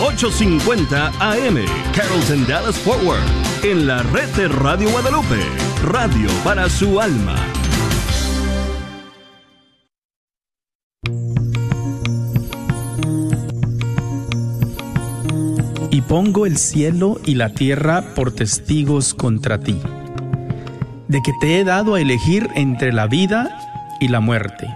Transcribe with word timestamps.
850 0.00 1.12
AM, 1.20 1.64
Carrollton 1.94 2.46
Dallas 2.46 2.78
Forward, 2.78 3.20
en 3.62 3.86
la 3.86 4.02
red 4.02 4.28
de 4.36 4.48
Radio 4.48 4.90
Guadalupe, 4.90 5.40
radio 5.84 6.28
para 6.44 6.68
su 6.68 7.00
alma. 7.00 7.36
Y 15.90 16.00
pongo 16.02 16.46
el 16.46 16.56
cielo 16.56 17.20
y 17.24 17.34
la 17.34 17.50
tierra 17.50 18.14
por 18.14 18.32
testigos 18.32 19.14
contra 19.14 19.58
ti, 19.58 19.78
de 21.08 21.20
que 21.22 21.32
te 21.40 21.60
he 21.60 21.64
dado 21.64 21.96
a 21.96 22.00
elegir 22.00 22.48
entre 22.54 22.92
la 22.92 23.06
vida 23.06 23.50
y 24.00 24.08
la 24.08 24.20
muerte, 24.20 24.66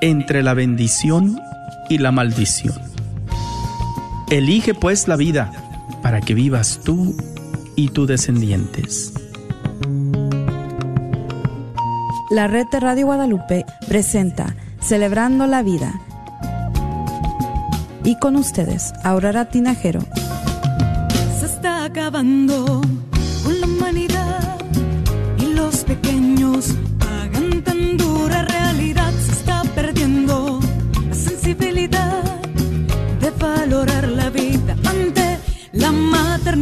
entre 0.00 0.42
la 0.42 0.54
bendición 0.54 1.38
y 1.88 1.98
la 1.98 2.10
maldición. 2.10 2.93
Elige 4.34 4.74
pues 4.74 5.06
la 5.06 5.14
vida 5.14 5.52
para 6.02 6.20
que 6.20 6.34
vivas 6.34 6.80
tú 6.84 7.16
y 7.76 7.90
tus 7.90 8.08
descendientes. 8.08 9.12
La 12.32 12.48
red 12.48 12.66
de 12.72 12.80
Radio 12.80 13.06
Guadalupe 13.06 13.64
presenta 13.86 14.56
Celebrando 14.80 15.46
la 15.46 15.62
Vida. 15.62 15.94
Y 18.02 18.18
con 18.18 18.34
ustedes, 18.34 18.92
Aurora 19.04 19.44
Tinajero. 19.50 20.00
Se 21.38 21.46
está 21.46 21.84
acabando 21.84 22.80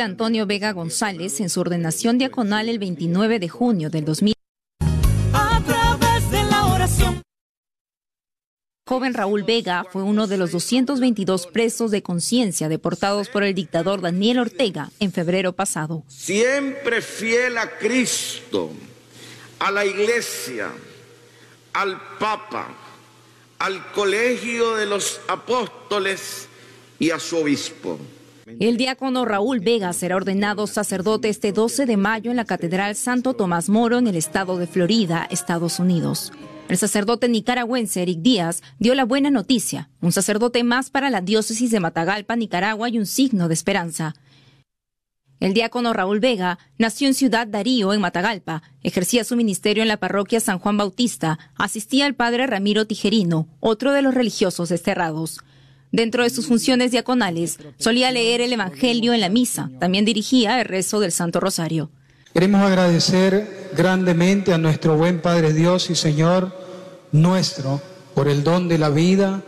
Antonio 0.00 0.46
Vega 0.46 0.72
González 0.72 1.40
en 1.40 1.50
su 1.50 1.60
ordenación 1.60 2.18
diaconal 2.18 2.68
el 2.68 2.78
29 2.78 3.38
de 3.38 3.48
junio 3.48 3.90
del 3.90 4.04
2000. 4.04 4.34
A 5.32 5.62
través. 5.66 6.04
Joven 8.86 9.14
Raúl 9.14 9.44
Vega 9.44 9.86
fue 9.90 10.02
uno 10.02 10.26
de 10.26 10.36
los 10.36 10.52
222 10.52 11.46
presos 11.46 11.90
de 11.90 12.02
conciencia 12.02 12.68
deportados 12.68 13.30
por 13.30 13.42
el 13.42 13.54
dictador 13.54 14.02
Daniel 14.02 14.40
Ortega 14.40 14.90
en 15.00 15.10
febrero 15.10 15.54
pasado. 15.54 16.04
siempre 16.06 17.00
fiel 17.00 17.56
a 17.56 17.78
Cristo, 17.78 18.72
a 19.58 19.70
la 19.70 19.86
iglesia, 19.86 20.70
al 21.72 21.98
Papa, 22.18 22.74
al 23.58 23.90
colegio 23.92 24.76
de 24.76 24.84
los 24.84 25.18
apóstoles 25.28 26.46
y 26.98 27.10
a 27.10 27.18
su 27.18 27.38
obispo. 27.38 27.98
El 28.46 28.76
diácono 28.76 29.24
Raúl 29.24 29.60
Vega 29.60 29.92
será 29.94 30.16
ordenado 30.16 30.66
sacerdote 30.66 31.30
este 31.30 31.52
12 31.52 31.86
de 31.86 31.96
mayo 31.96 32.30
en 32.30 32.36
la 32.36 32.44
Catedral 32.44 32.94
Santo 32.94 33.32
Tomás 33.32 33.70
Moro 33.70 33.98
en 33.98 34.06
el 34.06 34.16
estado 34.16 34.58
de 34.58 34.66
Florida, 34.66 35.26
Estados 35.30 35.78
Unidos. 35.78 36.30
El 36.68 36.76
sacerdote 36.76 37.28
nicaragüense 37.28 38.02
Eric 38.02 38.18
Díaz 38.20 38.62
dio 38.78 38.94
la 38.94 39.04
buena 39.04 39.30
noticia, 39.30 39.88
un 40.02 40.12
sacerdote 40.12 40.62
más 40.62 40.90
para 40.90 41.08
la 41.08 41.22
diócesis 41.22 41.70
de 41.70 41.80
Matagalpa, 41.80 42.36
Nicaragua 42.36 42.88
y 42.90 42.98
un 42.98 43.06
signo 43.06 43.48
de 43.48 43.54
esperanza. 43.54 44.14
El 45.40 45.54
diácono 45.54 45.92
Raúl 45.92 46.20
Vega 46.20 46.58
nació 46.78 47.08
en 47.08 47.14
Ciudad 47.14 47.46
Darío, 47.46 47.92
en 47.92 48.00
Matagalpa, 48.00 48.62
ejercía 48.82 49.24
su 49.24 49.36
ministerio 49.36 49.82
en 49.82 49.88
la 49.88 49.98
parroquia 49.98 50.40
San 50.40 50.58
Juan 50.58 50.76
Bautista, 50.76 51.38
asistía 51.54 52.06
al 52.06 52.14
padre 52.14 52.46
Ramiro 52.46 52.86
Tijerino, 52.86 53.48
otro 53.60 53.92
de 53.92 54.02
los 54.02 54.14
religiosos 54.14 54.68
desterrados. 54.68 55.40
Dentro 55.94 56.24
de 56.24 56.30
sus 56.30 56.48
funciones 56.48 56.90
diaconales, 56.90 57.56
solía 57.78 58.10
leer 58.10 58.40
el 58.40 58.52
Evangelio 58.52 59.12
en 59.12 59.20
la 59.20 59.28
misa, 59.28 59.70
también 59.78 60.04
dirigía 60.04 60.60
el 60.60 60.66
rezo 60.66 60.98
del 60.98 61.12
Santo 61.12 61.38
Rosario. 61.38 61.88
Queremos 62.32 62.62
agradecer 62.62 63.68
grandemente 63.76 64.52
a 64.52 64.58
nuestro 64.58 64.96
buen 64.96 65.22
Padre 65.22 65.52
Dios 65.52 65.90
y 65.90 65.94
Señor 65.94 66.52
nuestro 67.12 67.80
por 68.12 68.26
el 68.26 68.42
don 68.42 68.66
de 68.66 68.78
la 68.78 68.90
vida 68.90 69.44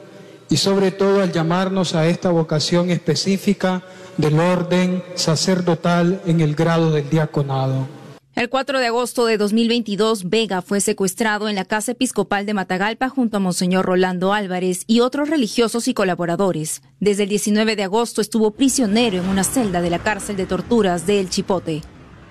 y 0.49 0.59
sobre 0.59 0.93
todo 0.93 1.21
al 1.21 1.33
llamarnos 1.33 1.97
a 1.97 2.07
esta 2.07 2.31
vocación 2.31 2.91
específica 2.91 3.83
del 4.17 4.39
orden 4.39 5.03
sacerdotal 5.17 6.23
en 6.27 6.41
el 6.41 6.55
grado 6.55 6.93
del 6.93 7.11
diaconado. 7.11 7.89
El 8.37 8.51
4 8.51 8.81
de 8.81 8.89
agosto 8.89 9.25
de 9.25 9.39
2022, 9.39 10.29
Vega 10.29 10.61
fue 10.61 10.83
secuestrado 10.83 11.49
en 11.49 11.55
la 11.55 11.65
Casa 11.65 11.93
Episcopal 11.93 12.45
de 12.45 12.53
Matagalpa 12.53 13.09
junto 13.09 13.39
a 13.39 13.41
Monseñor 13.41 13.87
Rolando 13.87 14.35
Álvarez 14.35 14.85
y 14.87 15.01
otros 15.01 15.31
religiosos 15.31 15.89
y 15.89 15.95
colaboradores. 15.95 16.83
Desde 17.01 17.23
el 17.23 17.31
19 17.31 17.77
de 17.77 17.85
agosto 17.85 18.21
estuvo 18.21 18.51
prisionero 18.51 19.17
en 19.17 19.27
una 19.31 19.43
celda 19.43 19.81
de 19.81 19.89
la 19.89 20.01
cárcel 20.01 20.37
de 20.37 20.45
torturas 20.45 21.07
de 21.07 21.19
El 21.19 21.31
Chipote. 21.31 21.81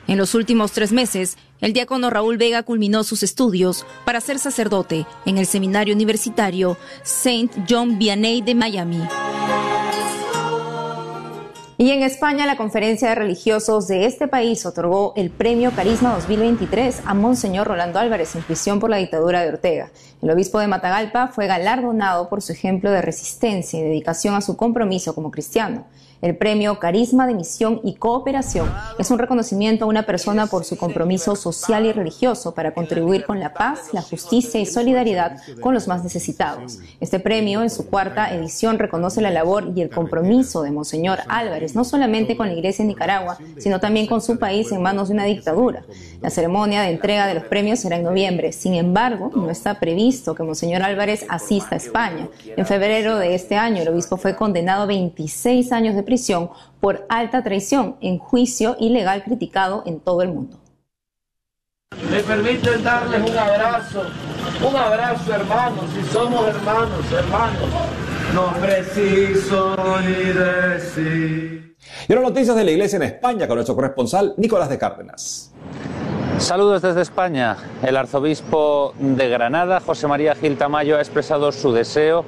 En 0.06 0.20
los 0.20 0.36
últimos 0.36 0.74
tres 0.74 0.92
meses, 0.92 1.38
el 1.60 1.74
diácono 1.74 2.12
Raúl 2.12 2.38
Vega 2.38 2.62
culminó 2.62 3.04
sus 3.04 3.24
estudios 3.24 3.84
para 4.06 4.22
ser 4.22 4.38
sacerdote 4.38 5.08
en 5.26 5.40
el 5.40 5.48
seminario 5.48 5.96
universitario 5.96 6.78
Saint 7.02 7.52
John 7.68 7.98
Vianney 7.98 8.44
de 8.44 8.54
Miami. 8.54 9.02
Y 11.78 11.92
en 11.92 12.04
España, 12.04 12.46
la 12.46 12.56
conferencia 12.56 13.10
de 13.10 13.16
religiosos 13.16 13.90
de 13.90 14.06
este 14.06 14.30
país 14.30 14.66
otorgó 14.66 15.12
el 15.18 15.30
premio 15.30 15.72
Carisma 15.72 16.14
2023 16.14 17.02
a 17.06 17.14
Monseñor 17.14 17.68
Rolando 17.68 18.00
Álvarez 18.00 18.34
en 18.38 18.44
prisión 18.44 18.80
por 18.80 18.90
la 18.90 18.96
dictadura 18.96 19.42
de 19.42 19.50
Ortega. 19.50 19.92
El 20.22 20.30
obispo 20.30 20.60
de 20.60 20.68
Matagalpa 20.68 21.28
fue 21.28 21.48
galardonado 21.48 22.30
por 22.30 22.42
su 22.42 22.54
ejemplo 22.54 22.92
de 22.92 23.02
resistencia 23.02 23.78
y 23.78 23.84
dedicación 23.84 24.36
a 24.36 24.42
su 24.42 24.56
compromiso 24.56 25.14
como 25.14 25.32
cristiano. 25.32 25.86
El 26.22 26.38
premio 26.38 26.80
Carisma 26.80 27.28
de 27.28 27.34
Misión 27.34 27.82
y 27.84 27.96
Cooperación 27.96 28.72
es 28.98 29.12
un 29.12 29.20
reconocimiento 29.20 29.86
a 29.86 29.88
una 29.88 30.04
persona 30.04 30.48
por 30.48 30.64
su 30.64 30.78
compromiso 30.78 31.36
social 31.36 31.86
y 31.86 31.92
religioso 31.92 32.54
para 32.54 32.74
contribuir 32.74 33.26
con 33.26 33.40
la 33.40 33.54
paz, 33.54 33.90
la 33.92 34.02
justicia 34.02 34.60
y 34.60 34.66
solidaridad 34.66 35.38
con 35.62 35.74
los 35.74 35.88
más 35.88 36.04
necesitados. 36.04 36.80
Este 37.02 37.20
premio, 37.20 37.62
en 37.62 37.70
su 37.70 37.88
cuarta 37.88 38.34
edición, 38.34 38.80
reconoce 38.80 39.22
la 39.22 39.30
labor 39.30 39.72
y 39.76 39.82
el 39.82 39.90
compromiso 39.90 40.64
de 40.64 40.72
Monseñor 40.72 41.20
Álvarez, 41.28 41.76
no 41.76 41.84
solamente 41.84 42.38
con 42.38 42.48
la 42.48 42.54
Iglesia 42.54 42.84
en 42.84 42.90
Nicaragua, 42.90 43.38
sino 43.58 43.80
también 43.80 44.08
con 44.08 44.22
su 44.22 44.40
país 44.40 44.72
en 44.72 44.82
manos 44.82 45.10
de 45.10 45.16
una 45.16 45.26
dictadura. 45.26 45.84
La 46.22 46.30
ceremonia 46.30 46.82
de 46.82 46.92
entrega 46.92 47.28
de 47.28 47.36
los 47.36 47.44
premios 47.44 47.80
será 47.80 47.98
en 47.98 48.04
noviembre. 48.04 48.52
Sin 48.54 48.74
embargo, 48.74 49.32
no 49.36 49.50
está 49.50 49.80
previsto 49.80 50.34
que 50.34 50.44
Monseñor 50.44 50.82
Álvarez 50.82 51.26
asista 51.28 51.76
a 51.76 51.78
España. 51.78 52.30
En 52.56 52.66
febrero 52.66 53.18
de 53.18 53.36
este 53.36 53.58
año, 53.58 53.82
el 53.82 53.90
obispo 53.90 54.18
fue 54.18 54.36
condenado 54.36 54.84
a 54.84 54.86
26 54.86 55.72
años 55.72 55.96
de 55.96 56.05
prisión 56.06 56.50
por 56.80 57.06
alta 57.10 57.44
traición 57.44 57.98
en 58.02 58.20
juicio 58.20 58.78
ilegal 58.80 59.24
criticado 59.24 59.84
en 59.86 60.00
todo 60.00 60.22
el 60.22 60.30
mundo. 60.30 60.58
Me 62.10 62.22
permiten 62.22 62.84
darles 62.84 63.30
un 63.30 63.38
abrazo, 63.38 64.04
un 64.68 64.76
abrazo 64.76 65.34
hermanos, 65.34 65.86
si 65.94 66.04
somos 66.12 66.48
hermanos, 66.48 67.12
hermanos, 67.12 67.70
no 68.34 68.54
preciso 68.62 69.76
ni 70.02 70.34
decir. 70.34 71.76
Y 72.08 72.14
ahora 72.14 72.30
noticias 72.30 72.56
de 72.56 72.64
la 72.64 72.72
iglesia 72.72 72.98
en 72.98 73.04
España 73.04 73.48
con 73.48 73.56
nuestro 73.56 73.76
corresponsal 73.76 74.34
Nicolás 74.38 74.70
de 74.70 74.78
Cárdenas. 74.78 75.54
Saludos 76.38 76.82
desde 76.82 77.02
España. 77.02 77.56
El 77.82 77.96
arzobispo 77.96 78.94
de 79.00 79.30
Granada, 79.30 79.80
José 79.80 80.06
María 80.08 80.36
Gil 80.36 80.58
Tamayo, 80.58 80.98
ha 80.98 81.00
expresado 81.00 81.52
su 81.52 81.72
deseo 81.72 82.26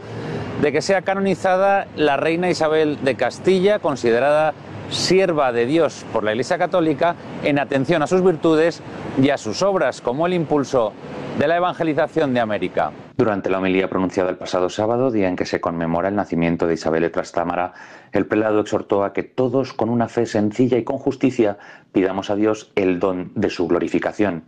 de 0.61 0.71
que 0.71 0.81
sea 0.81 1.03
canonizada 1.03 1.87
la 1.95 2.17
reina 2.17 2.49
Isabel 2.49 2.97
de 3.03 3.15
Castilla, 3.15 3.79
considerada 3.79 4.53
sierva 4.89 5.51
de 5.51 5.65
Dios 5.65 6.05
por 6.11 6.23
la 6.23 6.31
Iglesia 6.31 6.57
Católica, 6.57 7.15
en 7.43 7.59
atención 7.59 8.01
a 8.01 8.07
sus 8.07 8.23
virtudes 8.23 8.81
y 9.21 9.29
a 9.29 9.37
sus 9.37 9.61
obras, 9.61 10.01
como 10.01 10.25
el 10.25 10.33
impulso 10.33 10.93
de 11.37 11.47
la 11.47 11.57
evangelización 11.57 12.33
de 12.33 12.39
América. 12.39 12.91
Durante 13.15 13.49
la 13.49 13.59
homilía 13.59 13.89
pronunciada 13.89 14.29
el 14.29 14.37
pasado 14.37 14.69
sábado, 14.69 15.11
día 15.11 15.27
en 15.27 15.35
que 15.35 15.45
se 15.45 15.61
conmemora 15.61 16.09
el 16.09 16.15
nacimiento 16.15 16.65
de 16.65 16.75
Isabel 16.75 17.03
de 17.03 17.09
Trastámara, 17.09 17.73
el 18.11 18.25
prelado 18.25 18.59
exhortó 18.61 19.03
a 19.03 19.13
que 19.13 19.23
todos, 19.23 19.73
con 19.73 19.89
una 19.89 20.07
fe 20.07 20.25
sencilla 20.25 20.77
y 20.77 20.83
con 20.83 20.97
justicia, 20.97 21.57
pidamos 21.91 22.29
a 22.29 22.35
Dios 22.35 22.71
el 22.75 22.99
don 22.99 23.31
de 23.35 23.49
su 23.49 23.67
glorificación. 23.67 24.43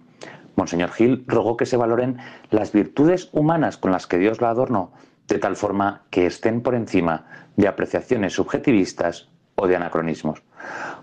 Monseñor 0.55 0.91
Gil 0.91 1.23
rogó 1.27 1.57
que 1.57 1.65
se 1.65 1.77
valoren 1.77 2.17
las 2.49 2.71
virtudes 2.71 3.29
humanas 3.31 3.77
con 3.77 3.91
las 3.91 4.07
que 4.07 4.17
Dios 4.17 4.41
la 4.41 4.49
adornó, 4.49 4.91
de 5.29 5.39
tal 5.39 5.55
forma 5.55 6.01
que 6.09 6.25
estén 6.25 6.61
por 6.61 6.75
encima 6.75 7.25
de 7.55 7.67
apreciaciones 7.67 8.33
subjetivistas 8.33 9.29
o 9.55 9.67
de 9.67 9.75
anacronismos. 9.75 10.41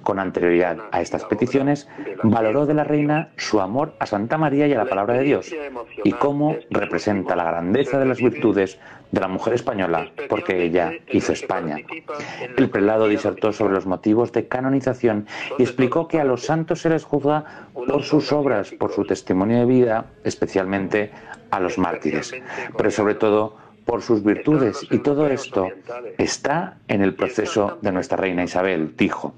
Con 0.03 0.19
anterioridad 0.19 0.79
a 0.93 1.01
estas 1.01 1.25
peticiones, 1.25 1.89
valoró 2.23 2.67
de 2.67 2.75
la 2.75 2.85
reina 2.85 3.31
su 3.37 3.61
amor 3.61 3.95
a 3.99 4.07
Santa 4.07 4.39
María 4.39 4.67
y 4.67 4.73
a 4.73 4.79
la 4.79 4.87
palabra 4.87 5.15
de 5.15 5.25
Dios, 5.25 5.55
y 6.05 6.13
cómo 6.13 6.57
representa 6.71 7.37
la 7.37 7.45
grandeza 7.45 7.99
de 7.99 8.07
las 8.07 8.19
virtudes 8.19 8.79
de 9.11 9.21
la 9.21 9.29
mujer 9.29 9.55
española, 9.55 10.11
porque 10.29 10.63
ella 10.63 10.93
hizo 11.11 11.33
España. 11.33 11.79
El 12.57 12.71
prelado 12.71 13.09
disertó 13.09 13.53
sobre 13.53 13.75
los 13.75 13.87
motivos 13.87 14.33
de 14.33 14.49
canonización 14.49 15.27
y 15.59 15.63
explicó 15.63 16.09
que 16.09 16.21
a 16.21 16.25
los 16.25 16.45
santos 16.45 16.81
se 16.81 16.91
les 16.91 17.05
juzga 17.05 17.69
por 17.73 18.03
sus 18.03 18.33
obras, 18.33 18.73
por 18.73 18.93
su 18.93 19.05
testimonio 19.05 19.59
de 19.59 19.67
vida, 19.67 20.07
especialmente 20.25 21.11
a 21.51 21.61
los 21.61 21.79
mártires, 21.79 22.35
pero 22.77 22.91
sobre 22.91 23.15
todo 23.15 23.66
por 23.87 24.03
sus 24.03 24.23
virtudes 24.23 24.87
y 24.91 24.99
todo 24.99 25.27
esto 25.29 25.69
está 26.19 26.77
en 26.89 27.01
el 27.01 27.15
proceso 27.15 27.79
de 27.81 27.93
nuestra 27.93 28.19
reina 28.19 28.45
Isabel, 28.45 28.95
dijo. 28.97 29.33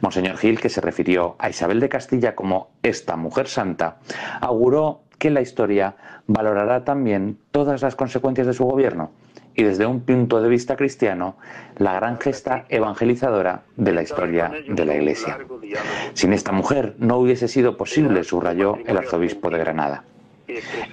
Monseñor 0.00 0.36
Gil, 0.36 0.60
que 0.60 0.68
se 0.68 0.80
refirió 0.80 1.34
a 1.38 1.50
Isabel 1.50 1.80
de 1.80 1.88
Castilla 1.88 2.36
como 2.36 2.70
esta 2.82 3.16
mujer 3.16 3.48
santa, 3.48 3.96
auguró 4.40 5.00
que 5.18 5.30
la 5.30 5.40
historia 5.40 5.96
valorará 6.26 6.84
también 6.84 7.38
todas 7.50 7.82
las 7.82 7.96
consecuencias 7.96 8.46
de 8.46 8.52
su 8.52 8.64
gobierno 8.64 9.10
y 9.58 9.64
desde 9.64 9.86
un 9.86 10.02
punto 10.02 10.40
de 10.40 10.48
vista 10.48 10.76
cristiano, 10.76 11.36
la 11.78 11.94
gran 11.94 12.20
gesta 12.20 12.64
evangelizadora 12.68 13.62
de 13.76 13.92
la 13.92 14.02
historia 14.02 14.52
de 14.68 14.84
la 14.84 14.94
Iglesia. 14.94 15.36
Sin 16.12 16.32
esta 16.32 16.52
mujer 16.52 16.94
no 16.98 17.18
hubiese 17.18 17.48
sido 17.48 17.76
posible, 17.76 18.22
subrayó 18.22 18.78
el 18.86 18.96
arzobispo 18.96 19.50
de 19.50 19.58
Granada. 19.58 20.04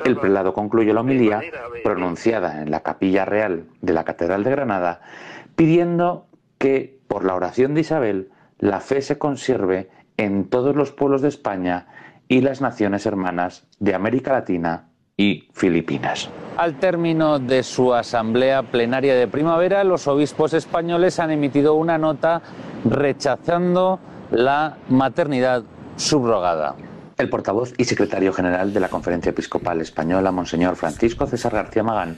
El 0.03 0.17
prelado 0.17 0.53
concluyó 0.53 0.93
la 0.93 1.01
homilía, 1.01 1.41
pronunciada 1.83 2.61
en 2.61 2.71
la 2.71 2.81
capilla 2.81 3.25
real 3.25 3.65
de 3.81 3.93
la 3.93 4.03
Catedral 4.03 4.43
de 4.43 4.51
Granada, 4.51 5.01
pidiendo 5.55 6.27
que, 6.57 6.99
por 7.07 7.23
la 7.23 7.35
oración 7.35 7.73
de 7.73 7.81
Isabel, 7.81 8.29
la 8.59 8.79
fe 8.79 9.01
se 9.01 9.17
conserve 9.17 9.89
en 10.17 10.49
todos 10.49 10.75
los 10.75 10.91
pueblos 10.91 11.21
de 11.21 11.29
España 11.29 11.87
y 12.27 12.41
las 12.41 12.61
naciones 12.61 13.05
hermanas 13.05 13.67
de 13.79 13.93
América 13.93 14.33
Latina 14.33 14.89
y 15.17 15.47
Filipinas. 15.53 16.29
Al 16.57 16.79
término 16.79 17.39
de 17.39 17.63
su 17.63 17.93
asamblea 17.93 18.63
plenaria 18.63 19.15
de 19.15 19.27
primavera, 19.27 19.83
los 19.83 20.07
obispos 20.07 20.53
españoles 20.53 21.19
han 21.19 21.31
emitido 21.31 21.75
una 21.75 21.97
nota 21.97 22.41
rechazando 22.83 23.99
la 24.31 24.77
maternidad 24.89 25.63
subrogada. 25.95 26.75
El 27.17 27.29
portavoz 27.29 27.73
y 27.77 27.85
secretario 27.85 28.33
general 28.33 28.73
de 28.73 28.81
la 28.81 28.89
Conferencia 28.89 29.29
Episcopal 29.29 29.79
Española, 29.79 30.33
Monseñor 30.33 30.75
Francisco 30.75 31.25
César 31.25 31.53
García 31.53 31.81
Magán, 31.81 32.17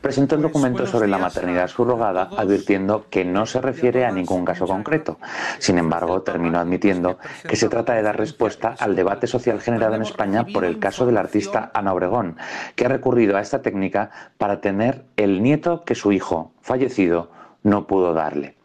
presentó 0.00 0.34
el 0.34 0.40
documento 0.40 0.86
sobre 0.86 1.08
la 1.08 1.18
maternidad 1.18 1.68
subrogada 1.68 2.30
advirtiendo 2.38 3.04
que 3.10 3.22
no 3.26 3.44
se 3.44 3.60
refiere 3.60 4.06
a 4.06 4.12
ningún 4.12 4.46
caso 4.46 4.66
concreto. 4.66 5.18
Sin 5.58 5.76
embargo, 5.76 6.22
terminó 6.22 6.58
admitiendo 6.58 7.18
que 7.46 7.56
se 7.56 7.68
trata 7.68 7.92
de 7.92 8.00
dar 8.00 8.16
respuesta 8.16 8.74
al 8.78 8.96
debate 8.96 9.26
social 9.26 9.60
generado 9.60 9.96
en 9.96 10.02
España 10.02 10.46
por 10.46 10.64
el 10.64 10.78
caso 10.78 11.04
del 11.04 11.18
artista 11.18 11.70
Ana 11.74 11.92
Obregón, 11.92 12.38
que 12.76 12.86
ha 12.86 12.88
recurrido 12.88 13.36
a 13.36 13.42
esta 13.42 13.60
técnica 13.60 14.10
para 14.38 14.62
tener 14.62 15.04
el 15.18 15.42
nieto 15.42 15.84
que 15.84 15.94
su 15.94 16.12
hijo, 16.12 16.52
fallecido, 16.62 17.30
no 17.62 17.86
pudo 17.86 18.14
darle. 18.14 18.59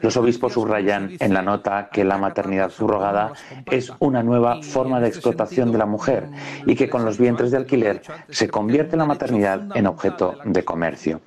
Los 0.00 0.16
obispos 0.16 0.52
subrayan 0.52 1.16
en 1.18 1.34
la 1.34 1.42
nota 1.42 1.88
que 1.90 2.04
la 2.04 2.18
maternidad 2.18 2.70
subrogada 2.70 3.32
es 3.70 3.92
una 3.98 4.22
nueva 4.22 4.62
forma 4.62 5.00
de 5.00 5.08
explotación 5.08 5.72
de 5.72 5.78
la 5.78 5.86
mujer 5.86 6.28
y 6.66 6.74
que 6.74 6.88
con 6.88 7.04
los 7.04 7.18
vientres 7.18 7.50
de 7.50 7.58
alquiler 7.58 8.02
se 8.28 8.48
convierte 8.48 8.96
la 8.96 9.06
maternidad 9.06 9.76
en 9.76 9.86
objeto 9.86 10.36
de 10.44 10.64
comercio, 10.64 11.20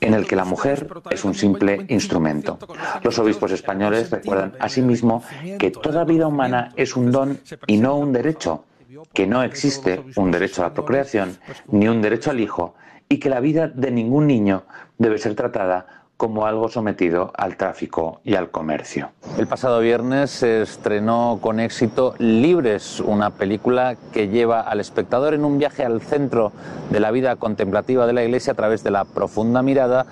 en 0.00 0.14
el 0.14 0.26
que 0.26 0.36
la 0.36 0.44
mujer 0.44 0.88
es 1.10 1.24
un 1.24 1.34
simple 1.34 1.84
instrumento. 1.88 2.58
Los 3.02 3.18
obispos 3.18 3.52
españoles 3.52 4.10
recuerdan 4.10 4.54
asimismo 4.58 5.22
que 5.58 5.70
toda 5.70 6.04
vida 6.04 6.26
humana 6.26 6.72
es 6.76 6.96
un 6.96 7.10
don 7.10 7.38
y 7.66 7.78
no 7.78 7.96
un 7.96 8.12
derecho, 8.12 8.64
que 9.12 9.26
no 9.26 9.42
existe 9.42 10.02
un 10.16 10.30
derecho 10.30 10.62
a 10.62 10.68
la 10.68 10.74
procreación 10.74 11.38
ni 11.68 11.88
un 11.88 12.02
derecho 12.02 12.30
al 12.30 12.40
hijo 12.40 12.74
y 13.08 13.18
que 13.18 13.28
la 13.28 13.40
vida 13.40 13.68
de 13.68 13.90
ningún 13.90 14.26
niño 14.26 14.64
debe 14.98 15.18
ser 15.18 15.34
tratada 15.34 16.01
como 16.22 16.46
algo 16.46 16.68
sometido 16.68 17.32
al 17.36 17.56
tráfico 17.56 18.20
y 18.22 18.36
al 18.36 18.52
comercio. 18.52 19.10
El 19.38 19.48
pasado 19.48 19.80
viernes 19.80 20.30
se 20.30 20.62
estrenó 20.62 21.40
con 21.42 21.58
éxito 21.58 22.14
Libres, 22.18 23.00
una 23.00 23.30
película 23.30 23.96
que 24.12 24.28
lleva 24.28 24.60
al 24.60 24.78
espectador 24.78 25.34
en 25.34 25.44
un 25.44 25.58
viaje 25.58 25.84
al 25.84 26.00
centro 26.00 26.52
de 26.90 27.00
la 27.00 27.10
vida 27.10 27.34
contemplativa 27.34 28.06
de 28.06 28.12
la 28.12 28.22
Iglesia 28.22 28.52
a 28.52 28.56
través 28.56 28.84
de 28.84 28.92
la 28.92 29.04
profunda 29.04 29.62
mirada 29.62 30.06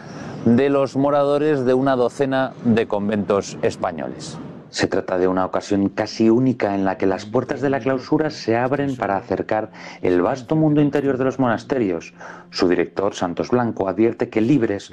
de 0.45 0.69
los 0.69 0.97
moradores 0.97 1.65
de 1.65 1.75
una 1.75 1.95
docena 1.95 2.55
de 2.65 2.89
conventos 2.89 3.57
españoles. 3.62 4.37
Se 4.71 4.87
trata 4.87 5.19
de 5.19 5.29
una 5.29 5.45
ocasión 5.45 5.89
casi 5.89 6.31
única 6.31 6.75
en 6.75 6.85
la 6.85 6.97
que 6.97 7.07
las 7.07 7.27
puertas 7.27 7.61
de 7.61 7.71
la 7.71 7.81
clausura 7.81 8.31
se 8.31 8.57
abren 8.57 8.97
para 8.97 9.17
acercar 9.17 9.71
el 10.01 10.23
vasto 10.23 10.57
mundo 10.57 10.81
interior 10.81 11.19
de 11.19 11.25
los 11.25 11.39
monasterios. 11.39 12.15
Su 12.51 12.69
director, 12.69 13.15
Santos 13.15 13.51
Blanco, 13.51 13.89
advierte 13.89 14.29
que 14.29 14.41
Libres 14.41 14.93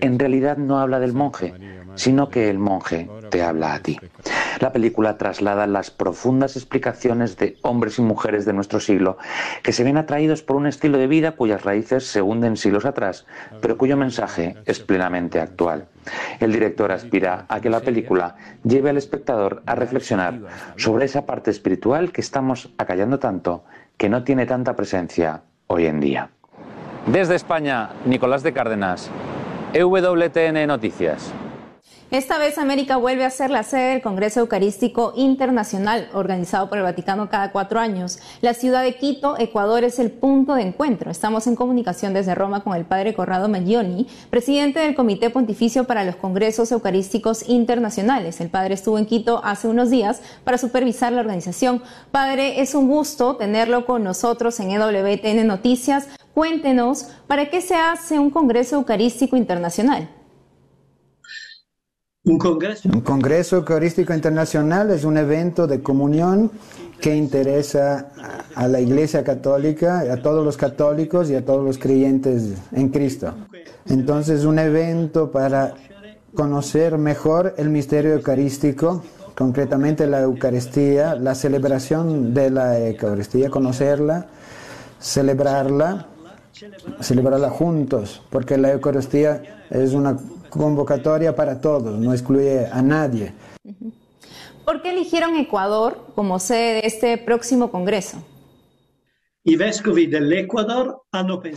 en 0.00 0.18
realidad 0.18 0.58
no 0.58 0.78
habla 0.78 1.00
del 1.00 1.14
monje, 1.14 1.54
sino 1.94 2.28
que 2.28 2.50
el 2.50 2.58
monje 2.58 3.08
te 3.30 3.42
habla 3.42 3.74
a 3.74 3.80
ti. 3.80 3.98
La 4.60 4.72
película 4.72 5.18
traslada 5.18 5.66
las 5.66 5.90
profundas 5.90 6.56
explicaciones 6.56 7.36
de 7.36 7.58
hombres 7.62 7.98
y 7.98 8.02
mujeres 8.02 8.44
de 8.44 8.52
nuestro 8.52 8.80
siglo 8.80 9.18
que 9.62 9.72
se 9.72 9.84
ven 9.84 9.96
atraídos 9.96 10.42
por 10.42 10.56
un 10.56 10.66
estilo 10.66 10.98
de 10.98 11.06
vida 11.06 11.32
cuyas 11.32 11.64
raíces 11.64 12.06
se 12.06 12.22
hunden 12.22 12.56
siglos 12.56 12.84
atrás, 12.84 13.26
pero 13.60 13.76
cuyo 13.76 13.96
mensaje 13.96 14.56
es 14.64 14.80
plenamente 14.80 15.40
actual. 15.40 15.88
El 16.40 16.52
director 16.52 16.92
aspira 16.92 17.46
a 17.48 17.60
que 17.60 17.70
la 17.70 17.80
película 17.80 18.36
lleve 18.62 18.90
al 18.90 18.96
espectador 18.96 19.62
a 19.66 19.74
reflexionar 19.74 20.40
sobre 20.76 21.06
esa 21.06 21.26
parte 21.26 21.50
espiritual 21.50 22.12
que 22.12 22.20
estamos 22.20 22.70
acallando 22.78 23.18
tanto, 23.18 23.64
que 23.96 24.08
no 24.08 24.24
tiene 24.24 24.46
tanta 24.46 24.76
presencia 24.76 25.42
hoy 25.66 25.86
en 25.86 26.00
día. 26.00 26.30
Desde 27.06 27.34
España, 27.34 27.90
Nicolás 28.06 28.42
de 28.42 28.52
Cárdenas, 28.52 29.10
EWTN 29.72 30.66
Noticias. 30.66 31.32
Esta 32.10 32.38
vez 32.38 32.58
América 32.58 32.96
vuelve 32.98 33.24
a 33.24 33.30
ser 33.30 33.50
la 33.50 33.62
sede 33.62 33.92
del 33.92 34.02
Congreso 34.02 34.40
Eucarístico 34.40 35.14
Internacional, 35.16 36.08
organizado 36.12 36.68
por 36.68 36.78
el 36.78 36.84
Vaticano 36.84 37.30
cada 37.30 37.50
cuatro 37.50 37.80
años. 37.80 38.18
La 38.42 38.52
ciudad 38.52 38.82
de 38.82 38.96
Quito, 38.96 39.36
Ecuador, 39.38 39.84
es 39.84 39.98
el 39.98 40.10
punto 40.10 40.54
de 40.54 40.62
encuentro. 40.62 41.10
Estamos 41.10 41.46
en 41.46 41.56
comunicación 41.56 42.12
desde 42.12 42.34
Roma 42.34 42.62
con 42.62 42.76
el 42.76 42.84
padre 42.84 43.14
Corrado 43.14 43.48
Maglioni, 43.48 44.06
presidente 44.28 44.80
del 44.80 44.94
Comité 44.94 45.30
Pontificio 45.30 45.84
para 45.84 46.04
los 46.04 46.16
Congresos 46.16 46.70
Eucarísticos 46.72 47.48
Internacionales. 47.48 48.40
El 48.40 48.50
padre 48.50 48.74
estuvo 48.74 48.98
en 48.98 49.06
Quito 49.06 49.40
hace 49.42 49.66
unos 49.66 49.90
días 49.90 50.20
para 50.44 50.58
supervisar 50.58 51.10
la 51.12 51.22
organización. 51.22 51.82
Padre, 52.12 52.60
es 52.60 52.74
un 52.74 52.86
gusto 52.86 53.36
tenerlo 53.36 53.86
con 53.86 54.04
nosotros 54.04 54.60
en 54.60 54.70
EWTN 54.70 55.46
Noticias. 55.46 56.06
Cuéntenos, 56.34 57.08
¿para 57.26 57.48
qué 57.48 57.62
se 57.62 57.76
hace 57.76 58.18
un 58.18 58.30
Congreso 58.30 58.76
Eucarístico 58.76 59.36
Internacional? 59.36 60.08
Un 62.26 62.38
congreso. 62.38 63.56
Eucarístico 63.56 64.14
Internacional 64.14 64.90
es 64.90 65.04
un 65.04 65.18
evento 65.18 65.66
de 65.66 65.82
comunión 65.82 66.50
que 66.98 67.14
interesa 67.14 68.08
a 68.54 68.66
la 68.66 68.80
Iglesia 68.80 69.22
Católica, 69.22 70.00
a 70.10 70.16
todos 70.22 70.42
los 70.42 70.56
católicos 70.56 71.28
y 71.28 71.34
a 71.34 71.44
todos 71.44 71.62
los 71.62 71.76
creyentes 71.76 72.54
en 72.72 72.88
Cristo. 72.88 73.34
Entonces, 73.86 74.46
un 74.46 74.58
evento 74.58 75.30
para 75.30 75.74
conocer 76.34 76.96
mejor 76.96 77.54
el 77.58 77.68
misterio 77.68 78.14
eucarístico, 78.14 79.02
concretamente 79.34 80.06
la 80.06 80.22
Eucaristía, 80.22 81.16
la 81.16 81.34
celebración 81.34 82.32
de 82.32 82.50
la 82.50 82.78
Eucaristía, 82.88 83.50
conocerla, 83.50 84.28
celebrarla, 84.98 86.06
celebrarla 87.00 87.50
juntos, 87.50 88.22
porque 88.30 88.56
la 88.56 88.72
Eucaristía 88.72 89.42
es 89.68 89.92
una 89.92 90.16
convocatoria 90.56 91.34
para 91.34 91.60
todos, 91.60 91.98
no 91.98 92.12
excluye 92.12 92.66
a 92.66 92.82
nadie. 92.82 93.32
¿Por 94.64 94.80
qué 94.80 94.90
eligieron 94.90 95.36
Ecuador 95.36 96.06
como 96.14 96.38
sede 96.38 96.80
de 96.80 96.86
este 96.86 97.18
próximo 97.18 97.70
Congreso? 97.70 98.22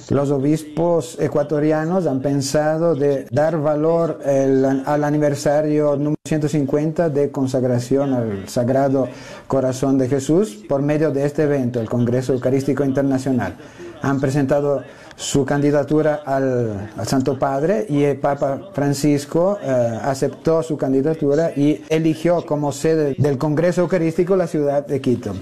Los 0.09 0.31
obispos 0.31 1.17
ecuatorianos 1.21 2.05
han 2.05 2.21
pensado 2.21 2.95
de 2.95 3.27
dar 3.31 3.61
valor 3.61 4.19
al 4.25 5.03
aniversario 5.05 5.95
número 5.95 6.17
150 6.25 7.09
de 7.09 7.31
consagración 7.31 8.13
al 8.13 8.49
Sagrado 8.49 9.07
Corazón 9.47 9.97
de 9.97 10.09
Jesús 10.09 10.65
por 10.67 10.81
medio 10.81 11.11
de 11.11 11.25
este 11.25 11.43
evento, 11.43 11.79
el 11.79 11.87
Congreso 11.87 12.33
Eucarístico 12.33 12.83
Internacional. 12.83 13.55
Han 14.01 14.19
presentado 14.19 14.83
su 15.17 15.43
candidatura 15.45 16.21
al, 16.23 16.91
Santo 17.03 17.39
Padre 17.39 17.87
y 17.89 18.03
el 18.03 18.19
Papa 18.19 18.69
Francisco 18.71 19.57
eh, 19.61 19.99
aceptó 20.03 20.61
su 20.61 20.77
candidatura 20.77 21.51
y 21.55 21.83
eligió 21.89 22.45
como 22.45 22.71
sede 22.71 23.15
del 23.17 23.39
Congreso 23.39 23.81
Eucarístico 23.81 24.35
la 24.35 24.45
ciudad 24.45 24.85
de 24.85 25.01
Quito. 25.01 25.33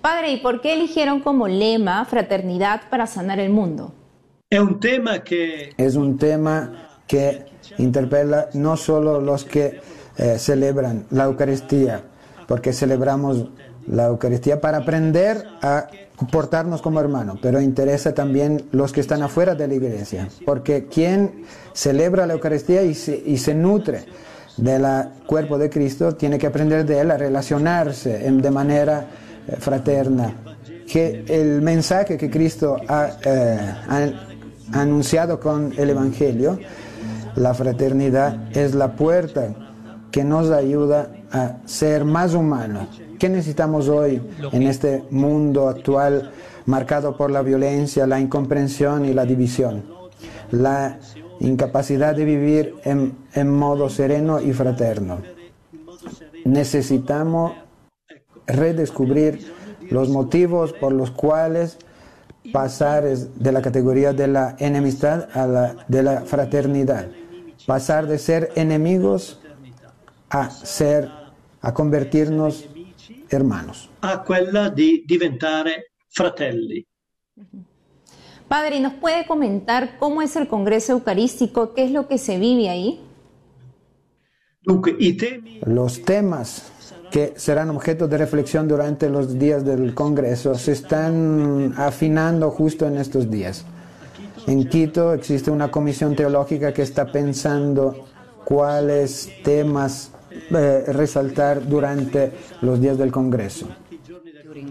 Padre, 0.00 0.30
¿y 0.30 0.36
por 0.36 0.60
qué 0.60 0.74
eligieron 0.74 1.20
como 1.20 1.48
lema 1.48 2.04
fraternidad 2.04 2.82
para 2.90 3.08
sanar 3.08 3.40
el 3.40 3.50
mundo? 3.50 3.92
Es 4.48 4.60
un 4.60 4.78
tema 4.78 5.24
que... 5.24 5.72
Es 5.76 5.96
un 5.96 6.16
tema 6.16 6.90
que 7.08 7.46
interpela 7.78 8.50
no 8.54 8.76
solo 8.76 9.20
los 9.20 9.44
que 9.44 9.80
eh, 10.16 10.38
celebran 10.38 11.06
la 11.10 11.24
Eucaristía, 11.24 12.02
porque 12.46 12.72
celebramos 12.72 13.48
la 13.88 14.06
Eucaristía 14.06 14.60
para 14.60 14.78
aprender 14.78 15.44
a 15.60 15.88
comportarnos 16.16 16.80
como 16.80 17.00
hermanos, 17.00 17.38
pero 17.42 17.60
interesa 17.60 18.14
también 18.14 18.64
los 18.72 18.92
que 18.92 19.00
están 19.00 19.22
afuera 19.22 19.54
de 19.54 19.66
la 19.66 19.74
iglesia, 19.74 20.28
porque 20.44 20.86
quien 20.86 21.44
celebra 21.72 22.26
la 22.26 22.34
Eucaristía 22.34 22.82
y 22.82 22.94
se, 22.94 23.20
y 23.24 23.38
se 23.38 23.54
nutre 23.54 24.04
del 24.56 24.86
cuerpo 25.26 25.58
de 25.58 25.68
Cristo 25.68 26.14
tiene 26.14 26.38
que 26.38 26.46
aprender 26.46 26.86
de 26.86 27.00
él 27.00 27.10
a 27.10 27.16
relacionarse 27.16 28.30
de 28.30 28.50
manera 28.50 29.06
eh, 29.46 29.56
fraterna. 29.58 30.34
Que 30.86 31.24
el 31.28 31.62
mensaje 31.62 32.16
que 32.16 32.30
Cristo 32.30 32.76
eh, 33.24 33.74
ha 33.88 34.08
anunciado 34.72 35.40
con 35.40 35.72
el 35.76 35.90
Evangelio, 35.90 36.58
la 37.36 37.54
fraternidad 37.54 38.56
es 38.56 38.74
la 38.74 38.94
puerta 38.94 39.48
que 40.12 40.22
nos 40.22 40.50
ayuda 40.50 41.10
a 41.32 41.56
ser 41.64 42.04
más 42.04 42.34
humanos. 42.34 42.86
¿Qué 43.18 43.28
necesitamos 43.28 43.88
hoy 43.88 44.20
en 44.52 44.62
este 44.62 45.04
mundo 45.10 45.68
actual 45.68 46.32
marcado 46.66 47.16
por 47.16 47.30
la 47.30 47.42
violencia, 47.42 48.06
la 48.06 48.20
incomprensión 48.20 49.04
y 49.04 49.12
la 49.12 49.24
división? 49.24 49.84
La 50.50 50.98
incapacidad 51.40 52.14
de 52.14 52.24
vivir 52.24 52.74
en, 52.84 53.16
en 53.34 53.50
modo 53.50 53.88
sereno 53.88 54.40
y 54.40 54.52
fraterno. 54.52 55.18
Necesitamos 56.44 57.52
redescubrir 58.46 59.52
los 59.90 60.08
motivos 60.08 60.72
por 60.72 60.92
los 60.92 61.10
cuales 61.10 61.78
pasar 62.52 63.04
de 63.04 63.52
la 63.52 63.62
categoría 63.62 64.12
de 64.12 64.28
la 64.28 64.56
enemistad 64.58 65.28
a 65.34 65.46
la 65.46 65.76
de 65.88 66.02
la 66.02 66.20
fraternidad. 66.22 67.08
Pasar 67.66 68.06
de 68.06 68.18
ser 68.18 68.50
enemigos 68.56 69.40
a 70.28 70.50
ser, 70.50 71.10
a 71.62 71.72
convertirnos 71.72 72.68
hermanos. 73.34 73.90
A 74.00 74.22
quella 74.22 74.68
di 74.70 75.04
diventare 75.06 75.92
fratelli. 76.08 76.86
Padre, 78.48 78.80
¿nos 78.80 78.94
puede 78.94 79.26
comentar 79.26 79.98
cómo 79.98 80.22
es 80.22 80.36
el 80.36 80.46
Congreso 80.46 80.92
Eucarístico? 80.92 81.74
¿Qué 81.74 81.84
es 81.84 81.90
lo 81.90 82.06
que 82.06 82.18
se 82.18 82.38
vive 82.38 82.68
ahí? 82.68 83.00
Los 85.66 86.02
temas 86.02 86.70
que 87.10 87.34
serán 87.36 87.70
objeto 87.70 88.08
de 88.08 88.18
reflexión 88.18 88.66
durante 88.66 89.08
los 89.08 89.38
días 89.38 89.64
del 89.64 89.94
Congreso 89.94 90.54
se 90.54 90.72
están 90.72 91.74
afinando 91.76 92.50
justo 92.50 92.86
en 92.86 92.96
estos 92.96 93.30
días. 93.30 93.64
En 94.46 94.68
Quito 94.68 95.12
existe 95.12 95.50
una 95.50 95.70
comisión 95.70 96.16
teológica 96.16 96.72
que 96.72 96.82
está 96.82 97.10
pensando 97.10 98.06
cuáles 98.44 99.30
temas 99.42 100.12
eh, 100.50 100.84
resaltar 100.88 101.66
durante 101.66 102.32
los 102.60 102.80
días 102.80 102.98
del 102.98 103.10
Congreso. 103.10 103.68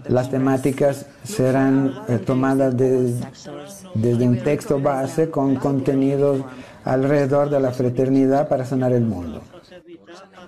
Las 0.08 0.30
temáticas 0.30 1.06
serán 1.24 1.94
eh, 2.08 2.20
tomadas 2.20 2.76
desde 2.78 4.28
un 4.28 4.38
texto 4.40 4.80
base 4.80 5.30
con 5.30 5.56
contenidos 5.56 6.42
alrededor 6.86 7.50
de 7.50 7.60
la 7.60 7.72
fraternidad 7.72 8.48
para 8.48 8.66
sanar 8.66 8.94
el 8.94 9.04
mundo. 9.04 9.42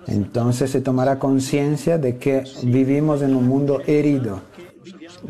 Entonces 0.06 0.70
se 0.70 0.80
tomará 0.80 1.18
conciencia 1.18 1.98
de 1.98 2.16
que 2.16 2.44
vivimos 2.62 3.22
en 3.22 3.34
un 3.34 3.46
mundo 3.46 3.82
herido. 3.86 4.40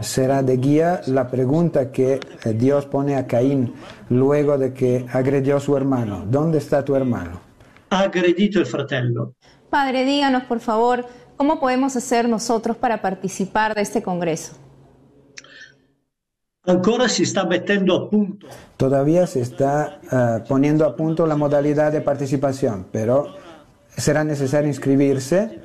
Será 0.00 0.42
de 0.42 0.56
guía 0.58 1.00
la 1.06 1.30
pregunta 1.30 1.90
que 1.90 2.20
eh, 2.44 2.52
Dios 2.52 2.86
pone 2.86 3.16
a 3.16 3.26
Caín 3.26 3.72
luego 4.10 4.58
de 4.58 4.72
que 4.74 5.06
agredió 5.12 5.56
a 5.56 5.60
su 5.60 5.76
hermano. 5.76 6.24
¿Dónde 6.28 6.58
está 6.58 6.84
tu 6.84 6.94
hermano? 6.94 7.40
Ha 7.90 8.00
agredido 8.00 8.60
el 8.60 8.66
fratello. 8.66 9.34
Padre, 9.70 10.04
díganos 10.04 10.44
por 10.44 10.60
favor, 10.60 11.06
¿cómo 11.36 11.58
podemos 11.60 11.96
hacer 11.96 12.28
nosotros 12.28 12.76
para 12.76 13.02
participar 13.02 13.74
de 13.74 13.82
este 13.82 14.02
Congreso? 14.02 14.56
Ancora 16.64 17.08
si 17.08 17.22
está 17.22 17.44
metiendo 17.44 17.94
a 17.94 18.10
punto. 18.10 18.48
Todavía 18.76 19.26
se 19.26 19.40
está 19.40 20.00
uh, 20.10 20.48
poniendo 20.48 20.84
a 20.84 20.96
punto 20.96 21.26
la 21.26 21.36
modalidad 21.36 21.92
de 21.92 22.00
participación, 22.00 22.88
pero 22.90 23.34
será 23.96 24.24
necesario 24.24 24.68
inscribirse 24.68 25.60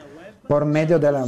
por 0.48 0.66
medio 0.66 1.00
de 1.00 1.12
la, 1.12 1.26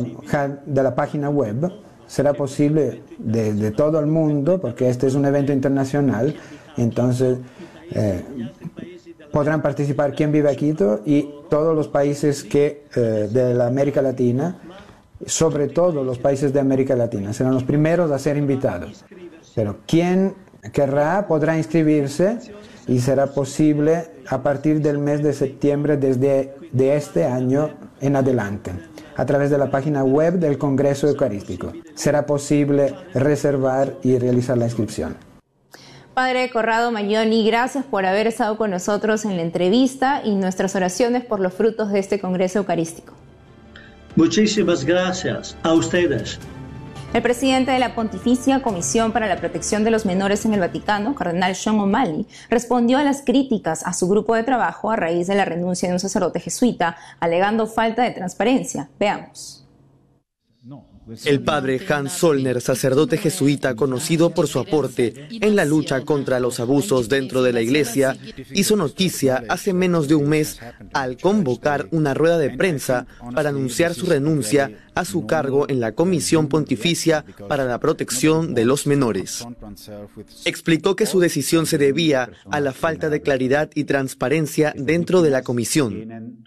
de 0.66 0.84
la 0.84 0.94
página 0.94 1.30
web. 1.30 1.72
Será 2.06 2.34
posible 2.34 3.02
de, 3.18 3.54
de, 3.54 3.72
todo 3.72 4.00
el 4.00 4.06
mundo, 4.06 4.62
porque 4.62 4.90
este 4.90 5.08
es 5.08 5.16
un 5.16 5.26
evento 5.26 5.52
internacional, 5.52 6.36
entonces 6.78 7.40
eh, 7.92 8.24
podrán 9.34 9.64
participar 9.64 10.14
quien 10.14 10.32
vive 10.32 10.50
aquí 10.50 10.76
y 11.06 11.30
todos 11.50 11.76
los 11.76 11.88
países 11.88 12.44
que, 12.44 12.86
eh, 12.96 13.28
de 13.32 13.56
la 13.56 13.66
América 13.66 14.00
Latina, 14.04 14.60
sobre 15.26 15.68
todo 15.68 16.04
los 16.04 16.20
países 16.20 16.54
de 16.54 16.60
América 16.60 16.96
Latina, 16.96 17.34
serán 17.34 17.56
los 17.56 17.64
primeros 17.64 18.12
a 18.12 18.20
ser 18.20 18.38
invitados. 18.38 19.04
Pero 19.56 19.78
quien 19.88 20.36
querrá 20.72 21.28
podrá 21.28 21.58
inscribirse 21.58 22.38
y 22.88 23.00
será 23.00 23.26
posible 23.28 24.12
a 24.30 24.44
partir 24.44 24.82
del 24.82 25.00
mes 25.00 25.24
de 25.24 25.34
septiembre 25.34 25.98
desde 25.98 26.54
de 26.72 26.96
este 26.96 27.26
año 27.26 27.72
en 28.02 28.16
adelante 28.16 28.72
a 29.16 29.26
través 29.26 29.50
de 29.50 29.58
la 29.58 29.72
página 29.72 30.04
web 30.04 30.36
del 30.36 30.60
Congreso 30.60 31.08
Eucarístico. 31.08 31.72
Será 31.96 32.28
posible 32.28 32.94
reservar 33.16 33.96
y 34.04 34.20
realizar 34.20 34.58
la 34.60 34.66
inscripción. 34.66 35.33
Padre 36.14 36.52
Corrado 36.52 36.92
Magnoni, 36.92 37.44
gracias 37.44 37.86
por 37.86 38.06
haber 38.06 38.28
estado 38.28 38.56
con 38.56 38.70
nosotros 38.70 39.26
en 39.26 39.36
la 39.36 39.42
entrevista 39.42 40.22
y 40.24 40.36
nuestras 40.36 40.76
oraciones 40.76 41.26
por 41.26 41.40
los 41.40 41.54
frutos 41.54 41.92
de 41.92 41.98
este 41.98 42.20
Congreso 42.20 42.60
Eucarístico. 42.60 43.14
Muchísimas 44.16 44.86
gracias 44.86 45.58
a 45.64 45.74
ustedes. 45.74 46.38
El 47.16 47.24
presidente 47.24 47.72
de 47.72 47.80
la 47.80 47.96
Pontificia 47.96 48.62
Comisión 48.62 49.12
para 49.12 49.28
la 49.28 49.38
Protección 49.38 49.84
de 49.84 49.90
los 49.90 50.06
Menores 50.06 50.46
en 50.46 50.54
el 50.54 50.60
Vaticano, 50.60 51.16
Cardenal 51.16 51.56
Sean 51.56 51.80
O'Malley, 51.80 52.28
respondió 52.48 53.00
a 53.00 53.04
las 53.04 53.24
críticas 53.24 53.84
a 53.86 53.94
su 53.94 54.08
grupo 54.08 54.36
de 54.36 54.44
trabajo 54.44 54.92
a 54.92 54.96
raíz 54.96 55.26
de 55.26 55.36
la 55.36 55.46
renuncia 55.46 55.90
de 55.90 55.94
un 55.94 56.00
sacerdote 56.00 56.40
jesuita, 56.40 56.96
alegando 57.20 57.66
falta 57.66 58.04
de 58.04 58.12
transparencia. 58.12 58.88
Veamos. 59.00 59.63
El 61.26 61.44
padre 61.44 61.82
Hans 61.90 62.14
Solner, 62.14 62.62
sacerdote 62.62 63.18
jesuita 63.18 63.76
conocido 63.76 64.30
por 64.30 64.48
su 64.48 64.60
aporte 64.60 65.28
en 65.30 65.56
la 65.56 65.66
lucha 65.66 66.02
contra 66.02 66.40
los 66.40 66.60
abusos 66.60 67.10
dentro 67.10 67.44
de 67.44 67.54
la 67.54 67.62
iglesia, 67.62 68.18
hizo 68.54 68.76
noticia 68.76 69.44
hace 69.50 69.74
menos 69.74 70.08
de 70.08 70.16
un 70.16 70.30
mes 70.30 70.60
al 70.94 71.18
convocar 71.18 71.88
una 71.92 72.14
rueda 72.14 72.38
de 72.38 72.52
prensa 72.52 73.06
para 73.34 73.50
anunciar 73.50 73.94
su 73.94 74.06
renuncia 74.06 74.72
a 74.96 75.06
su 75.06 75.26
cargo 75.26 75.68
en 75.70 75.80
la 75.80 75.94
Comisión 75.94 76.48
Pontificia 76.48 77.26
para 77.48 77.66
la 77.66 77.80
Protección 77.80 78.54
de 78.54 78.66
los 78.66 78.88
Menores. 78.88 79.46
Explicó 80.46 80.96
que 80.96 81.06
su 81.06 81.20
decisión 81.20 81.66
se 81.66 81.78
debía 81.78 82.30
a 82.50 82.60
la 82.60 82.74
falta 82.74 83.10
de 83.10 83.22
claridad 83.22 83.70
y 83.76 83.84
transparencia 83.84 84.74
dentro 84.78 85.22
de 85.22 85.30
la 85.30 85.42
comisión. 85.42 86.42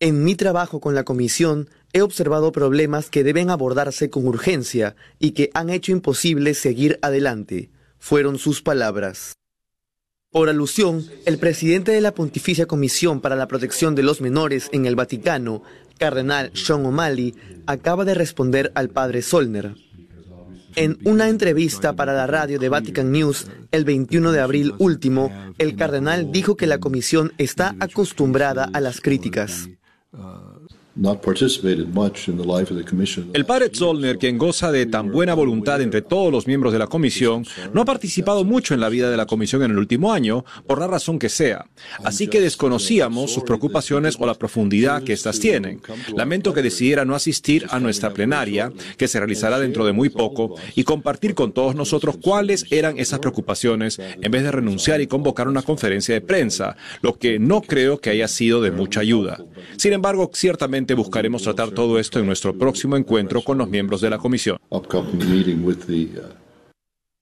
En 0.00 0.24
mi 0.24 0.34
trabajo 0.34 0.80
con 0.80 0.94
la 0.94 1.04
comisión 1.04 1.70
he 1.94 2.02
observado 2.02 2.52
problemas 2.52 3.08
que 3.08 3.24
deben 3.24 3.48
abordarse 3.48 4.10
con 4.10 4.26
urgencia 4.26 4.96
y 5.20 5.30
que 5.30 5.50
han 5.54 5.70
hecho 5.70 5.92
imposible 5.92 6.52
seguir 6.54 6.98
adelante, 7.00 7.70
fueron 7.98 8.36
sus 8.36 8.60
palabras. 8.60 9.36
Por 10.30 10.48
alusión, 10.48 11.06
el 11.24 11.38
presidente 11.38 11.92
de 11.92 12.00
la 12.00 12.12
Pontificia 12.12 12.66
Comisión 12.66 13.20
para 13.20 13.36
la 13.36 13.46
Protección 13.46 13.94
de 13.94 14.02
los 14.02 14.20
Menores 14.20 14.68
en 14.72 14.86
el 14.86 14.96
Vaticano, 14.96 15.62
Cardenal 15.96 16.50
Sean 16.54 16.84
O'Malley, 16.84 17.36
acaba 17.66 18.04
de 18.04 18.14
responder 18.14 18.72
al 18.74 18.90
padre 18.90 19.22
Solner. 19.22 19.76
En 20.74 20.98
una 21.04 21.28
entrevista 21.28 21.92
para 21.92 22.12
la 22.12 22.26
radio 22.26 22.58
de 22.58 22.68
Vatican 22.68 23.12
News 23.12 23.46
el 23.70 23.84
21 23.84 24.32
de 24.32 24.40
abril 24.40 24.74
último, 24.78 25.30
el 25.58 25.76
cardenal 25.76 26.32
dijo 26.32 26.56
que 26.56 26.66
la 26.66 26.78
comisión 26.78 27.32
está 27.38 27.76
acostumbrada 27.78 28.68
a 28.72 28.80
las 28.80 29.00
críticas. 29.00 29.68
El 33.32 33.44
padre 33.44 33.68
Zollner, 33.74 34.16
quien 34.16 34.38
goza 34.38 34.70
de 34.70 34.86
tan 34.86 35.10
buena 35.10 35.34
voluntad 35.34 35.80
entre 35.80 36.02
todos 36.02 36.30
los 36.30 36.46
miembros 36.46 36.72
de 36.72 36.78
la 36.78 36.86
comisión, 36.86 37.44
no 37.72 37.80
ha 37.80 37.84
participado 37.84 38.44
mucho 38.44 38.74
en 38.74 38.80
la 38.80 38.88
vida 38.88 39.10
de 39.10 39.16
la 39.16 39.26
comisión 39.26 39.64
en 39.64 39.72
el 39.72 39.78
último 39.78 40.12
año, 40.12 40.44
por 40.68 40.78
la 40.78 40.86
razón 40.86 41.18
que 41.18 41.28
sea. 41.28 41.66
Así 42.04 42.28
que 42.28 42.40
desconocíamos 42.40 43.32
sus 43.32 43.42
preocupaciones 43.42 44.16
o 44.20 44.26
la 44.26 44.34
profundidad 44.34 45.02
que 45.02 45.14
éstas 45.14 45.40
tienen. 45.40 45.80
Lamento 46.16 46.54
que 46.54 46.62
decidiera 46.62 47.04
no 47.04 47.16
asistir 47.16 47.66
a 47.70 47.80
nuestra 47.80 48.14
plenaria, 48.14 48.72
que 48.96 49.08
se 49.08 49.18
realizará 49.18 49.58
dentro 49.58 49.84
de 49.84 49.92
muy 49.92 50.10
poco, 50.10 50.54
y 50.76 50.84
compartir 50.84 51.34
con 51.34 51.52
todos 51.52 51.74
nosotros 51.74 52.18
cuáles 52.22 52.66
eran 52.70 52.98
esas 52.98 53.18
preocupaciones, 53.18 53.98
en 53.98 54.30
vez 54.30 54.44
de 54.44 54.52
renunciar 54.52 55.00
y 55.00 55.08
convocar 55.08 55.48
una 55.48 55.62
conferencia 55.62 56.14
de 56.14 56.20
prensa, 56.20 56.76
lo 57.02 57.18
que 57.18 57.40
no 57.40 57.62
creo 57.62 57.98
que 57.98 58.10
haya 58.10 58.28
sido 58.28 58.62
de 58.62 58.70
mucha 58.70 59.00
ayuda. 59.00 59.44
Sin 59.76 59.92
embargo, 59.92 60.30
ciertamente 60.32 60.83
Seguramente 60.84 61.02
buscaremos 61.02 61.42
tratar 61.42 61.70
todo 61.70 61.98
esto 61.98 62.20
en 62.20 62.26
nuestro 62.26 62.58
próximo 62.58 62.98
encuentro 62.98 63.40
con 63.42 63.56
los 63.56 63.70
miembros 63.70 64.02
de 64.02 64.10
la 64.10 64.18
comisión. 64.18 64.58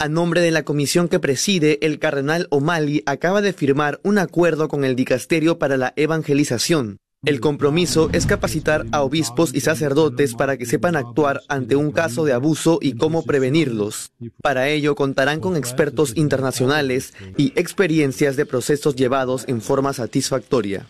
A 0.01 0.09
nombre 0.09 0.41
de 0.41 0.51
la 0.51 0.65
comisión 0.65 1.07
que 1.07 1.21
preside, 1.21 1.79
el 1.87 2.01
cardenal 2.01 2.49
O'Malley 2.51 3.05
acaba 3.07 3.41
de 3.41 3.53
firmar 3.53 4.01
un 4.03 4.19
acuerdo 4.19 4.67
con 4.67 4.85
el 4.85 4.97
Dicasterio 4.97 5.61
para 5.61 5.77
la 5.77 5.93
Evangelización. 5.95 6.97
El 7.25 7.39
compromiso 7.39 8.11
es 8.13 8.27
capacitar 8.27 8.85
a 8.91 9.03
obispos 9.03 9.55
y 9.55 9.61
sacerdotes 9.61 10.35
para 10.35 10.57
que 10.57 10.67
sepan 10.67 10.97
actuar 10.97 11.43
ante 11.47 11.77
un 11.77 11.93
caso 11.93 12.25
de 12.25 12.33
abuso 12.33 12.81
y 12.83 12.95
cómo 12.95 13.23
prevenirlos. 13.23 14.11
Para 14.43 14.69
ello 14.71 14.97
contarán 14.97 15.39
con 15.39 15.57
expertos 15.57 16.15
internacionales 16.17 17.15
y 17.37 17.53
experiencias 17.55 18.35
de 18.35 18.45
procesos 18.45 18.97
llevados 18.97 19.45
en 19.47 19.61
forma 19.61 19.93
satisfactoria. 19.93 20.85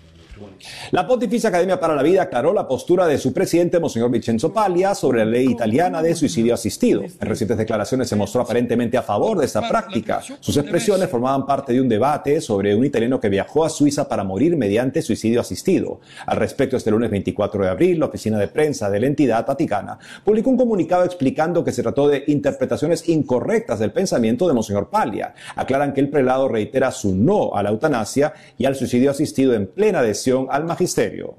La 0.90 1.06
Pontificia 1.06 1.48
Academia 1.48 1.80
para 1.80 1.94
la 1.94 2.02
Vida 2.02 2.22
aclaró 2.22 2.52
la 2.52 2.68
postura 2.68 3.06
de 3.06 3.18
su 3.18 3.32
presidente, 3.32 3.80
Monseñor 3.80 4.10
Vincenzo 4.10 4.52
Paglia, 4.52 4.94
sobre 4.94 5.24
la 5.24 5.30
ley 5.30 5.50
italiana 5.50 6.02
de 6.02 6.14
suicidio 6.14 6.54
asistido. 6.54 7.02
En 7.02 7.28
recientes 7.28 7.58
declaraciones 7.58 8.08
se 8.08 8.16
mostró 8.16 8.42
aparentemente 8.42 8.96
a 8.96 9.02
favor 9.02 9.38
de 9.38 9.46
esta 9.46 9.68
práctica. 9.68 10.20
Sus 10.40 10.56
expresiones 10.56 11.08
formaban 11.08 11.46
parte 11.46 11.72
de 11.72 11.80
un 11.80 11.88
debate 11.88 12.40
sobre 12.40 12.74
un 12.74 12.84
italiano 12.84 13.20
que 13.20 13.28
viajó 13.28 13.64
a 13.64 13.70
Suiza 13.70 14.08
para 14.08 14.24
morir 14.24 14.56
mediante 14.56 15.02
suicidio 15.02 15.40
asistido. 15.40 16.00
Al 16.26 16.36
respecto, 16.36 16.76
este 16.76 16.90
lunes 16.90 17.10
24 17.10 17.64
de 17.64 17.70
abril, 17.70 18.00
la 18.00 18.06
oficina 18.06 18.38
de 18.38 18.48
prensa 18.48 18.90
de 18.90 19.00
la 19.00 19.06
entidad 19.06 19.46
vaticana 19.46 19.98
publicó 20.24 20.50
un 20.50 20.56
comunicado 20.56 21.04
explicando 21.04 21.64
que 21.64 21.72
se 21.72 21.82
trató 21.82 22.08
de 22.08 22.24
interpretaciones 22.26 23.08
incorrectas 23.08 23.78
del 23.78 23.92
pensamiento 23.92 24.46
de 24.46 24.54
Monseñor 24.54 24.90
Paglia. 24.90 25.34
Aclaran 25.56 25.92
que 25.92 26.00
el 26.00 26.10
prelado 26.10 26.48
reitera 26.48 26.90
su 26.90 27.14
no 27.14 27.54
a 27.54 27.62
la 27.62 27.70
eutanasia 27.70 28.32
y 28.58 28.64
al 28.64 28.76
suicidio 28.76 29.10
asistido 29.10 29.54
en 29.54 29.66
plena 29.66 30.00
adhesión 30.00 30.48
al 30.52 30.64
magisterio. 30.64 31.34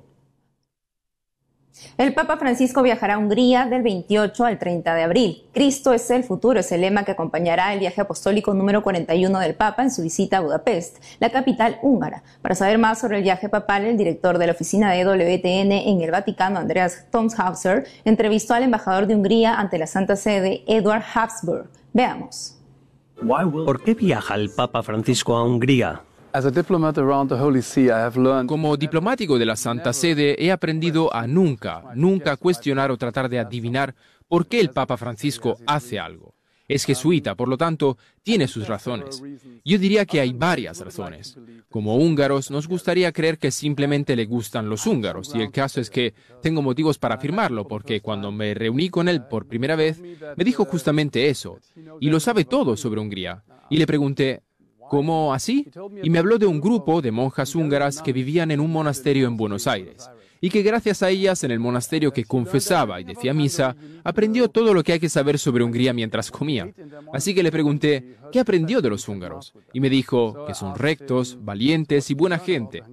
El 1.98 2.14
Papa 2.14 2.38
Francisco 2.38 2.82
viajará 2.82 3.16
a 3.16 3.18
Hungría 3.18 3.66
del 3.66 3.82
28 3.82 4.46
al 4.46 4.60
30 4.60 4.96
de 4.96 5.04
abril. 5.04 5.44
Cristo 5.54 5.94
es 5.94 6.10
el 6.12 6.24
futuro, 6.24 6.60
es 6.60 6.72
el 6.72 6.82
lema 6.82 7.04
que 7.04 7.12
acompañará 7.12 7.74
el 7.74 7.80
viaje 7.80 8.02
apostólico 8.02 8.54
número 8.54 8.82
41 8.84 9.40
del 9.40 9.56
Papa 9.56 9.84
en 9.84 9.92
su 9.92 10.02
visita 10.02 10.38
a 10.38 10.42
Budapest, 10.42 10.98
la 11.20 11.32
capital 11.32 11.80
húngara. 11.82 12.24
Para 12.42 12.56
saber 12.56 12.78
más 12.78 13.00
sobre 13.00 13.18
el 13.18 13.24
viaje 13.24 13.50
papal, 13.50 13.86
el 13.86 13.98
director 13.98 14.38
de 14.38 14.48
la 14.48 14.54
oficina 14.54 14.92
de 14.92 15.04
WTN 15.04 15.72
en 15.72 16.02
el 16.02 16.12
Vaticano, 16.12 16.60
Andreas 16.60 17.06
Tomshauser, 17.12 17.86
entrevistó 18.06 18.54
al 18.54 18.64
embajador 18.64 19.08
de 19.08 19.16
Hungría 19.16 19.56
ante 19.56 19.78
la 19.78 19.88
Santa 19.88 20.16
Sede, 20.16 20.64
Edward 20.68 21.04
Habsburg. 21.14 21.70
Veamos. 21.92 22.58
¿Por 23.16 23.84
qué 23.84 23.94
viaja 23.94 24.36
el 24.36 24.50
Papa 24.50 24.84
Francisco 24.84 25.36
a 25.36 25.44
Hungría? 25.44 26.02
Como 28.48 28.78
diplomático 28.78 29.38
de 29.38 29.46
la 29.46 29.56
Santa 29.56 29.94
Sede 29.94 30.36
he 30.44 30.52
aprendido 30.52 31.14
a 31.14 31.28
nunca, 31.28 31.84
nunca 31.94 32.38
cuestionar 32.38 32.90
o 32.90 32.98
tratar 32.98 33.30
de 33.30 33.38
adivinar 33.38 33.94
por 34.28 34.48
qué 34.48 34.60
el 34.60 34.72
Papa 34.72 34.98
Francisco 34.98 35.58
hace 35.68 36.00
algo. 36.00 36.34
Es 36.68 36.86
jesuita, 36.86 37.36
por 37.36 37.50
lo 37.50 37.58
tanto, 37.58 37.98
tiene 38.24 38.48
sus 38.48 38.68
razones. 38.68 39.22
Yo 39.64 39.78
diría 39.78 40.06
que 40.06 40.22
hay 40.22 40.34
varias 40.34 40.80
razones. 40.80 41.38
Como 41.70 41.98
húngaros, 41.98 42.50
nos 42.50 42.68
gustaría 42.68 43.12
creer 43.12 43.38
que 43.38 43.52
simplemente 43.52 44.16
le 44.16 44.26
gustan 44.26 44.70
los 44.70 44.88
húngaros, 44.88 45.36
y 45.36 45.42
el 45.42 45.52
caso 45.52 45.82
es 45.82 45.92
que 45.92 46.16
tengo 46.42 46.64
motivos 46.64 46.98
para 46.98 47.16
afirmarlo, 47.16 47.68
porque 47.68 48.02
cuando 48.02 48.32
me 48.32 48.56
reuní 48.56 48.90
con 48.90 49.08
él 49.08 49.24
por 49.28 49.46
primera 49.46 49.76
vez, 49.76 50.02
me 50.02 50.44
dijo 50.44 50.66
justamente 50.66 51.30
eso, 51.30 51.60
y 52.00 52.10
lo 52.10 52.20
sabe 52.20 52.46
todo 52.46 52.76
sobre 52.76 53.02
Hungría. 53.02 53.44
Y 53.70 53.78
le 53.78 53.88
pregunté, 53.88 54.42
¿Cómo 54.94 55.34
así? 55.34 55.68
Y 56.04 56.12
me 56.12 56.20
habló 56.20 56.38
de 56.38 56.46
un 56.46 56.62
grupo 56.62 57.02
de 57.02 57.12
monjas 57.12 57.56
húngaras 57.56 58.00
que 58.00 58.14
vivían 58.14 58.52
en 58.52 58.60
un 58.60 58.72
monasterio 58.72 59.26
en 59.26 59.36
Buenos 59.36 59.66
Aires 59.66 60.08
y 60.40 60.52
que 60.52 60.62
gracias 60.62 61.02
a 61.02 61.10
ellas 61.10 61.44
en 61.44 61.50
el 61.50 61.60
monasterio 61.60 62.12
que 62.12 62.26
confesaba 62.26 63.02
y 63.02 63.04
decía 63.04 63.34
misa, 63.34 63.76
aprendió 64.04 64.50
todo 64.50 64.72
lo 64.72 64.84
que 64.84 64.94
hay 64.94 65.00
que 65.00 65.10
saber 65.10 65.40
sobre 65.40 65.64
Hungría 65.64 65.94
mientras 65.94 66.30
comía. 66.30 66.70
Así 67.12 67.34
que 67.34 67.42
le 67.42 67.52
pregunté, 67.52 68.18
¿qué 68.34 68.40
aprendió 68.40 68.82
de 68.82 68.90
los 68.90 69.08
húngaros? 69.08 69.54
Y 69.74 69.80
me 69.80 69.92
dijo 69.92 70.46
que 70.48 70.56
son 70.56 70.76
rectos, 70.76 71.38
valientes 71.40 72.10
y 72.10 72.16
buena 72.16 72.40
gente. 72.40 72.84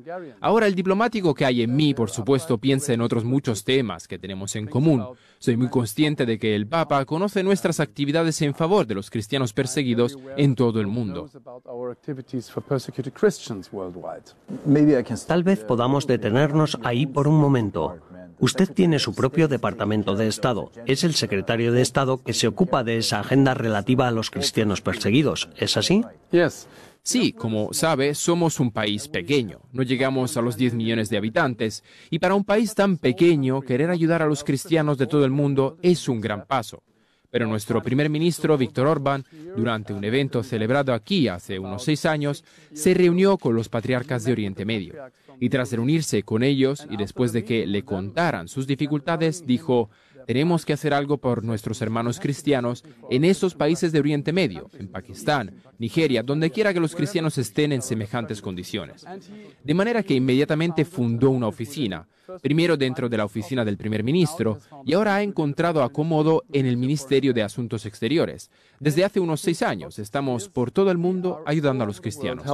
Ahora 0.40 0.66
el 0.66 0.74
diplomático 0.74 1.32
que 1.32 1.46
hay 1.46 1.62
en 1.62 1.74
mí, 1.74 1.94
por 1.94 2.10
supuesto, 2.10 2.58
piensa 2.58 2.92
en 2.92 3.00
otros 3.00 3.24
muchos 3.24 3.64
temas 3.64 4.06
que 4.06 4.18
tenemos 4.18 4.54
en 4.54 4.66
común. 4.66 5.02
Soy 5.38 5.56
muy 5.56 5.70
consciente 5.70 6.26
de 6.26 6.38
que 6.38 6.54
el 6.54 6.66
Papa 6.66 7.02
conoce 7.06 7.42
nuestras 7.42 7.80
actividades 7.80 8.42
en 8.42 8.54
favor 8.54 8.86
de 8.86 8.94
los 8.94 9.08
cristianos 9.08 9.54
perseguidos 9.54 10.18
en 10.36 10.54
todo 10.54 10.78
el 10.78 10.86
mundo. 10.86 11.30
Tal 15.26 15.42
vez 15.42 15.64
podamos 15.64 16.06
detenernos 16.06 16.78
ahí 16.84 17.06
por 17.06 17.26
un 17.26 17.40
momento. 17.40 17.96
Usted 18.42 18.72
tiene 18.72 18.98
su 18.98 19.14
propio 19.14 19.48
Departamento 19.48 20.16
de 20.16 20.26
Estado. 20.26 20.72
Es 20.86 21.04
el 21.04 21.12
secretario 21.12 21.72
de 21.72 21.82
Estado 21.82 22.22
que 22.22 22.32
se 22.32 22.48
ocupa 22.48 22.82
de 22.82 22.96
esa 22.96 23.20
agenda 23.20 23.52
relativa 23.52 24.08
a 24.08 24.10
los 24.10 24.30
cristianos 24.30 24.80
perseguidos. 24.80 25.29
¿Es 25.56 25.76
así? 25.76 26.02
Sí, 27.02 27.32
como 27.32 27.72
sabe, 27.72 28.14
somos 28.14 28.60
un 28.60 28.70
país 28.70 29.08
pequeño. 29.08 29.60
No 29.72 29.82
llegamos 29.82 30.36
a 30.36 30.42
los 30.42 30.56
10 30.56 30.74
millones 30.74 31.08
de 31.08 31.16
habitantes. 31.16 31.82
Y 32.10 32.18
para 32.18 32.34
un 32.34 32.44
país 32.44 32.74
tan 32.74 32.98
pequeño, 32.98 33.62
querer 33.62 33.90
ayudar 33.90 34.22
a 34.22 34.26
los 34.26 34.44
cristianos 34.44 34.98
de 34.98 35.06
todo 35.06 35.24
el 35.24 35.30
mundo 35.30 35.78
es 35.82 36.08
un 36.08 36.20
gran 36.20 36.46
paso. 36.46 36.82
Pero 37.30 37.46
nuestro 37.46 37.80
primer 37.82 38.10
ministro, 38.10 38.58
Víctor 38.58 38.86
Orbán, 38.86 39.24
durante 39.56 39.92
un 39.92 40.04
evento 40.04 40.42
celebrado 40.42 40.92
aquí 40.92 41.28
hace 41.28 41.58
unos 41.58 41.84
seis 41.84 42.04
años, 42.04 42.44
se 42.72 42.92
reunió 42.92 43.38
con 43.38 43.54
los 43.54 43.68
patriarcas 43.68 44.24
de 44.24 44.32
Oriente 44.32 44.64
Medio. 44.64 44.94
Y 45.38 45.48
tras 45.48 45.72
reunirse 45.72 46.22
con 46.22 46.42
ellos 46.42 46.86
y 46.90 46.96
después 46.96 47.32
de 47.32 47.44
que 47.44 47.66
le 47.66 47.84
contaran 47.84 48.48
sus 48.48 48.66
dificultades, 48.66 49.46
dijo, 49.46 49.90
tenemos 50.30 50.64
que 50.64 50.72
hacer 50.72 50.94
algo 50.94 51.18
por 51.18 51.42
nuestros 51.42 51.82
hermanos 51.82 52.20
cristianos 52.20 52.84
en 53.10 53.24
esos 53.24 53.56
países 53.56 53.90
de 53.90 53.98
Oriente 53.98 54.32
Medio, 54.32 54.70
en 54.78 54.86
Pakistán, 54.86 55.56
Nigeria, 55.76 56.22
donde 56.22 56.52
quiera 56.52 56.72
que 56.72 56.78
los 56.78 56.94
cristianos 56.94 57.36
estén 57.36 57.72
en 57.72 57.82
semejantes 57.82 58.40
condiciones. 58.40 59.04
De 59.64 59.74
manera 59.74 60.04
que 60.04 60.14
inmediatamente 60.14 60.84
fundó 60.84 61.30
una 61.30 61.48
oficina, 61.48 62.06
primero 62.40 62.76
dentro 62.76 63.08
de 63.08 63.16
la 63.16 63.24
oficina 63.24 63.64
del 63.64 63.76
primer 63.76 64.04
ministro 64.04 64.60
y 64.86 64.92
ahora 64.92 65.16
ha 65.16 65.22
encontrado 65.24 65.82
acomodo 65.82 66.44
en 66.52 66.66
el 66.66 66.76
Ministerio 66.76 67.34
de 67.34 67.42
Asuntos 67.42 67.84
Exteriores. 67.84 68.52
Desde 68.78 69.04
hace 69.04 69.18
unos 69.18 69.40
seis 69.40 69.62
años 69.62 69.98
estamos 69.98 70.48
por 70.48 70.70
todo 70.70 70.92
el 70.92 70.98
mundo 70.98 71.42
ayudando 71.44 71.82
a 71.82 71.88
los 71.88 72.00
cristianos. 72.00 72.44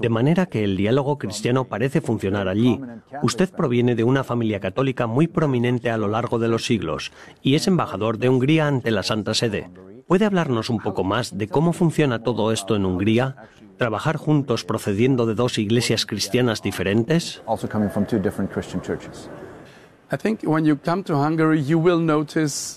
De 0.00 0.08
manera 0.08 0.46
que 0.46 0.64
el 0.64 0.76
diálogo 0.76 1.18
cristiano 1.18 1.64
parece 1.64 2.00
funcionar 2.00 2.48
allí. 2.48 2.80
Usted 3.22 3.50
proviene 3.50 3.94
de 3.94 4.04
una 4.04 4.24
familia 4.24 4.60
católica 4.60 5.06
muy 5.06 5.26
prominente 5.26 5.90
a 5.90 5.96
lo 5.96 6.08
largo 6.08 6.38
de 6.38 6.48
los 6.48 6.64
siglos 6.64 7.12
y 7.40 7.54
es 7.54 7.66
embajador 7.66 8.18
de 8.18 8.28
Hungría 8.28 8.66
ante 8.66 8.90
la 8.90 9.02
Santa 9.02 9.34
Sede. 9.34 9.70
¿Puede 10.06 10.24
hablarnos 10.24 10.68
un 10.68 10.78
poco 10.78 11.04
más 11.04 11.36
de 11.38 11.48
cómo 11.48 11.72
funciona 11.72 12.22
todo 12.22 12.52
esto 12.52 12.76
en 12.76 12.84
Hungría? 12.84 13.36
¿Trabajar 13.78 14.16
juntos 14.16 14.64
procediendo 14.64 15.26
de 15.26 15.34
dos 15.34 15.58
iglesias 15.58 16.06
cristianas 16.06 16.62
diferentes? 16.62 17.42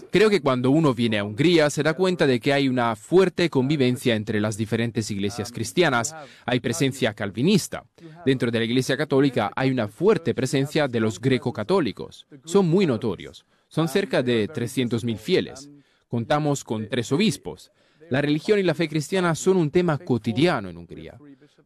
Creo 0.09 0.29
que 0.29 0.39
cuando 0.39 0.71
uno 0.71 0.93
viene 0.93 1.19
a 1.19 1.25
Hungría 1.25 1.69
se 1.69 1.83
da 1.83 1.93
cuenta 1.93 2.25
de 2.25 2.39
que 2.39 2.53
hay 2.53 2.69
una 2.69 2.95
fuerte 2.95 3.49
convivencia 3.49 4.15
entre 4.15 4.39
las 4.39 4.55
diferentes 4.55 5.11
iglesias 5.11 5.51
cristianas. 5.51 6.15
Hay 6.45 6.61
presencia 6.61 7.13
calvinista. 7.13 7.83
Dentro 8.25 8.51
de 8.51 8.59
la 8.59 8.63
iglesia 8.63 8.95
católica 8.95 9.51
hay 9.53 9.69
una 9.69 9.89
fuerte 9.89 10.33
presencia 10.33 10.87
de 10.87 11.01
los 11.01 11.19
greco-católicos. 11.19 12.25
Son 12.45 12.69
muy 12.69 12.85
notorios. 12.85 13.45
Son 13.67 13.89
cerca 13.89 14.23
de 14.23 14.47
300.000 14.47 15.17
fieles. 15.17 15.69
Contamos 16.07 16.63
con 16.63 16.87
tres 16.87 17.11
obispos. 17.11 17.69
La 18.09 18.21
religión 18.21 18.59
y 18.59 18.63
la 18.63 18.75
fe 18.75 18.87
cristiana 18.87 19.35
son 19.35 19.57
un 19.57 19.71
tema 19.71 19.97
cotidiano 19.97 20.69
en 20.69 20.77
Hungría. 20.77 21.17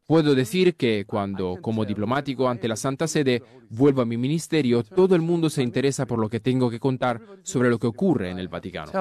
Puedo 0.09 0.33
decir 0.33 0.73
que 0.73 1.05
cuando, 1.05 1.57
como 1.61 1.85
diplomático 1.85 2.49
ante 2.49 2.67
la 2.67 2.75
Santa 2.75 3.07
Sede, 3.07 3.43
vuelvo 3.69 4.01
a 4.01 4.05
mi 4.05 4.17
ministerio, 4.17 4.81
todo 4.81 5.13
el 5.13 5.21
mundo 5.21 5.51
se 5.51 5.61
interesa 5.61 6.07
por 6.07 6.17
lo 6.17 6.27
que 6.27 6.39
tengo 6.39 6.67
que 6.71 6.79
contar 6.79 7.21
sobre 7.43 7.69
lo 7.69 7.77
que 7.77 7.85
ocurre 7.85 8.31
en 8.31 8.39
el 8.39 8.47
Vaticano. 8.47 8.91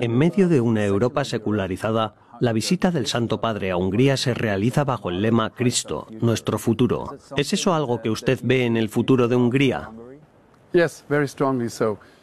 En 0.00 0.18
medio 0.18 0.48
de 0.48 0.60
una 0.60 0.84
Europa 0.84 1.24
secularizada, 1.24 2.16
la 2.40 2.52
visita 2.52 2.90
del 2.90 3.06
Santo 3.06 3.40
Padre 3.40 3.70
a 3.70 3.76
Hungría 3.76 4.16
se 4.16 4.34
realiza 4.34 4.82
bajo 4.82 5.10
el 5.10 5.22
lema 5.22 5.50
Cristo, 5.50 6.08
nuestro 6.20 6.58
futuro. 6.58 7.16
¿Es 7.36 7.52
eso 7.52 7.72
algo 7.72 8.02
que 8.02 8.10
usted 8.10 8.40
ve 8.42 8.66
en 8.66 8.76
el 8.76 8.88
futuro 8.88 9.28
de 9.28 9.36
Hungría? 9.36 9.92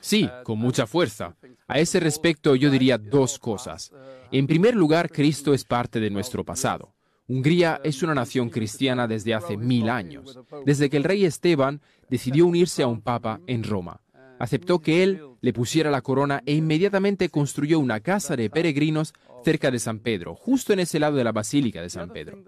Sí, 0.01 0.29
con 0.43 0.59
mucha 0.59 0.87
fuerza. 0.87 1.35
A 1.67 1.79
ese 1.79 1.99
respecto 1.99 2.55
yo 2.55 2.69
diría 2.69 2.97
dos 2.97 3.39
cosas. 3.39 3.91
En 4.31 4.47
primer 4.47 4.75
lugar, 4.75 5.09
Cristo 5.09 5.53
es 5.53 5.65
parte 5.65 5.99
de 5.99 6.09
nuestro 6.09 6.45
pasado. 6.45 6.93
Hungría 7.27 7.81
es 7.83 8.01
una 8.03 8.15
nación 8.15 8.49
cristiana 8.49 9.05
desde 9.05 9.33
hace 9.33 9.57
mil 9.57 9.89
años, 9.89 10.39
desde 10.65 10.89
que 10.89 10.95
el 10.95 11.03
rey 11.03 11.25
Esteban 11.25 11.81
decidió 12.09 12.45
unirse 12.45 12.83
a 12.83 12.87
un 12.87 13.01
papa 13.01 13.41
en 13.47 13.63
Roma. 13.63 13.99
Aceptó 14.39 14.79
que 14.79 15.03
él 15.03 15.21
le 15.41 15.51
pusiera 15.51 15.91
la 15.91 16.01
corona 16.01 16.41
e 16.45 16.53
inmediatamente 16.53 17.27
construyó 17.27 17.79
una 17.79 17.99
casa 17.99 18.37
de 18.37 18.49
peregrinos 18.49 19.13
cerca 19.43 19.69
de 19.69 19.79
San 19.79 19.99
Pedro, 19.99 20.35
justo 20.35 20.71
en 20.71 20.79
ese 20.79 20.99
lado 20.99 21.17
de 21.17 21.23
la 21.25 21.33
Basílica 21.33 21.81
de 21.81 21.89
San 21.89 22.11
Pedro. 22.11 22.43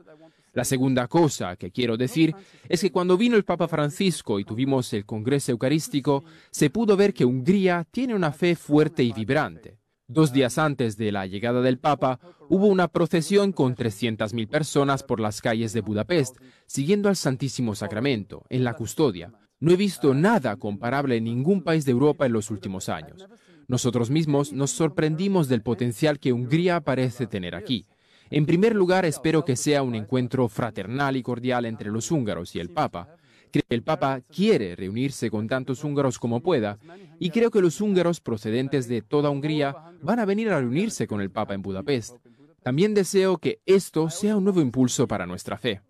La 0.53 0.63
segunda 0.63 1.07
cosa 1.07 1.55
que 1.55 1.71
quiero 1.71 1.97
decir 1.97 2.35
es 2.67 2.81
que 2.81 2.91
cuando 2.91 3.17
vino 3.17 3.35
el 3.35 3.45
Papa 3.45 3.67
Francisco 3.67 4.39
y 4.39 4.45
tuvimos 4.45 4.91
el 4.93 5.05
Congreso 5.05 5.51
Eucarístico, 5.51 6.23
se 6.51 6.69
pudo 6.69 6.97
ver 6.97 7.13
que 7.13 7.25
Hungría 7.25 7.85
tiene 7.91 8.15
una 8.15 8.31
fe 8.31 8.55
fuerte 8.55 9.03
y 9.03 9.13
vibrante. 9.13 9.77
Dos 10.07 10.33
días 10.33 10.57
antes 10.57 10.97
de 10.97 11.11
la 11.11 11.27
llegada 11.27 11.61
del 11.61 11.77
Papa, 11.77 12.19
hubo 12.49 12.65
una 12.65 12.87
procesión 12.87 13.51
con 13.51 13.75
300.000 13.75 14.47
personas 14.47 15.03
por 15.03 15.19
las 15.19 15.39
calles 15.39 15.71
de 15.71 15.81
Budapest, 15.81 16.37
siguiendo 16.65 17.09
al 17.09 17.15
Santísimo 17.15 17.75
Sacramento, 17.75 18.43
en 18.49 18.63
la 18.63 18.73
custodia. 18.73 19.31
No 19.59 19.71
he 19.71 19.75
visto 19.75 20.15
nada 20.15 20.55
comparable 20.55 21.17
en 21.17 21.25
ningún 21.25 21.61
país 21.61 21.85
de 21.85 21.91
Europa 21.91 22.25
en 22.25 22.33
los 22.33 22.49
últimos 22.49 22.89
años. 22.89 23.27
Nosotros 23.67 24.09
mismos 24.09 24.51
nos 24.51 24.71
sorprendimos 24.71 25.47
del 25.47 25.61
potencial 25.61 26.17
que 26.19 26.33
Hungría 26.33 26.81
parece 26.81 27.27
tener 27.27 27.53
aquí. 27.53 27.85
En 28.31 28.45
primer 28.45 28.75
lugar, 28.75 29.05
espero 29.05 29.43
que 29.43 29.55
sea 29.55 29.81
un 29.81 29.95
encuentro 29.95 30.47
fraternal 30.47 31.17
y 31.17 31.23
cordial 31.23 31.65
entre 31.65 31.89
los 31.89 32.11
húngaros 32.11 32.55
y 32.55 32.59
el 32.59 32.69
Papa. 32.69 33.15
Creo 33.51 33.63
que 33.67 33.75
el 33.75 33.81
Papa 33.81 34.21
quiere 34.21 34.75
reunirse 34.75 35.31
con 35.31 35.47
tantos 35.47 35.83
húngaros 35.83 36.19
como 36.19 36.41
pueda 36.41 36.77
y 37.17 37.31
creo 37.31 37.49
que 37.49 37.61
los 37.61 37.81
húngaros 37.81 38.21
procedentes 38.21 38.87
de 38.87 39.01
toda 39.01 39.31
Hungría 39.31 39.75
van 40.01 40.19
a 40.19 40.25
venir 40.25 40.49
a 40.49 40.59
reunirse 40.59 41.07
con 41.07 41.21
el 41.21 41.31
Papa 41.31 41.55
en 41.55 41.63
Budapest. 41.63 42.17
También 42.61 42.93
deseo 42.93 43.37
que 43.37 43.61
esto 43.65 44.09
sea 44.11 44.37
un 44.37 44.43
nuevo 44.43 44.61
impulso 44.61 45.07
para 45.07 45.25
nuestra 45.25 45.57
fe. 45.57 45.81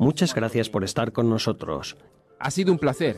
Muchas 0.00 0.34
gracias 0.34 0.68
por 0.68 0.82
estar 0.82 1.12
con 1.12 1.30
nosotros. 1.30 1.96
Ha 2.40 2.50
sido 2.50 2.72
un 2.72 2.78
placer. 2.78 3.16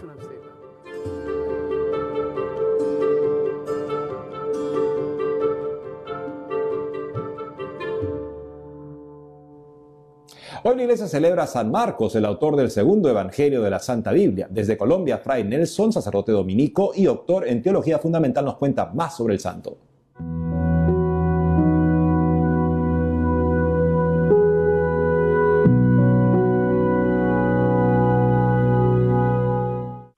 Hoy 10.68 10.76
la 10.76 10.82
iglesia 10.82 11.08
celebra 11.08 11.44
a 11.44 11.46
San 11.46 11.70
Marcos, 11.70 12.14
el 12.14 12.26
autor 12.26 12.54
del 12.54 12.70
segundo 12.70 13.08
evangelio 13.08 13.62
de 13.62 13.70
la 13.70 13.78
Santa 13.78 14.12
Biblia. 14.12 14.48
Desde 14.50 14.76
Colombia, 14.76 15.16
Fray 15.16 15.42
Nelson, 15.42 15.94
sacerdote 15.94 16.30
dominico 16.30 16.92
y 16.94 17.04
doctor 17.04 17.48
en 17.48 17.62
teología 17.62 17.98
fundamental, 17.98 18.44
nos 18.44 18.58
cuenta 18.58 18.92
más 18.92 19.16
sobre 19.16 19.32
el 19.32 19.40
santo. 19.40 19.78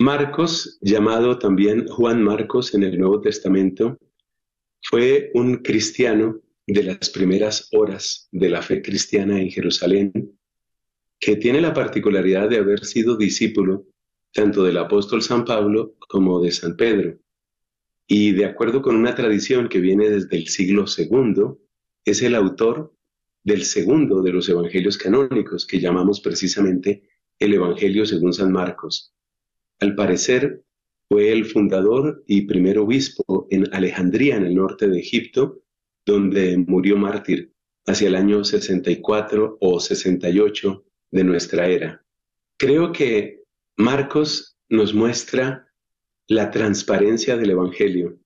Marcos, 0.01 0.81
llamado 0.81 1.39
también 1.39 1.87
Juan 1.87 2.25
Marcos 2.25 2.75
en 2.75 2.83
el 2.83 2.99
Nuevo 2.99 3.21
Testamento, 3.21 3.97
fue 4.83 5.31
un 5.35 5.59
cristiano 5.59 6.41
de 6.67 6.83
las 6.83 7.09
primeras 7.11 7.69
horas 7.73 8.29
de 8.33 8.49
la 8.49 8.63
fe 8.63 8.83
cristiana 8.83 9.41
en 9.41 9.49
Jerusalén, 9.49 10.39
que 11.21 11.37
tiene 11.37 11.61
la 11.61 11.75
particularidad 11.75 12.49
de 12.49 12.57
haber 12.57 12.85
sido 12.85 13.17
discípulo 13.17 13.87
tanto 14.33 14.65
del 14.65 14.79
apóstol 14.79 15.23
San 15.23 15.45
Pablo 15.45 15.95
como 16.09 16.41
de 16.41 16.51
San 16.51 16.77
Pedro. 16.77 17.19
Y 18.07 18.33
de 18.33 18.47
acuerdo 18.47 18.81
con 18.81 18.97
una 18.97 19.15
tradición 19.15 19.69
que 19.69 19.81
viene 19.81 20.09
desde 20.09 20.37
el 20.37 20.49
siglo 20.49 20.87
II, 20.87 21.59
es 22.05 22.23
el 22.23 22.35
autor 22.35 22.95
del 23.45 23.65
segundo 23.65 24.23
de 24.23 24.33
los 24.33 24.49
evangelios 24.49 24.99
canónicos, 24.99 25.67
que 25.67 25.81
llamamos 25.81 26.21
precisamente 26.21 27.09
el 27.39 27.55
Evangelio 27.55 28.07
según 28.07 28.33
San 28.33 28.53
Marcos. 28.53 29.15
Al 29.79 29.95
parecer, 29.95 30.65
fue 31.09 31.33
el 31.33 31.45
fundador 31.45 32.23
y 32.27 32.43
primer 32.43 32.79
obispo 32.79 33.49
en 33.51 33.73
Alejandría, 33.75 34.37
en 34.37 34.45
el 34.45 34.55
norte 34.55 34.89
de 34.89 35.01
Egipto, 35.01 35.63
donde 36.07 36.57
murió 36.57 36.97
mártir 36.97 37.53
hacia 37.87 38.09
el 38.09 38.15
año 38.15 38.45
64 38.45 39.59
o 39.61 39.81
68 39.81 40.85
de 41.11 41.25
nuestra 41.25 41.66
era. 41.66 42.05
Creo 42.57 42.92
que 42.92 43.42
Marcos 43.77 44.57
nos 44.68 44.94
muestra 44.94 45.68
la 46.29 46.51
transparencia 46.51 47.37
del 47.37 47.51
Evangelio. 47.51 48.18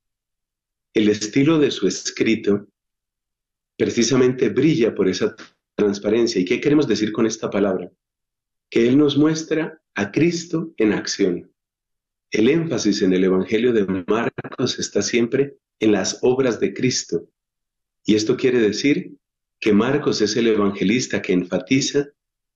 El 0.93 1.09
estilo 1.09 1.59
de 1.59 1.71
su 1.71 1.87
escrito 1.87 2.67
precisamente 3.77 4.49
brilla 4.49 4.95
por 4.95 5.09
esa 5.09 5.35
transparencia. 5.75 6.41
¿Y 6.41 6.45
qué 6.45 6.61
queremos 6.61 6.87
decir 6.87 7.13
con 7.13 7.27
esta 7.27 7.51
palabra? 7.51 7.91
Que 8.71 8.89
Él 8.89 8.99
nos 8.99 9.17
muestra 9.17 9.81
a 9.95 10.13
Cristo 10.13 10.73
en 10.77 10.93
acción. 10.93 11.51
El 12.31 12.49
énfasis 12.49 13.03
en 13.03 13.13
el 13.13 13.25
Evangelio 13.25 13.73
de 13.73 13.87
Marcos 14.07 14.79
está 14.79 15.03
siempre 15.03 15.57
en 15.79 15.93
las 15.93 16.19
obras 16.23 16.61
de 16.61 16.75
Cristo, 16.75 17.29
y 18.05 18.15
esto 18.15 18.37
quiere 18.37 18.59
decir 18.59 19.17
que 19.61 19.73
Marcos 19.73 20.21
es 20.21 20.37
el 20.37 20.49
evangelista 20.49 21.23
que 21.23 21.33
enfatiza 21.33 22.09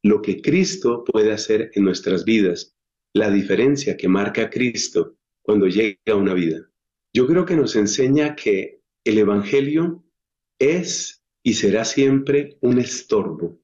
lo 0.02 0.22
que 0.22 0.40
Cristo 0.40 1.04
puede 1.04 1.32
hacer 1.32 1.70
en 1.74 1.84
nuestras 1.84 2.24
vidas, 2.24 2.76
la 3.14 3.30
diferencia 3.30 3.96
que 3.96 4.08
marca 4.08 4.50
Cristo 4.50 5.16
cuando 5.42 5.66
llega 5.66 5.98
a 6.08 6.14
una 6.14 6.34
vida. 6.34 6.70
Yo 7.12 7.26
creo 7.26 7.44
que 7.44 7.56
nos 7.56 7.74
enseña 7.74 8.36
que 8.36 8.80
el 9.04 9.18
Evangelio 9.18 10.04
es 10.58 11.24
y 11.42 11.54
será 11.54 11.84
siempre 11.84 12.58
un 12.60 12.78
estorbo 12.78 13.58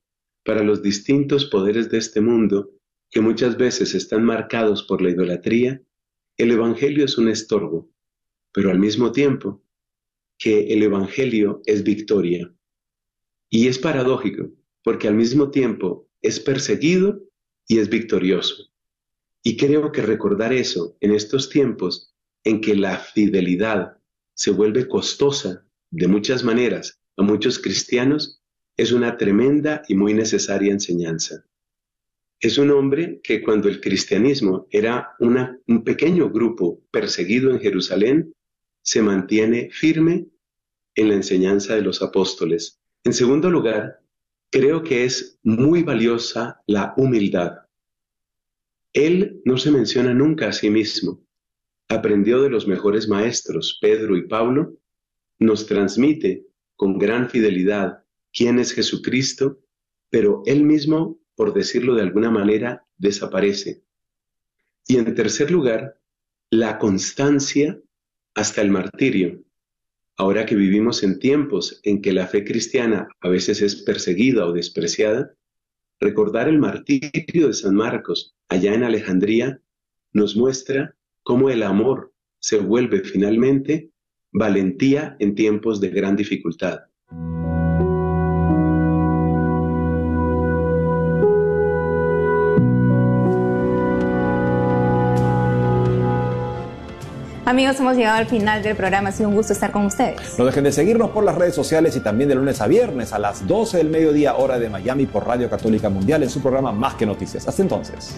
para 0.45 0.63
los 0.63 0.83
distintos 0.83 1.47
poderes 1.47 1.91
de 1.91 1.99
este 1.99 2.21
mundo 2.21 2.71
que 3.11 3.21
muchas 3.21 3.57
veces 3.57 3.95
están 3.95 4.25
marcados 4.25 4.85
por 4.85 5.03
la 5.03 5.11
idolatría. 5.11 5.83
El 6.37 6.51
Evangelio 6.51 7.05
es 7.05 7.17
un 7.19 7.29
estorbo, 7.29 7.91
pero 8.53 8.71
al 8.71 8.79
mismo 8.79 9.13
tiempo 9.13 9.63
que 10.39 10.73
el 10.73 10.83
Evangelio 10.83 11.63
es 11.67 11.85
victoria. 11.85 12.53
Y 13.51 13.69
es 13.69 13.79
paradójico, 13.79 14.51
porque 14.83 15.07
al 15.07 15.15
mismo 15.15 15.51
tiempo 15.51 16.09
es 16.25 16.41
perseguido 16.41 17.23
y 17.69 17.79
es 17.79 17.91
victorioso. 17.91 18.71
Y 19.43 19.59
creo 19.59 19.93
que 19.93 20.01
recordar 20.01 20.55
eso 20.55 20.97
en 21.01 21.13
estos 21.13 21.51
tiempos 21.51 22.15
en 22.45 22.63
que 22.63 22.75
la 22.75 22.97
fidelidad 22.97 23.99
se 24.35 24.51
vuelve 24.51 24.89
costosa 24.89 25.67
de 25.91 26.09
muchas 26.09 26.43
maneras 26.43 26.99
a 27.17 27.23
muchos 27.23 27.59
cristianos 27.59 28.41
es 28.77 28.91
una 28.91 29.17
tremenda 29.19 29.83
y 29.87 29.95
muy 29.95 30.15
necesaria 30.15 30.73
enseñanza. 30.73 31.45
Es 32.41 32.59
un 32.59 32.71
hombre 32.71 33.21
que 33.23 33.43
cuando 33.43 33.69
el 33.69 33.81
cristianismo 33.81 34.67
era 34.71 35.11
un 35.21 35.85
pequeño 35.85 36.31
grupo 36.31 36.83
perseguido 36.91 37.51
en 37.51 37.61
Jerusalén, 37.61 38.35
se 38.83 39.03
mantiene 39.03 39.69
firme 39.71 40.27
en 40.95 41.09
la 41.09 41.15
enseñanza 41.15 41.75
de 41.75 41.83
los 41.83 42.03
apóstoles. 42.03 42.81
En 43.05 43.13
segundo 43.13 43.51
lugar, 43.51 44.01
creo 44.55 44.85
que 44.85 45.05
es 45.05 45.41
muy 45.43 45.83
valiosa 45.83 46.63
la 46.69 46.95
humildad. 46.97 47.63
Él 48.93 49.43
no 49.45 49.57
se 49.57 49.73
menciona 49.73 50.15
nunca 50.15 50.47
a 50.47 50.53
sí 50.53 50.71
mismo. 50.71 51.27
Aprendió 51.89 52.41
de 52.41 52.51
los 52.51 52.69
mejores 52.69 53.09
maestros, 53.09 53.79
Pedro 53.81 54.17
y 54.17 54.29
Pablo, 54.29 54.79
nos 55.41 55.67
transmite 55.67 56.47
con 56.77 56.99
gran 56.99 57.29
fidelidad 57.29 58.05
quién 58.33 58.61
es 58.61 58.73
Jesucristo, 58.73 59.59
pero 60.09 60.45
él 60.47 60.63
mismo, 60.63 61.19
por 61.35 61.53
decirlo 61.53 61.97
de 61.97 62.03
alguna 62.03 62.31
manera, 62.31 62.87
desaparece. 62.97 63.83
Y 64.87 64.99
en 64.99 65.17
tercer 65.17 65.51
lugar, 65.51 66.01
la 66.51 66.79
constancia 66.79 67.83
hasta 68.37 68.63
el 68.63 68.71
martirio. 68.71 69.43
Ahora 70.17 70.47
que 70.47 70.55
vivimos 70.55 71.03
en 71.03 71.19
tiempos 71.19 71.81
en 71.83 72.01
que 72.01 72.13
la 72.13 72.27
fe 72.27 72.45
cristiana 72.45 73.09
a 73.21 73.29
veces 73.29 73.61
es 73.63 73.83
perseguida 73.83 74.47
o 74.47 74.53
despreciada, 74.53 75.35
recordar 75.99 76.49
el 76.49 76.59
martirio 76.59 77.49
de 77.49 77.53
San 77.53 77.75
Marcos 77.75 78.37
allá 78.49 78.75
en 78.75 78.85
Alejandría 78.85 79.61
nos 80.13 80.37
muestra 80.37 80.95
cómo 81.25 81.51
el 81.51 81.63
amor 81.63 82.13
se 82.39 82.59
vuelve 82.59 83.01
finalmente 83.01 83.91
valentía 84.31 85.17
en 85.19 85.35
tiempos 85.35 85.81
de 85.81 85.91
gran 85.91 86.15
dificultad. 86.15 86.81
Amigos, 97.47 97.79
hemos 97.79 97.95
llegado 97.97 98.17
al 98.17 98.27
final 98.27 98.63
del 98.63 98.75
programa. 98.75 99.11
Ha 99.11 99.13
sido 99.13 99.29
un 99.29 99.35
gusto 99.35 99.53
estar 99.53 99.71
con 99.71 99.85
ustedes. 99.85 100.39
No 100.39 100.47
dejen 100.47 100.65
de 100.65 100.73
seguirnos 100.73 101.11
por 101.11 101.25
las 101.25 101.35
redes 101.35 101.55
sociales 101.55 101.95
y 101.95 102.01
también 102.01 102.31
de 102.31 102.37
lunes 102.37 102.63
a 102.63 102.67
viernes 102.67 103.13
a 103.13 103.19
las 103.19 103.47
12 103.47 103.77
del 103.77 103.91
mediodía 103.91 104.37
hora 104.37 104.59
de 104.59 104.71
Miami 104.71 105.05
por 105.05 105.27
Radio 105.27 105.51
Católica 105.51 105.91
Mundial 105.91 106.23
en 106.23 106.31
su 106.31 106.41
programa 106.41 106.73
Más 106.73 106.95
que 106.95 107.05
Noticias. 107.05 107.47
Hasta 107.47 107.61
entonces. 107.61 108.15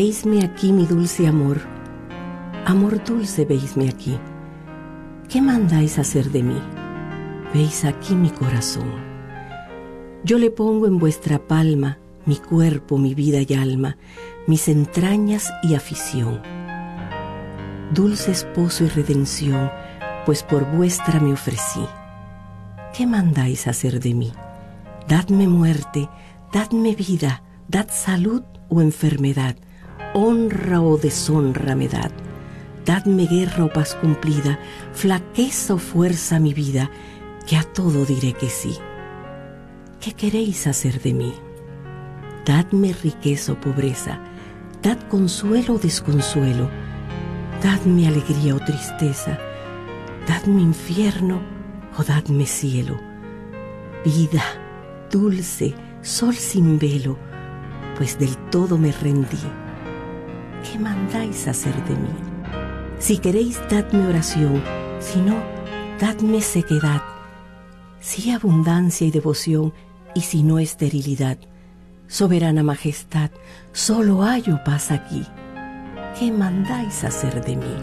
Veisme 0.00 0.44
aquí, 0.44 0.72
mi 0.72 0.86
dulce 0.86 1.26
amor. 1.26 1.58
Amor 2.64 3.02
dulce, 3.02 3.44
veisme 3.44 3.88
aquí. 3.88 4.16
¿Qué 5.28 5.42
mandáis 5.42 5.98
hacer 5.98 6.30
de 6.30 6.44
mí? 6.44 6.62
Veis 7.52 7.84
aquí 7.84 8.14
mi 8.14 8.30
corazón. 8.30 8.92
Yo 10.22 10.38
le 10.38 10.52
pongo 10.52 10.86
en 10.86 11.00
vuestra 11.00 11.40
palma 11.40 11.98
mi 12.26 12.36
cuerpo, 12.36 12.96
mi 12.96 13.12
vida 13.12 13.40
y 13.40 13.54
alma, 13.54 13.96
mis 14.46 14.68
entrañas 14.68 15.52
y 15.64 15.74
afición. 15.74 16.42
Dulce 17.92 18.30
esposo 18.30 18.84
y 18.84 18.90
redención, 18.90 19.68
pues 20.24 20.44
por 20.44 20.64
vuestra 20.76 21.18
me 21.18 21.32
ofrecí. 21.32 21.84
¿Qué 22.96 23.04
mandáis 23.04 23.66
hacer 23.66 23.98
de 23.98 24.14
mí? 24.14 24.32
Dadme 25.08 25.48
muerte, 25.48 26.08
dadme 26.52 26.94
vida, 26.94 27.42
dad 27.66 27.88
salud 27.90 28.44
o 28.68 28.80
enfermedad, 28.80 29.56
honra 30.18 30.80
o 30.80 30.98
deshonra 30.98 31.76
me 31.76 31.86
dad. 31.86 32.10
Dadme 32.84 33.26
guerra 33.26 33.64
o 33.64 33.72
paz 33.72 33.94
cumplida, 33.94 34.58
flaqueza 34.92 35.74
o 35.74 35.78
fuerza 35.78 36.40
mi 36.40 36.52
vida, 36.52 36.90
que 37.46 37.56
a 37.56 37.62
todo 37.62 38.04
diré 38.04 38.32
que 38.32 38.48
sí. 38.48 38.74
¿Qué 40.00 40.12
queréis 40.12 40.66
hacer 40.66 41.00
de 41.00 41.12
mí? 41.14 41.32
Dadme 42.44 42.92
riqueza 42.92 43.52
o 43.52 43.60
pobreza, 43.60 44.18
dad 44.82 44.98
consuelo 45.08 45.74
o 45.74 45.78
desconsuelo, 45.78 46.68
dadme 47.62 48.08
alegría 48.08 48.56
o 48.56 48.60
tristeza, 48.60 49.38
dadme 50.26 50.62
infierno 50.62 51.40
o 51.96 52.02
dadme 52.02 52.46
cielo. 52.46 52.98
Vida, 54.04 54.42
dulce, 55.12 55.74
sol 56.02 56.34
sin 56.34 56.78
velo, 56.78 57.16
pues 57.96 58.18
del 58.18 58.36
todo 58.50 58.78
me 58.78 58.90
rendí. 58.90 59.67
¿Qué 60.62 60.78
mandáis 60.78 61.46
hacer 61.48 61.74
de 61.84 61.94
mí? 61.94 62.14
Si 62.98 63.18
queréis, 63.18 63.60
dadme 63.70 64.06
oración, 64.06 64.62
si 65.00 65.20
no, 65.20 65.36
dadme 66.00 66.40
sequedad 66.40 67.02
sí 68.00 68.30
abundancia 68.30 69.06
y 69.06 69.10
devoción, 69.10 69.72
y 70.14 70.22
si 70.22 70.42
no 70.42 70.58
esterilidad. 70.58 71.38
Soberana 72.06 72.62
majestad, 72.62 73.30
solo 73.72 74.22
hallo 74.22 74.62
paz 74.64 74.90
aquí. 74.90 75.24
¿Qué 76.18 76.32
mandáis 76.32 77.04
hacer 77.04 77.44
de 77.44 77.56
mí? 77.56 77.76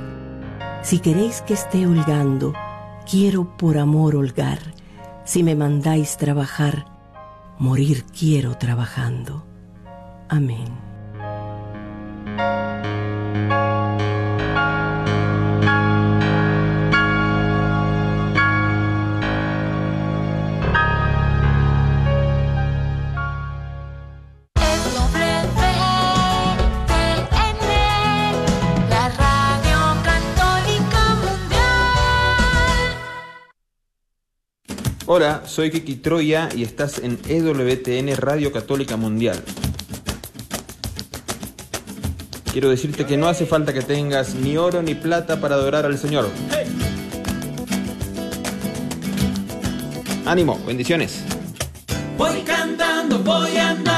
Si 0.82 1.00
queréis 1.00 1.42
que 1.42 1.54
esté 1.54 1.86
holgando, 1.86 2.54
quiero 3.10 3.56
por 3.58 3.78
amor 3.78 4.16
holgar. 4.16 4.60
Si 5.26 5.44
me 5.44 5.56
mandáis 5.56 6.18
trabajar, 6.18 6.86
morir 7.60 8.04
quiero 8.06 8.58
trabajando. 8.58 9.46
Amén. 10.28 10.85
Hola, 35.08 35.44
soy 35.46 35.70
Kiki 35.70 35.98
Troya 35.98 36.50
y 36.56 36.64
estás 36.64 36.98
en 36.98 37.20
EWTN 37.28 38.18
Radio 38.18 38.52
Católica 38.52 38.98
Mundial. 38.98 39.40
Quiero 42.52 42.72
decirte 42.72 43.06
que 43.06 43.16
no 43.16 43.28
hace 43.28 43.46
falta 43.46 43.72
que 43.72 43.84
tengas 43.84 44.34
ni 44.34 44.58
oro 44.58 44.82
ni 44.82 44.96
plata 44.96 45.40
para 45.40 45.56
adorar 45.56 45.86
al 45.86 46.00
Señor. 46.00 46.28
Ánimo, 50.26 50.60
bendiciones. 50.66 51.24
Voy 52.18 52.42
cantando, 52.42 53.20
voy 53.20 53.58
andando 53.58 53.95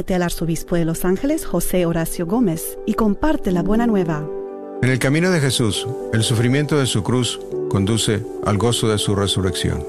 Únete 0.00 0.14
al 0.14 0.22
arzobispo 0.22 0.76
de 0.76 0.86
Los 0.86 1.04
Ángeles, 1.04 1.44
José 1.44 1.84
Horacio 1.84 2.24
Gómez, 2.24 2.78
y 2.86 2.94
comparte 2.94 3.52
la 3.52 3.62
buena 3.62 3.86
nueva. 3.86 4.26
En 4.80 4.88
el 4.88 4.98
camino 4.98 5.30
de 5.30 5.40
Jesús, 5.40 5.86
el 6.14 6.22
sufrimiento 6.22 6.78
de 6.78 6.86
su 6.86 7.02
cruz 7.02 7.38
conduce 7.68 8.24
al 8.46 8.56
gozo 8.56 8.88
de 8.88 8.96
su 8.96 9.14
resurrección. 9.14 9.84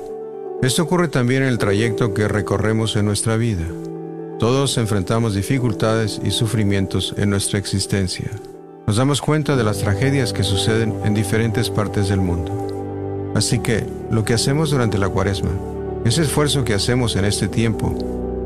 Esto 0.62 0.84
ocurre 0.84 1.08
también 1.08 1.44
en 1.44 1.48
el 1.48 1.58
trayecto 1.58 2.14
que 2.14 2.28
recorremos 2.28 2.98
en 2.98 3.06
nuestra 3.06 3.38
vida. 3.38 3.64
Todos 4.38 4.78
enfrentamos 4.78 5.34
dificultades 5.34 6.20
y 6.22 6.32
sufrimientos 6.32 7.16
en 7.16 7.30
nuestra 7.30 7.58
existencia. 7.58 8.30
Nos 8.88 8.98
damos 8.98 9.22
cuenta 9.22 9.56
de 9.56 9.64
las 9.64 9.78
tragedias 9.78 10.34
que 10.34 10.44
suceden 10.44 10.94
en 11.06 11.14
diferentes 11.14 11.70
partes 11.70 12.10
del 12.10 12.20
mundo. 12.20 13.32
Así 13.34 13.60
que 13.60 13.86
lo 14.12 14.26
que 14.26 14.34
hacemos 14.34 14.72
durante 14.72 14.98
la 14.98 15.08
cuaresma, 15.08 15.52
ese 16.04 16.24
esfuerzo 16.24 16.66
que 16.66 16.74
hacemos 16.74 17.16
en 17.16 17.24
este 17.24 17.48
tiempo 17.48 17.96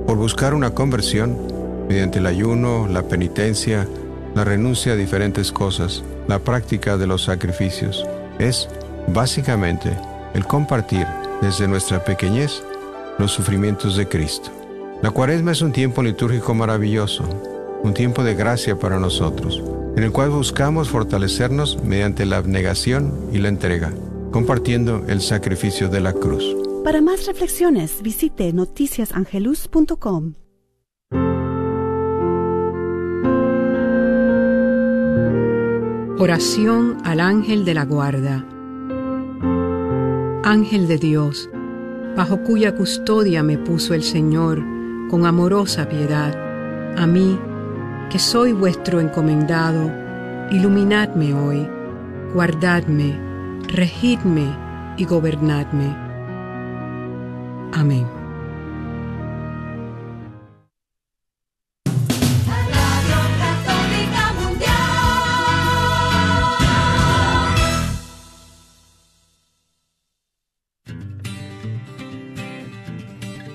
por 0.06 0.18
buscar 0.18 0.54
una 0.54 0.76
conversión 0.76 1.55
mediante 1.88 2.20
el 2.20 2.26
ayuno, 2.26 2.88
la 2.88 3.04
penitencia, 3.04 3.88
la 4.34 4.44
renuncia 4.44 4.94
a 4.94 4.96
diferentes 4.96 5.52
cosas, 5.52 6.04
la 6.28 6.40
práctica 6.40 6.98
de 6.98 7.08
los 7.08 7.24
sacrificios, 7.24 8.06
es 8.40 8.68
básicamente 9.08 9.98
el 10.34 10.46
compartir 10.46 11.08
desde 11.42 11.68
nuestra 11.68 12.04
pequeñez 12.04 12.64
los 13.18 13.32
sufrimientos 13.32 13.96
de 13.96 14.08
Cristo. 14.08 14.52
La 15.02 15.12
cuaresma 15.12 15.52
es 15.52 15.62
un 15.62 15.72
tiempo 15.72 16.02
litúrgico 16.02 16.54
maravilloso, 16.54 17.24
un 17.84 17.94
tiempo 17.94 18.24
de 18.24 18.36
gracia 18.36 18.78
para 18.78 19.00
nosotros, 19.00 19.62
en 19.96 20.04
el 20.04 20.12
cual 20.12 20.32
buscamos 20.32 20.90
fortalecernos 20.90 21.82
mediante 21.84 22.26
la 22.26 22.38
abnegación 22.38 23.14
y 23.32 23.38
la 23.38 23.50
entrega, 23.50 23.94
compartiendo 24.32 25.06
el 25.08 25.22
sacrificio 25.22 25.90
de 25.90 26.02
la 26.02 26.14
cruz. 26.14 26.44
Para 26.84 27.02
más 27.02 27.26
reflexiones, 27.26 28.02
visite 28.02 28.52
noticiasangelus.com. 28.54 30.45
Oración 36.18 36.96
al 37.04 37.20
ángel 37.20 37.66
de 37.66 37.74
la 37.74 37.84
guarda. 37.84 38.46
Ángel 40.46 40.88
de 40.88 40.98
Dios, 40.98 41.50
bajo 42.16 42.42
cuya 42.42 42.74
custodia 42.74 43.44
me 43.44 43.58
puso 43.58 43.94
el 43.94 44.02
Señor 44.02 44.64
con 45.10 45.26
amorosa 45.26 45.90
piedad, 45.90 46.34
a 46.98 47.06
mí, 47.06 47.38
que 48.10 48.18
soy 48.18 48.54
vuestro 48.54 49.02
encomendado, 49.02 49.92
iluminadme 50.52 51.34
hoy, 51.34 51.68
guardadme, 52.34 53.20
regidme 53.68 54.56
y 54.96 55.04
gobernadme. 55.04 55.94
Amén. 57.74 58.15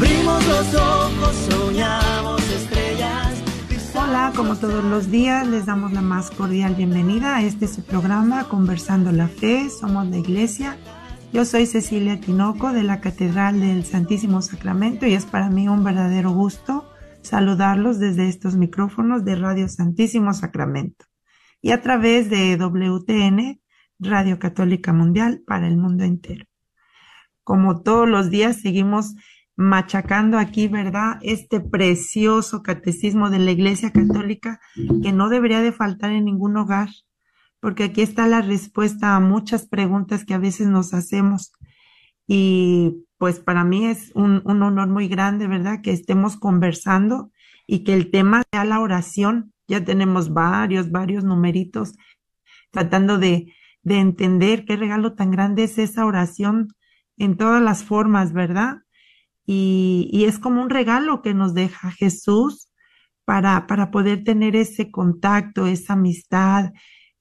Abrimos 0.00 0.46
los 0.46 0.74
ojos, 0.76 1.36
soñamos 1.50 2.40
estrellas. 2.50 3.34
Hola, 3.94 4.32
como 4.34 4.56
todos 4.56 4.82
los 4.82 5.10
días, 5.10 5.46
les 5.46 5.66
damos 5.66 5.92
la 5.92 6.00
más 6.00 6.30
cordial 6.30 6.74
bienvenida 6.74 7.36
a 7.36 7.42
este 7.42 7.68
su 7.68 7.84
programa 7.84 8.48
Conversando 8.48 9.12
la 9.12 9.28
Fe, 9.28 9.68
somos 9.68 10.08
la 10.08 10.16
iglesia. 10.16 10.78
Yo 11.34 11.44
soy 11.44 11.66
Cecilia 11.66 12.18
Tinoco 12.18 12.72
de 12.72 12.82
la 12.82 13.02
Catedral 13.02 13.60
del 13.60 13.84
Santísimo 13.84 14.40
Sacramento 14.40 15.06
y 15.06 15.12
es 15.12 15.26
para 15.26 15.50
mí 15.50 15.68
un 15.68 15.84
verdadero 15.84 16.30
gusto 16.30 16.88
saludarlos 17.20 17.98
desde 17.98 18.30
estos 18.30 18.56
micrófonos 18.56 19.22
de 19.26 19.36
Radio 19.36 19.68
Santísimo 19.68 20.32
Sacramento 20.32 21.04
y 21.60 21.72
a 21.72 21.82
través 21.82 22.30
de 22.30 22.56
WTN 22.56 23.60
Radio 23.98 24.38
Católica 24.38 24.94
Mundial 24.94 25.42
para 25.46 25.68
el 25.68 25.76
mundo 25.76 26.04
entero. 26.04 26.46
Como 27.44 27.82
todos 27.82 28.08
los 28.08 28.30
días 28.30 28.62
seguimos 28.62 29.14
machacando 29.60 30.38
aquí, 30.38 30.68
¿verdad? 30.68 31.18
Este 31.20 31.60
precioso 31.60 32.62
catecismo 32.62 33.28
de 33.28 33.40
la 33.40 33.50
Iglesia 33.50 33.92
Católica 33.92 34.58
que 35.02 35.12
no 35.12 35.28
debería 35.28 35.60
de 35.60 35.70
faltar 35.70 36.12
en 36.12 36.24
ningún 36.24 36.56
hogar, 36.56 36.88
porque 37.60 37.84
aquí 37.84 38.00
está 38.00 38.26
la 38.26 38.40
respuesta 38.40 39.14
a 39.14 39.20
muchas 39.20 39.68
preguntas 39.68 40.24
que 40.24 40.32
a 40.32 40.38
veces 40.38 40.68
nos 40.68 40.94
hacemos. 40.94 41.52
Y 42.26 43.04
pues 43.18 43.38
para 43.38 43.62
mí 43.64 43.84
es 43.84 44.12
un, 44.14 44.40
un 44.46 44.62
honor 44.62 44.88
muy 44.88 45.08
grande, 45.08 45.46
¿verdad? 45.46 45.82
Que 45.82 45.92
estemos 45.92 46.38
conversando 46.38 47.30
y 47.66 47.84
que 47.84 47.92
el 47.92 48.10
tema 48.10 48.42
sea 48.50 48.64
la 48.64 48.80
oración. 48.80 49.52
Ya 49.68 49.84
tenemos 49.84 50.32
varios, 50.32 50.90
varios 50.90 51.22
numeritos 51.22 51.92
tratando 52.70 53.18
de, 53.18 53.52
de 53.82 53.98
entender 53.98 54.64
qué 54.64 54.76
regalo 54.76 55.12
tan 55.12 55.30
grande 55.30 55.64
es 55.64 55.76
esa 55.76 56.06
oración 56.06 56.68
en 57.18 57.36
todas 57.36 57.60
las 57.60 57.84
formas, 57.84 58.32
¿verdad? 58.32 58.78
Y, 59.46 60.08
y, 60.12 60.24
es 60.24 60.38
como 60.38 60.62
un 60.62 60.70
regalo 60.70 61.22
que 61.22 61.34
nos 61.34 61.54
deja 61.54 61.90
Jesús 61.90 62.70
para, 63.24 63.66
para 63.66 63.90
poder 63.90 64.24
tener 64.24 64.54
ese 64.56 64.90
contacto, 64.90 65.66
esa 65.66 65.94
amistad, 65.94 66.72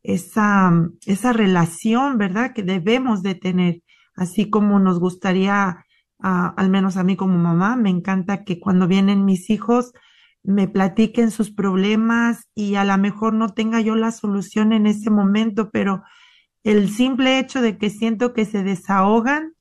esa, 0.03 0.71
esa 1.05 1.33
relación, 1.33 2.17
¿verdad? 2.17 2.53
Que 2.53 2.63
debemos 2.63 3.21
de 3.21 3.35
tener, 3.35 3.81
así 4.15 4.49
como 4.49 4.79
nos 4.79 4.99
gustaría, 4.99 5.85
uh, 6.19 6.53
al 6.55 6.69
menos 6.69 6.97
a 6.97 7.03
mí 7.03 7.15
como 7.15 7.37
mamá, 7.37 7.75
me 7.75 7.89
encanta 7.89 8.43
que 8.43 8.59
cuando 8.59 8.87
vienen 8.87 9.25
mis 9.25 9.49
hijos 9.49 9.91
me 10.43 10.67
platiquen 10.67 11.31
sus 11.31 11.51
problemas 11.51 12.47
y 12.55 12.75
a 12.75 12.85
lo 12.85 12.97
mejor 12.97 13.33
no 13.33 13.49
tenga 13.49 13.81
yo 13.81 13.95
la 13.95 14.11
solución 14.11 14.71
en 14.73 14.87
ese 14.87 15.09
momento, 15.09 15.69
pero 15.69 16.03
el 16.63 16.89
simple 16.89 17.39
hecho 17.39 17.61
de 17.61 17.77
que 17.77 17.89
siento 17.89 18.33
que 18.33 18.45
se 18.45 18.63
desahogan, 18.63 19.53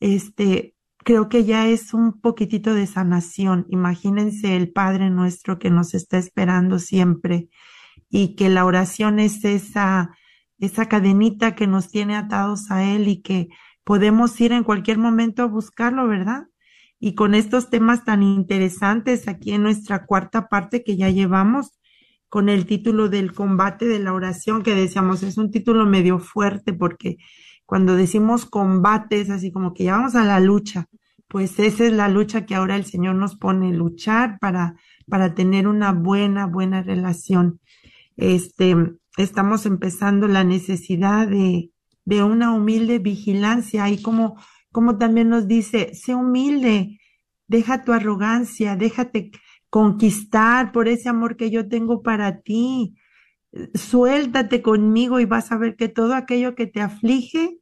este, 0.00 0.74
creo 1.04 1.28
que 1.28 1.44
ya 1.44 1.68
es 1.68 1.94
un 1.94 2.20
poquitito 2.20 2.74
de 2.74 2.86
sanación. 2.86 3.66
Imagínense 3.68 4.56
el 4.56 4.72
Padre 4.72 5.10
nuestro 5.10 5.58
que 5.58 5.70
nos 5.70 5.94
está 5.94 6.18
esperando 6.18 6.78
siempre 6.78 7.48
y 8.10 8.34
que 8.36 8.48
la 8.48 8.64
oración 8.64 9.18
es 9.18 9.44
esa, 9.44 10.16
esa 10.58 10.86
cadenita 10.88 11.54
que 11.54 11.66
nos 11.66 11.90
tiene 11.90 12.16
atados 12.16 12.70
a 12.70 12.84
Él 12.84 13.08
y 13.08 13.22
que 13.22 13.48
podemos 13.84 14.40
ir 14.40 14.52
en 14.52 14.64
cualquier 14.64 14.98
momento 14.98 15.42
a 15.42 15.46
buscarlo, 15.46 16.06
¿verdad? 16.08 16.48
Y 17.00 17.14
con 17.14 17.34
estos 17.34 17.70
temas 17.70 18.04
tan 18.04 18.22
interesantes 18.22 19.28
aquí 19.28 19.52
en 19.52 19.62
nuestra 19.62 20.06
cuarta 20.06 20.48
parte 20.48 20.84
que 20.84 20.96
ya 20.96 21.10
llevamos, 21.10 21.72
con 22.28 22.48
el 22.48 22.64
título 22.64 23.10
del 23.10 23.34
combate 23.34 23.84
de 23.84 23.98
la 23.98 24.14
oración, 24.14 24.62
que 24.62 24.74
decíamos, 24.74 25.22
es 25.22 25.36
un 25.36 25.50
título 25.50 25.84
medio 25.84 26.18
fuerte 26.18 26.72
porque 26.72 27.18
cuando 27.66 27.94
decimos 27.94 28.46
combate 28.46 29.20
es 29.20 29.30
así 29.30 29.52
como 29.52 29.74
que 29.74 29.84
ya 29.84 29.96
vamos 29.96 30.14
a 30.14 30.24
la 30.24 30.40
lucha, 30.40 30.86
pues 31.32 31.58
esa 31.58 31.86
es 31.86 31.92
la 31.94 32.10
lucha 32.10 32.44
que 32.44 32.54
ahora 32.54 32.76
el 32.76 32.84
Señor 32.84 33.14
nos 33.14 33.36
pone, 33.36 33.72
luchar 33.72 34.38
para, 34.38 34.76
para 35.08 35.34
tener 35.34 35.66
una 35.66 35.90
buena, 35.92 36.46
buena 36.46 36.82
relación. 36.82 37.58
Este, 38.18 38.76
estamos 39.16 39.64
empezando 39.64 40.28
la 40.28 40.44
necesidad 40.44 41.26
de, 41.26 41.70
de 42.04 42.22
una 42.22 42.52
humilde 42.52 42.98
vigilancia 42.98 43.88
y 43.88 44.02
como, 44.02 44.38
como 44.72 44.98
también 44.98 45.30
nos 45.30 45.48
dice, 45.48 45.94
sé 45.94 46.14
humilde, 46.14 47.00
deja 47.46 47.82
tu 47.82 47.94
arrogancia, 47.94 48.76
déjate 48.76 49.30
conquistar 49.70 50.70
por 50.70 50.86
ese 50.86 51.08
amor 51.08 51.38
que 51.38 51.50
yo 51.50 51.66
tengo 51.66 52.02
para 52.02 52.42
ti. 52.42 52.94
Suéltate 53.72 54.60
conmigo 54.60 55.18
y 55.18 55.24
vas 55.24 55.50
a 55.50 55.56
ver 55.56 55.76
que 55.76 55.88
todo 55.88 56.12
aquello 56.12 56.54
que 56.54 56.66
te 56.66 56.82
aflige, 56.82 57.58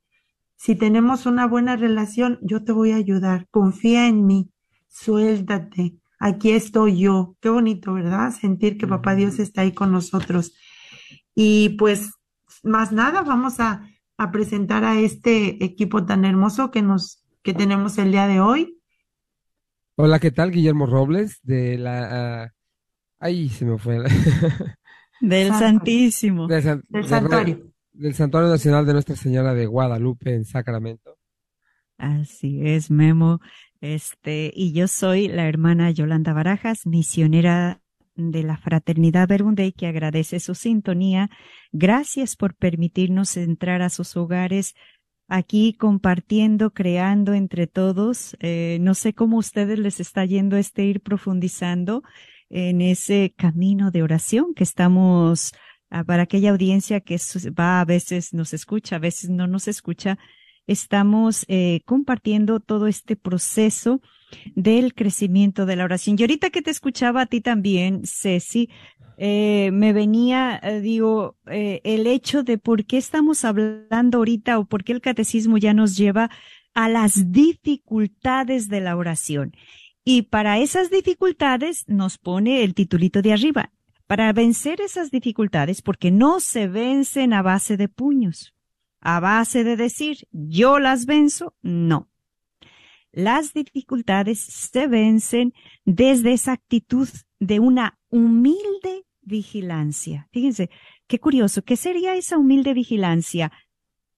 si 0.60 0.74
tenemos 0.74 1.24
una 1.24 1.46
buena 1.46 1.74
relación, 1.76 2.38
yo 2.42 2.62
te 2.62 2.72
voy 2.72 2.92
a 2.92 2.96
ayudar. 2.96 3.48
Confía 3.50 4.06
en 4.08 4.26
mí, 4.26 4.50
suéltate. 4.88 5.94
Aquí 6.18 6.50
estoy 6.50 6.98
yo. 6.98 7.34
Qué 7.40 7.48
bonito, 7.48 7.94
¿verdad? 7.94 8.30
Sentir 8.30 8.76
que 8.76 8.86
Papá 8.86 9.14
Dios 9.14 9.38
está 9.38 9.62
ahí 9.62 9.72
con 9.72 9.90
nosotros. 9.90 10.52
Y 11.34 11.70
pues, 11.78 12.10
más 12.62 12.92
nada, 12.92 13.22
vamos 13.22 13.58
a, 13.58 13.88
a 14.18 14.30
presentar 14.30 14.84
a 14.84 15.00
este 15.00 15.64
equipo 15.64 16.04
tan 16.04 16.26
hermoso 16.26 16.70
que 16.70 16.82
nos, 16.82 17.24
que 17.42 17.54
tenemos 17.54 17.96
el 17.96 18.12
día 18.12 18.26
de 18.26 18.40
hoy. 18.40 18.78
Hola, 19.96 20.18
¿qué 20.18 20.30
tal? 20.30 20.50
Guillermo 20.50 20.84
Robles 20.84 21.40
de 21.42 21.78
la... 21.78 22.50
Uh, 22.50 22.54
ahí 23.18 23.48
se 23.48 23.64
me 23.64 23.78
fue. 23.78 23.96
del 25.22 25.54
Santísimo. 25.54 26.46
Del, 26.48 26.62
san, 26.62 26.84
del 26.86 27.06
Santuario. 27.06 27.69
Del, 28.00 28.14
Santuario 28.14 28.48
Nacional 28.48 28.86
de 28.86 28.94
Nuestra 28.94 29.14
Señora 29.14 29.52
de 29.52 29.66
Guadalupe 29.66 30.34
en 30.34 30.46
Sacramento. 30.46 31.18
Así 31.98 32.66
es, 32.66 32.90
Memo. 32.90 33.40
Este, 33.82 34.50
y 34.54 34.72
yo 34.72 34.88
soy 34.88 35.28
la 35.28 35.46
hermana 35.46 35.90
Yolanda 35.90 36.32
Barajas, 36.32 36.86
misionera 36.86 37.82
de 38.14 38.42
la 38.42 38.56
Fraternidad 38.56 39.28
Verbunday, 39.28 39.72
que 39.72 39.86
agradece 39.86 40.40
su 40.40 40.54
sintonía. 40.54 41.28
Gracias 41.72 42.36
por 42.36 42.54
permitirnos 42.54 43.36
entrar 43.36 43.82
a 43.82 43.90
sus 43.90 44.16
hogares 44.16 44.74
aquí 45.28 45.74
compartiendo, 45.74 46.70
creando 46.70 47.34
entre 47.34 47.66
todos. 47.66 48.34
Eh, 48.40 48.78
no 48.80 48.94
sé 48.94 49.12
cómo 49.12 49.36
a 49.36 49.40
ustedes 49.40 49.78
les 49.78 50.00
está 50.00 50.24
yendo 50.24 50.56
este 50.56 50.84
ir 50.84 51.02
profundizando 51.02 52.02
en 52.48 52.80
ese 52.80 53.34
camino 53.36 53.90
de 53.90 54.02
oración 54.02 54.54
que 54.54 54.64
estamos 54.64 55.52
para 56.06 56.22
aquella 56.22 56.50
audiencia 56.50 57.00
que 57.00 57.16
va 57.58 57.80
a 57.80 57.84
veces 57.84 58.32
nos 58.32 58.54
escucha, 58.54 58.96
a 58.96 59.00
veces 59.00 59.30
no 59.30 59.46
nos 59.46 59.68
escucha. 59.68 60.18
Estamos 60.66 61.44
eh, 61.48 61.80
compartiendo 61.84 62.60
todo 62.60 62.86
este 62.86 63.16
proceso 63.16 64.00
del 64.54 64.94
crecimiento 64.94 65.66
de 65.66 65.74
la 65.76 65.84
oración. 65.84 66.16
Y 66.18 66.22
ahorita 66.22 66.50
que 66.50 66.62
te 66.62 66.70
escuchaba 66.70 67.22
a 67.22 67.26
ti 67.26 67.40
también, 67.40 68.02
Ceci, 68.04 68.70
eh, 69.16 69.70
me 69.72 69.92
venía, 69.92 70.60
eh, 70.62 70.80
digo, 70.80 71.36
el 71.46 72.06
hecho 72.06 72.44
de 72.44 72.56
por 72.56 72.84
qué 72.86 72.96
estamos 72.96 73.44
hablando 73.44 74.18
ahorita 74.18 74.58
o 74.58 74.66
por 74.66 74.84
qué 74.84 74.92
el 74.92 75.00
catecismo 75.00 75.58
ya 75.58 75.74
nos 75.74 75.96
lleva 75.96 76.30
a 76.72 76.88
las 76.88 77.32
dificultades 77.32 78.68
de 78.68 78.80
la 78.80 78.96
oración. 78.96 79.52
Y 80.04 80.22
para 80.22 80.58
esas 80.58 80.90
dificultades 80.90 81.84
nos 81.88 82.16
pone 82.16 82.62
el 82.62 82.74
titulito 82.74 83.22
de 83.22 83.32
arriba, 83.32 83.72
para 84.10 84.32
vencer 84.32 84.80
esas 84.80 85.12
dificultades, 85.12 85.82
porque 85.82 86.10
no 86.10 86.40
se 86.40 86.66
vencen 86.66 87.32
a 87.32 87.42
base 87.42 87.76
de 87.76 87.86
puños, 87.86 88.56
a 89.00 89.20
base 89.20 89.62
de 89.62 89.76
decir, 89.76 90.26
yo 90.32 90.80
las 90.80 91.06
venzo, 91.06 91.54
no. 91.62 92.10
Las 93.12 93.52
dificultades 93.54 94.40
se 94.40 94.88
vencen 94.88 95.54
desde 95.84 96.32
esa 96.32 96.54
actitud 96.54 97.08
de 97.38 97.60
una 97.60 98.00
humilde 98.08 99.06
vigilancia. 99.20 100.26
Fíjense, 100.32 100.70
qué 101.06 101.20
curioso, 101.20 101.62
¿qué 101.62 101.76
sería 101.76 102.16
esa 102.16 102.36
humilde 102.36 102.74
vigilancia? 102.74 103.52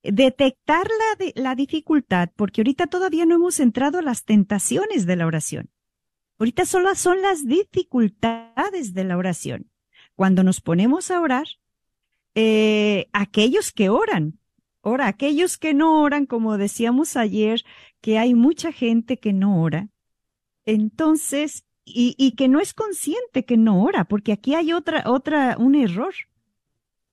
Detectar 0.03 0.87
la, 0.87 1.33
la 1.35 1.55
dificultad, 1.55 2.31
porque 2.35 2.63
ahorita 2.63 2.87
todavía 2.87 3.27
no 3.27 3.35
hemos 3.35 3.61
entrado 3.61 3.99
a 3.99 4.03
las 4.03 4.25
tentaciones 4.25 5.05
de 5.05 5.17
la 5.17 5.27
oración. 5.27 5.69
Ahorita 6.39 6.65
solo 6.65 6.95
son 6.95 7.21
las 7.21 7.45
dificultades 7.45 8.95
de 8.95 9.05
la 9.05 9.19
oración. 9.19 9.72
Cuando 10.23 10.45
nos 10.45 10.61
ponemos 10.61 11.11
a 11.11 11.21
orar, 11.21 11.49
eh, 12.37 13.09
aquellos 13.13 13.73
que 13.73 13.89
oran, 13.89 14.39
ora, 14.81 15.09
aquellos 15.09 15.59
que 15.59 15.75
no 15.75 16.01
oran, 16.01 16.27
como 16.27 16.59
decíamos 16.59 17.17
ayer, 17.17 17.65
que 18.01 18.21
hay 18.21 18.33
mucha 18.33 18.71
gente 18.71 19.19
que 19.19 19.33
no 19.33 19.61
ora, 19.61 19.89
entonces 20.65 21.65
y, 21.85 22.15
y 22.17 22.37
que 22.37 22.47
no 22.47 22.61
es 22.61 22.73
consciente 22.73 23.45
que 23.45 23.57
no 23.57 23.83
ora, 23.83 24.05
porque 24.05 24.31
aquí 24.31 24.55
hay 24.55 24.73
otra, 24.73 25.03
otra, 25.07 25.57
un 25.59 25.75
error. 25.75 26.15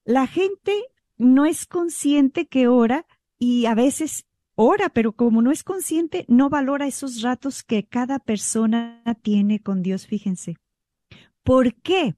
La 0.05 0.27
gente 0.27 0.79
no 1.17 1.47
es 1.47 1.65
consciente 1.65 2.45
que 2.45 2.67
ora 2.67 3.07
y 3.39 3.65
a 3.65 3.73
veces 3.73 4.27
ora, 4.53 4.89
pero 4.89 5.13
como 5.13 5.41
no 5.41 5.49
es 5.49 5.63
consciente, 5.63 6.25
no 6.27 6.51
valora 6.51 6.85
esos 6.85 7.23
ratos 7.23 7.63
que 7.63 7.87
cada 7.87 8.19
persona 8.19 9.01
tiene 9.23 9.63
con 9.63 9.81
Dios, 9.81 10.05
fíjense. 10.05 10.57
¿Por 11.41 11.73
qué? 11.73 12.13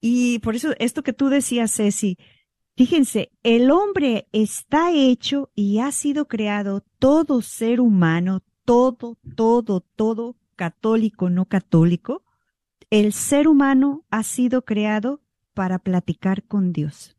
Y 0.00 0.38
por 0.40 0.54
eso, 0.56 0.74
esto 0.78 1.02
que 1.02 1.12
tú 1.12 1.28
decías, 1.28 1.74
Ceci, 1.74 2.16
fíjense, 2.76 3.30
el 3.42 3.70
hombre 3.70 4.28
está 4.32 4.92
hecho 4.92 5.50
y 5.54 5.80
ha 5.80 5.90
sido 5.92 6.28
creado 6.28 6.84
todo 6.98 7.42
ser 7.42 7.80
humano, 7.80 8.42
todo, 8.64 9.16
todo, 9.34 9.80
todo 9.80 10.36
católico, 10.56 11.30
no 11.30 11.46
católico, 11.46 12.22
el 12.90 13.12
ser 13.12 13.48
humano 13.48 14.04
ha 14.10 14.22
sido 14.22 14.64
creado 14.64 15.20
para 15.54 15.78
platicar 15.78 16.44
con 16.44 16.72
Dios. 16.72 17.16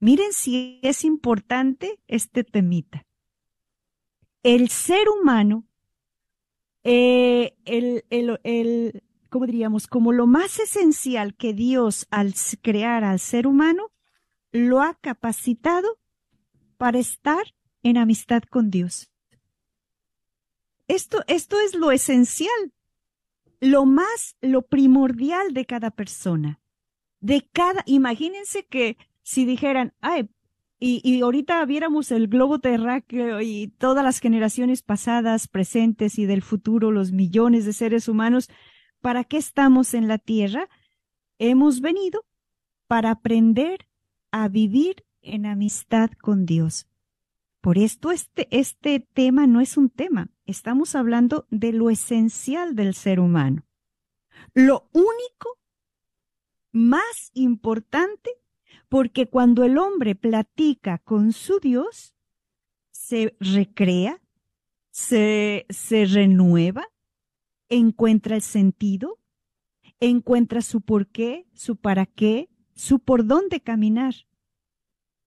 Miren 0.00 0.32
si 0.32 0.78
es 0.82 1.04
importante 1.04 2.00
este 2.06 2.44
temita. 2.44 3.06
El 4.42 4.68
ser 4.68 5.08
humano, 5.08 5.66
eh, 6.84 7.56
el, 7.64 8.04
el, 8.10 8.40
el, 8.44 9.02
¿cómo 9.28 9.46
diríamos? 9.46 9.86
Como 9.86 10.12
lo 10.12 10.26
más 10.26 10.58
esencial 10.58 11.34
que 11.34 11.52
Dios 11.52 12.06
al 12.10 12.34
crear 12.62 13.04
al 13.04 13.20
ser 13.20 13.46
humano, 13.46 13.90
lo 14.52 14.80
ha 14.80 14.94
capacitado 14.94 15.98
para 16.76 16.98
estar 16.98 17.54
en 17.82 17.96
amistad 17.96 18.42
con 18.42 18.70
Dios. 18.70 19.10
Esto, 20.86 21.22
esto 21.26 21.60
es 21.60 21.74
lo 21.74 21.92
esencial, 21.92 22.72
lo 23.60 23.84
más, 23.84 24.36
lo 24.40 24.62
primordial 24.62 25.52
de 25.52 25.66
cada 25.66 25.90
persona. 25.90 26.60
De 27.20 27.46
cada, 27.52 27.82
imagínense 27.86 28.64
que 28.66 28.96
si 29.22 29.44
dijeran, 29.44 29.92
ay, 30.00 30.30
y, 30.80 31.00
y, 31.02 31.22
ahorita 31.22 31.64
viéramos 31.64 32.12
el 32.12 32.28
globo 32.28 32.60
terráqueo 32.60 33.40
y 33.40 33.66
todas 33.78 34.04
las 34.04 34.20
generaciones 34.20 34.82
pasadas, 34.82 35.48
presentes 35.48 36.20
y 36.20 36.24
del 36.24 36.40
futuro, 36.40 36.92
los 36.92 37.10
millones 37.10 37.64
de 37.64 37.72
seres 37.72 38.06
humanos, 38.06 38.48
¿para 39.00 39.24
qué 39.24 39.36
estamos 39.36 39.94
en 39.94 40.08
la 40.08 40.18
tierra? 40.18 40.68
Hemos 41.38 41.80
venido 41.80 42.24
para 42.86 43.10
aprender 43.10 43.88
a 44.30 44.48
vivir 44.48 45.04
en 45.22 45.46
amistad 45.46 46.10
con 46.20 46.46
Dios. 46.46 46.86
Por 47.60 47.78
esto 47.78 48.12
este, 48.12 48.48
este 48.50 49.00
tema 49.00 49.46
no 49.46 49.60
es 49.60 49.76
un 49.76 49.90
tema, 49.90 50.28
estamos 50.46 50.94
hablando 50.94 51.46
de 51.50 51.72
lo 51.72 51.90
esencial 51.90 52.76
del 52.76 52.94
ser 52.94 53.20
humano. 53.20 53.64
Lo 54.54 54.88
único 54.92 55.58
más 56.72 57.30
importante 57.34 58.30
porque 58.88 59.28
cuando 59.28 59.64
el 59.64 59.78
hombre 59.78 60.14
platica 60.14 60.98
con 60.98 61.32
su 61.32 61.60
Dios, 61.60 62.14
se 62.90 63.36
recrea, 63.40 64.20
se, 64.90 65.66
se 65.68 66.06
renueva, 66.06 66.88
encuentra 67.68 68.36
el 68.36 68.42
sentido, 68.42 69.18
encuentra 70.00 70.62
su 70.62 70.80
por 70.80 71.06
qué, 71.08 71.46
su 71.54 71.76
para 71.76 72.06
qué, 72.06 72.48
su 72.74 73.00
por 73.00 73.26
dónde 73.26 73.60
caminar. 73.60 74.14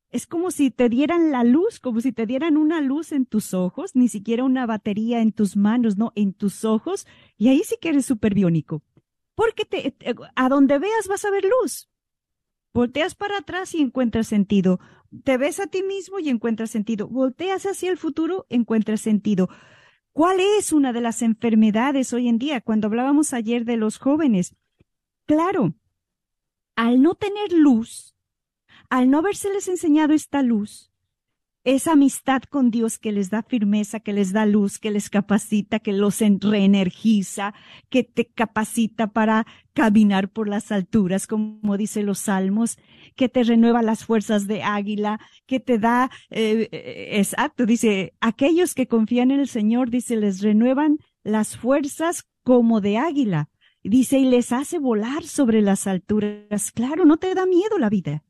Es 0.09 0.27
como 0.27 0.51
si 0.51 0.71
te 0.71 0.89
dieran 0.89 1.31
la 1.31 1.43
luz, 1.43 1.79
como 1.79 2.01
si 2.01 2.11
te 2.11 2.25
dieran 2.25 2.57
una 2.57 2.81
luz 2.81 3.13
en 3.13 3.25
tus 3.25 3.53
ojos, 3.53 3.95
ni 3.95 4.09
siquiera 4.09 4.43
una 4.43 4.65
batería 4.65 5.21
en 5.21 5.31
tus 5.31 5.55
manos, 5.55 5.97
no, 5.97 6.11
en 6.15 6.33
tus 6.33 6.65
ojos, 6.65 7.07
y 7.37 7.47
ahí 7.47 7.61
sí 7.63 7.77
que 7.79 7.89
eres 7.89 8.05
súper 8.05 8.33
biónico. 8.33 8.83
Porque 9.35 9.63
te, 9.63 9.95
a 10.35 10.49
donde 10.49 10.79
veas 10.79 11.07
vas 11.07 11.23
a 11.23 11.31
ver 11.31 11.45
luz. 11.45 11.89
Volteas 12.73 13.15
para 13.15 13.37
atrás 13.37 13.73
y 13.73 13.81
encuentras 13.81 14.27
sentido. 14.27 14.79
Te 15.23 15.37
ves 15.37 15.59
a 15.59 15.67
ti 15.67 15.83
mismo 15.83 16.19
y 16.19 16.29
encuentras 16.29 16.71
sentido. 16.71 17.07
Volteas 17.07 17.65
hacia 17.65 17.89
el 17.89 17.97
futuro, 17.97 18.45
encuentras 18.49 19.01
sentido. 19.01 19.49
¿Cuál 20.13 20.41
es 20.41 20.73
una 20.73 20.91
de 20.91 20.99
las 20.99 21.21
enfermedades 21.21 22.11
hoy 22.11 22.27
en 22.27 22.37
día? 22.37 22.59
Cuando 22.59 22.87
hablábamos 22.87 23.33
ayer 23.33 23.63
de 23.63 23.77
los 23.77 23.97
jóvenes. 23.97 24.55
Claro, 25.25 25.73
al 26.75 27.01
no 27.01 27.15
tener 27.15 27.53
luz, 27.53 28.15
al 28.89 29.09
no 29.09 29.19
habérseles 29.19 29.69
enseñado 29.69 30.13
esta 30.13 30.41
luz, 30.41 30.90
esa 31.63 31.91
amistad 31.93 32.41
con 32.43 32.71
Dios 32.71 32.97
que 32.97 33.11
les 33.11 33.29
da 33.29 33.43
firmeza, 33.43 33.99
que 33.99 34.13
les 34.13 34.33
da 34.33 34.45
luz, 34.45 34.79
que 34.79 34.91
les 34.91 35.09
capacita, 35.09 35.79
que 35.79 35.93
los 35.93 36.19
reenergiza, 36.19 37.53
que 37.89 38.03
te 38.03 38.25
capacita 38.25 39.07
para 39.07 39.45
caminar 39.73 40.29
por 40.29 40.47
las 40.49 40.71
alturas, 40.71 41.27
como 41.27 41.77
dice 41.77 42.03
los 42.03 42.19
salmos, 42.19 42.77
que 43.15 43.29
te 43.29 43.43
renueva 43.43 43.81
las 43.81 44.05
fuerzas 44.05 44.47
de 44.47 44.63
águila, 44.63 45.19
que 45.45 45.59
te 45.59 45.77
da, 45.77 46.09
eh, 46.29 46.67
eh, 46.71 47.09
exacto, 47.19 47.65
dice, 47.65 48.13
aquellos 48.21 48.73
que 48.73 48.87
confían 48.87 49.31
en 49.31 49.39
el 49.39 49.47
Señor, 49.47 49.89
dice, 49.89 50.15
les 50.15 50.41
renuevan 50.41 50.97
las 51.23 51.57
fuerzas 51.57 52.25
como 52.43 52.81
de 52.81 52.97
águila. 52.97 53.49
Dice, 53.83 54.19
y 54.19 54.25
les 54.25 54.51
hace 54.51 54.77
volar 54.77 55.23
sobre 55.23 55.61
las 55.61 55.87
alturas. 55.87 56.71
Claro, 56.71 57.05
no 57.05 57.17
te 57.17 57.33
da 57.33 57.45
miedo 57.45 57.79
la 57.79 57.89
vida. 57.89 58.23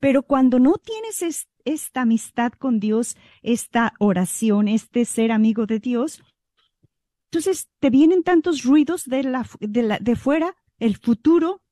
Pero 0.00 0.22
cuando 0.22 0.58
no 0.58 0.74
tienes 0.74 1.46
esta 1.64 2.02
amistad 2.02 2.52
con 2.52 2.80
Dios, 2.80 3.16
esta 3.42 3.94
oración, 3.98 4.68
este 4.68 5.04
ser 5.04 5.32
amigo 5.32 5.66
de 5.66 5.80
Dios, 5.80 6.22
entonces 7.30 7.68
te 7.78 7.90
vienen 7.90 8.22
tantos 8.22 8.64
ruidos 8.64 9.04
de, 9.04 9.22
la, 9.22 9.46
de, 9.60 9.82
la, 9.82 9.98
de 9.98 10.16
fuera, 10.16 10.56
el 10.78 10.96
futuro, 10.96 11.62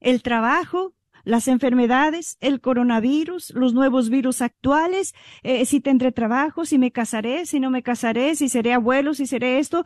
el 0.00 0.22
trabajo, 0.22 0.94
las 1.24 1.48
enfermedades, 1.48 2.36
el 2.40 2.60
coronavirus, 2.60 3.50
los 3.54 3.74
nuevos 3.74 4.10
virus 4.10 4.42
actuales, 4.42 5.14
eh, 5.42 5.64
si 5.66 5.80
tendré 5.80 6.12
trabajo, 6.12 6.64
si 6.64 6.78
me 6.78 6.90
casaré, 6.90 7.46
si 7.46 7.60
no 7.60 7.70
me 7.70 7.82
casaré, 7.82 8.34
si 8.34 8.48
seré 8.48 8.72
abuelo, 8.72 9.14
si 9.14 9.26
seré 9.26 9.58
esto. 9.58 9.84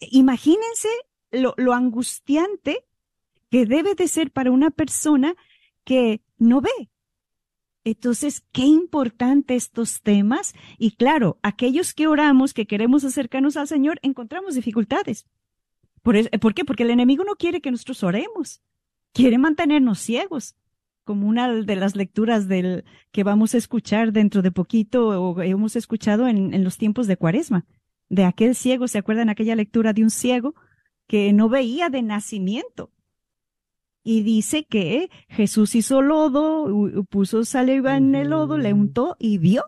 Imagínense 0.00 0.88
lo, 1.30 1.54
lo 1.56 1.72
angustiante 1.72 2.84
que 3.50 3.66
debe 3.66 3.94
de 3.94 4.08
ser 4.08 4.30
para 4.30 4.50
una 4.50 4.70
persona 4.70 5.34
que 5.84 6.20
no 6.38 6.60
ve, 6.60 6.90
entonces, 7.84 8.42
qué 8.50 8.62
importante 8.62 9.54
estos 9.54 10.00
temas. 10.00 10.54
Y 10.78 10.92
claro, 10.92 11.38
aquellos 11.42 11.92
que 11.92 12.06
oramos, 12.06 12.54
que 12.54 12.66
queremos 12.66 13.04
acercarnos 13.04 13.58
al 13.58 13.68
Señor, 13.68 13.98
encontramos 14.02 14.54
dificultades. 14.54 15.26
¿Por, 16.02 16.54
qué? 16.54 16.64
Porque 16.64 16.82
el 16.82 16.90
enemigo 16.90 17.24
no 17.24 17.36
quiere 17.36 17.60
que 17.60 17.70
nosotros 17.70 18.02
oremos. 18.02 18.62
Quiere 19.12 19.36
mantenernos 19.38 19.98
ciegos. 19.98 20.56
Como 21.04 21.28
una 21.28 21.52
de 21.52 21.76
las 21.76 21.94
lecturas 21.94 22.48
del 22.48 22.84
que 23.12 23.24
vamos 23.24 23.54
a 23.54 23.58
escuchar 23.58 24.12
dentro 24.12 24.40
de 24.40 24.50
poquito 24.50 25.08
o 25.08 25.42
hemos 25.42 25.76
escuchado 25.76 26.26
en, 26.26 26.54
en 26.54 26.64
los 26.64 26.78
tiempos 26.78 27.06
de 27.06 27.18
Cuaresma. 27.18 27.66
De 28.08 28.24
aquel 28.24 28.54
ciego, 28.54 28.88
¿se 28.88 28.98
acuerdan 28.98 29.28
aquella 29.28 29.54
lectura 29.54 29.92
de 29.92 30.02
un 30.02 30.10
ciego 30.10 30.54
que 31.06 31.34
no 31.34 31.50
veía 31.50 31.90
de 31.90 32.00
nacimiento? 32.00 32.90
Y 34.04 34.22
dice 34.22 34.64
que 34.64 35.10
Jesús 35.28 35.74
hizo 35.74 36.02
lodo, 36.02 36.68
puso 37.08 37.44
saliva 37.44 37.96
en 37.96 38.14
el 38.14 38.30
lodo, 38.30 38.58
le 38.58 38.74
untó 38.74 39.16
y 39.18 39.38
vio. 39.38 39.64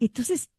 Entonces, 0.00 0.50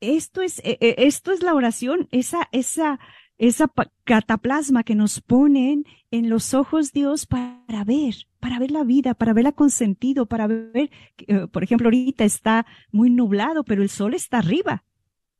esto 0.00 0.40
es, 0.40 0.58
e, 0.64 0.78
e, 0.80 0.94
esto 1.06 1.32
es 1.32 1.42
la 1.42 1.54
oración, 1.54 2.08
esa, 2.10 2.48
esa, 2.50 2.98
esa 3.36 3.70
cataplasma 4.04 4.84
que 4.84 4.94
nos 4.94 5.20
ponen 5.20 5.84
en 6.10 6.30
los 6.30 6.54
ojos 6.54 6.92
Dios 6.92 7.26
para 7.26 7.84
ver, 7.84 8.14
para 8.40 8.58
ver 8.58 8.70
la 8.70 8.84
vida, 8.84 9.12
para 9.12 9.34
verla 9.34 9.52
con 9.52 9.68
sentido, 9.68 10.24
para 10.26 10.46
ver, 10.46 10.90
eh, 11.18 11.46
por 11.52 11.62
ejemplo, 11.62 11.88
ahorita 11.88 12.24
está 12.24 12.64
muy 12.90 13.10
nublado, 13.10 13.64
pero 13.64 13.82
el 13.82 13.90
sol 13.90 14.14
está 14.14 14.38
arriba. 14.38 14.84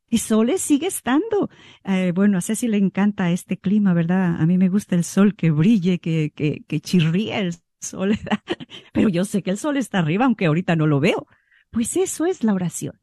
Y 0.09 0.17
Sol 0.19 0.51
sigue 0.57 0.87
estando. 0.87 1.49
Eh, 1.83 2.11
bueno, 2.13 2.37
a 2.37 2.41
Ceci 2.41 2.67
le 2.67 2.77
encanta 2.77 3.31
este 3.31 3.57
clima, 3.57 3.93
¿verdad? 3.93 4.41
A 4.41 4.45
mí 4.45 4.57
me 4.57 4.69
gusta 4.69 4.95
el 4.95 5.03
sol 5.03 5.35
que 5.35 5.51
brille, 5.51 5.99
que, 5.99 6.31
que, 6.31 6.79
chirría 6.81 7.39
el 7.39 7.55
sol. 7.79 8.17
Pero 8.93 9.09
yo 9.09 9.23
sé 9.25 9.43
que 9.43 9.51
el 9.51 9.57
sol 9.57 9.77
está 9.77 9.99
arriba, 9.99 10.25
aunque 10.25 10.47
ahorita 10.47 10.75
no 10.75 10.87
lo 10.87 10.99
veo. 10.99 11.27
Pues 11.71 11.95
eso 11.97 12.25
es 12.25 12.43
la 12.43 12.53
oración. 12.53 12.99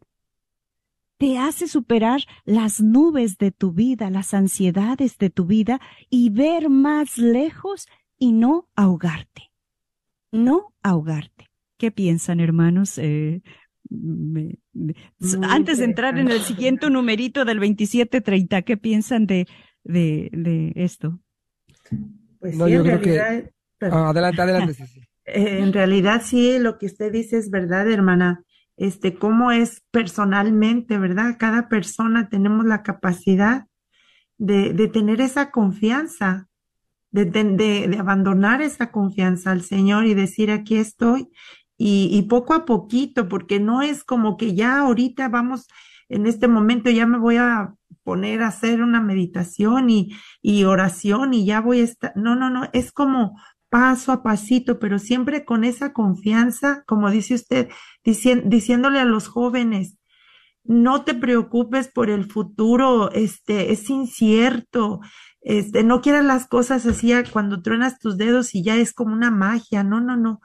Te 1.18 1.38
hace 1.38 1.68
superar 1.68 2.22
las 2.44 2.80
nubes 2.80 3.38
de 3.38 3.50
tu 3.50 3.72
vida, 3.72 4.10
las 4.10 4.34
ansiedades 4.34 5.16
de 5.16 5.30
tu 5.30 5.46
vida 5.46 5.80
y 6.10 6.30
ver 6.30 6.68
más 6.68 7.16
lejos 7.16 7.86
y 8.18 8.32
no 8.32 8.68
ahogarte. 8.74 9.50
No 10.32 10.74
ahogarte. 10.82 11.46
¿Qué 11.78 11.90
piensan, 11.90 12.40
hermanos? 12.40 12.98
Eh, 12.98 13.42
antes 15.42 15.78
de 15.78 15.84
entrar 15.84 16.18
en 16.18 16.30
el 16.30 16.40
siguiente 16.40 16.88
numerito 16.90 17.44
del 17.44 17.58
2730, 17.58 18.62
¿qué 18.62 18.76
piensan 18.76 19.26
de, 19.26 19.46
de, 19.84 20.30
de 20.32 20.72
esto? 20.76 21.18
Pues 22.40 22.56
sí, 22.56 22.72
en 22.72 22.84
realidad, 22.84 23.50
ah, 23.80 24.10
adelante, 24.10 24.42
adelante. 24.42 24.76
Eh, 25.28 25.58
en 25.58 25.72
realidad 25.72 26.22
sí, 26.24 26.60
lo 26.60 26.78
que 26.78 26.86
usted 26.86 27.10
dice 27.10 27.36
es 27.36 27.50
verdad, 27.50 27.90
hermana. 27.90 28.44
Este, 28.76 29.16
cómo 29.16 29.50
es 29.50 29.82
personalmente, 29.90 30.98
¿verdad? 30.98 31.34
Cada 31.36 31.68
persona 31.68 32.28
tenemos 32.28 32.64
la 32.64 32.84
capacidad 32.84 33.66
de, 34.38 34.72
de 34.72 34.86
tener 34.86 35.20
esa 35.20 35.50
confianza, 35.50 36.46
de, 37.10 37.24
de, 37.24 37.42
de, 37.88 37.98
abandonar 37.98 38.62
esa 38.62 38.92
confianza 38.92 39.50
al 39.50 39.62
Señor 39.62 40.06
y 40.06 40.14
decir, 40.14 40.52
aquí 40.52 40.76
estoy 40.76 41.28
y, 41.76 42.08
y 42.12 42.22
poco 42.22 42.54
a 42.54 42.64
poquito, 42.64 43.28
porque 43.28 43.60
no 43.60 43.82
es 43.82 44.04
como 44.04 44.36
que 44.36 44.54
ya 44.54 44.78
ahorita 44.80 45.28
vamos, 45.28 45.66
en 46.08 46.26
este 46.26 46.48
momento 46.48 46.90
ya 46.90 47.06
me 47.06 47.18
voy 47.18 47.36
a 47.36 47.74
poner 48.02 48.42
a 48.42 48.48
hacer 48.48 48.82
una 48.82 49.00
meditación 49.00 49.90
y, 49.90 50.10
y 50.40 50.64
oración 50.64 51.34
y 51.34 51.44
ya 51.44 51.60
voy 51.60 51.80
a 51.80 51.84
estar, 51.84 52.12
no, 52.16 52.36
no, 52.36 52.50
no, 52.50 52.68
es 52.72 52.92
como 52.92 53.36
paso 53.68 54.12
a 54.12 54.22
pasito, 54.22 54.78
pero 54.78 54.98
siempre 54.98 55.44
con 55.44 55.64
esa 55.64 55.92
confianza, 55.92 56.84
como 56.86 57.10
dice 57.10 57.34
usted, 57.34 57.68
diciéndole 58.04 59.00
a 59.00 59.04
los 59.04 59.28
jóvenes, 59.28 59.98
no 60.64 61.04
te 61.04 61.14
preocupes 61.14 61.88
por 61.88 62.10
el 62.10 62.30
futuro, 62.30 63.10
este, 63.12 63.72
es 63.72 63.88
incierto, 63.90 65.00
este, 65.40 65.84
no 65.84 66.00
quieras 66.00 66.24
las 66.24 66.46
cosas 66.48 66.86
así 66.86 67.12
cuando 67.32 67.62
truenas 67.62 67.98
tus 67.98 68.16
dedos 68.16 68.54
y 68.54 68.62
ya 68.64 68.76
es 68.76 68.92
como 68.92 69.12
una 69.12 69.30
magia, 69.30 69.84
no, 69.84 70.00
no, 70.00 70.16
no, 70.16 70.40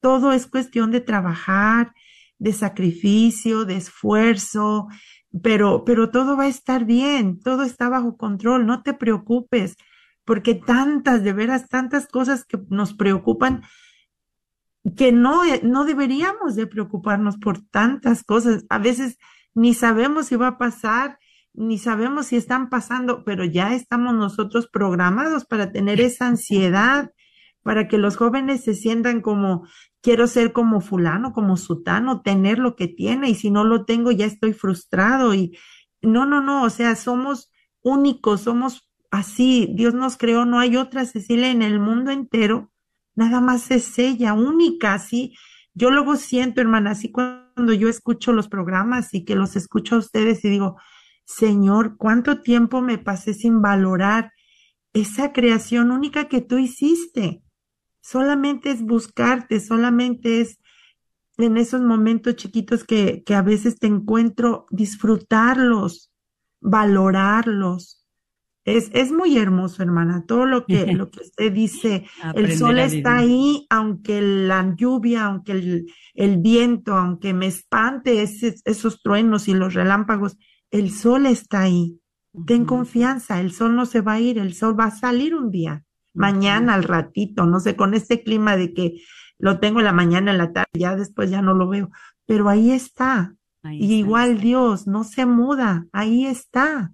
todo 0.00 0.32
es 0.32 0.46
cuestión 0.46 0.90
de 0.90 1.00
trabajar, 1.00 1.92
de 2.38 2.52
sacrificio, 2.52 3.64
de 3.64 3.76
esfuerzo, 3.76 4.88
pero, 5.42 5.84
pero 5.84 6.10
todo 6.10 6.36
va 6.36 6.44
a 6.44 6.48
estar 6.48 6.84
bien, 6.84 7.40
todo 7.40 7.62
está 7.62 7.88
bajo 7.88 8.16
control, 8.16 8.66
no 8.66 8.82
te 8.82 8.94
preocupes, 8.94 9.76
porque 10.24 10.54
tantas, 10.54 11.22
de 11.22 11.32
veras, 11.32 11.68
tantas 11.68 12.06
cosas 12.06 12.44
que 12.44 12.58
nos 12.68 12.94
preocupan, 12.94 13.62
que 14.96 15.12
no, 15.12 15.42
no 15.62 15.84
deberíamos 15.84 16.54
de 16.54 16.66
preocuparnos 16.66 17.38
por 17.38 17.60
tantas 17.60 18.22
cosas. 18.22 18.64
A 18.68 18.78
veces 18.78 19.18
ni 19.54 19.74
sabemos 19.74 20.26
si 20.26 20.36
va 20.36 20.48
a 20.48 20.58
pasar, 20.58 21.18
ni 21.54 21.78
sabemos 21.78 22.26
si 22.26 22.36
están 22.36 22.68
pasando, 22.68 23.24
pero 23.24 23.44
ya 23.44 23.74
estamos 23.74 24.14
nosotros 24.14 24.68
programados 24.68 25.44
para 25.46 25.72
tener 25.72 26.00
esa 26.00 26.28
ansiedad, 26.28 27.10
para 27.66 27.86
que 27.88 27.98
los 27.98 28.16
jóvenes 28.16 28.64
se 28.64 28.72
sientan 28.72 29.20
como, 29.20 29.66
quiero 30.00 30.26
ser 30.26 30.54
como 30.54 30.80
fulano, 30.80 31.34
como 31.34 31.58
sutano, 31.58 32.22
tener 32.22 32.58
lo 32.58 32.76
que 32.76 32.88
tiene, 32.88 33.28
y 33.28 33.34
si 33.34 33.50
no 33.50 33.64
lo 33.64 33.84
tengo 33.84 34.10
ya 34.10 34.24
estoy 34.24 34.54
frustrado. 34.54 35.34
Y 35.34 35.58
no, 36.00 36.24
no, 36.24 36.40
no, 36.40 36.62
o 36.62 36.70
sea, 36.70 36.96
somos 36.96 37.50
únicos, 37.82 38.40
somos 38.42 38.88
así, 39.10 39.68
Dios 39.74 39.92
nos 39.92 40.16
creó, 40.16 40.46
no 40.46 40.58
hay 40.58 40.76
otra 40.76 41.04
Cecilia 41.04 41.50
en 41.50 41.60
el 41.60 41.78
mundo 41.80 42.10
entero 42.10 42.72
nada 43.16 43.40
más 43.40 43.70
es 43.72 43.98
ella, 43.98 44.34
única, 44.34 44.94
así. 44.94 45.34
Yo 45.74 45.90
luego 45.90 46.16
siento, 46.16 46.60
hermana, 46.60 46.92
así 46.92 47.10
cuando 47.10 47.72
yo 47.72 47.88
escucho 47.88 48.32
los 48.32 48.48
programas 48.48 49.12
y 49.14 49.24
que 49.24 49.34
los 49.34 49.56
escucho 49.56 49.96
a 49.96 49.98
ustedes 49.98 50.44
y 50.44 50.50
digo, 50.50 50.76
Señor, 51.24 51.96
¿cuánto 51.96 52.40
tiempo 52.40 52.80
me 52.82 52.98
pasé 52.98 53.34
sin 53.34 53.60
valorar 53.60 54.32
esa 54.92 55.32
creación 55.32 55.90
única 55.90 56.28
que 56.28 56.40
tú 56.40 56.58
hiciste? 56.58 57.42
Solamente 58.06 58.70
es 58.70 58.82
buscarte, 58.82 59.58
solamente 59.58 60.40
es 60.40 60.60
en 61.38 61.56
esos 61.56 61.80
momentos 61.80 62.36
chiquitos 62.36 62.84
que, 62.84 63.24
que 63.24 63.34
a 63.34 63.42
veces 63.42 63.80
te 63.80 63.88
encuentro, 63.88 64.66
disfrutarlos, 64.70 66.12
valorarlos, 66.60 68.06
es, 68.64 68.90
es 68.92 69.10
muy 69.10 69.38
hermoso, 69.38 69.82
hermana, 69.82 70.24
todo 70.24 70.46
lo 70.46 70.66
que, 70.66 70.92
lo 70.92 71.10
que 71.10 71.20
usted 71.20 71.52
dice. 71.52 72.06
el 72.34 72.56
sol 72.56 72.78
está 72.78 73.16
ahí, 73.16 73.66
aunque 73.70 74.20
la 74.20 74.74
lluvia, 74.76 75.24
aunque 75.24 75.52
el, 75.52 75.92
el 76.14 76.38
viento, 76.38 76.94
aunque 76.94 77.34
me 77.34 77.46
espante 77.46 78.22
esos 78.22 79.02
truenos 79.02 79.48
y 79.48 79.54
los 79.54 79.74
relámpagos, 79.74 80.36
el 80.70 80.92
sol 80.92 81.26
está 81.26 81.62
ahí. 81.62 82.00
Ten 82.46 82.66
confianza, 82.66 83.40
el 83.40 83.50
sol 83.50 83.74
no 83.74 83.84
se 83.84 84.00
va 84.00 84.14
a 84.14 84.20
ir, 84.20 84.38
el 84.38 84.54
sol 84.54 84.78
va 84.78 84.84
a 84.84 84.90
salir 84.90 85.34
un 85.34 85.50
día, 85.50 85.85
mañana 86.16 86.74
al 86.74 86.82
ratito, 86.82 87.46
no 87.46 87.60
sé, 87.60 87.76
con 87.76 87.94
este 87.94 88.22
clima 88.22 88.56
de 88.56 88.72
que 88.72 89.00
lo 89.38 89.60
tengo 89.60 89.80
en 89.80 89.84
la 89.84 89.92
mañana, 89.92 90.32
en 90.32 90.38
la 90.38 90.52
tarde, 90.52 90.70
ya 90.74 90.96
después 90.96 91.30
ya 91.30 91.42
no 91.42 91.54
lo 91.54 91.68
veo, 91.68 91.90
pero 92.26 92.48
ahí 92.48 92.70
está. 92.72 93.34
y 93.70 93.94
igual 93.94 94.40
Dios 94.40 94.86
no 94.86 95.04
se 95.04 95.26
muda, 95.26 95.86
ahí 95.92 96.26
está. 96.26 96.92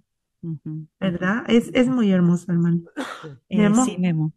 ¿Verdad? 0.98 1.44
Es, 1.46 1.70
es 1.72 1.86
muy 1.88 2.10
hermoso, 2.10 2.50
hermano. 2.50 2.82
Eh, 3.48 3.70
sí. 3.84 3.96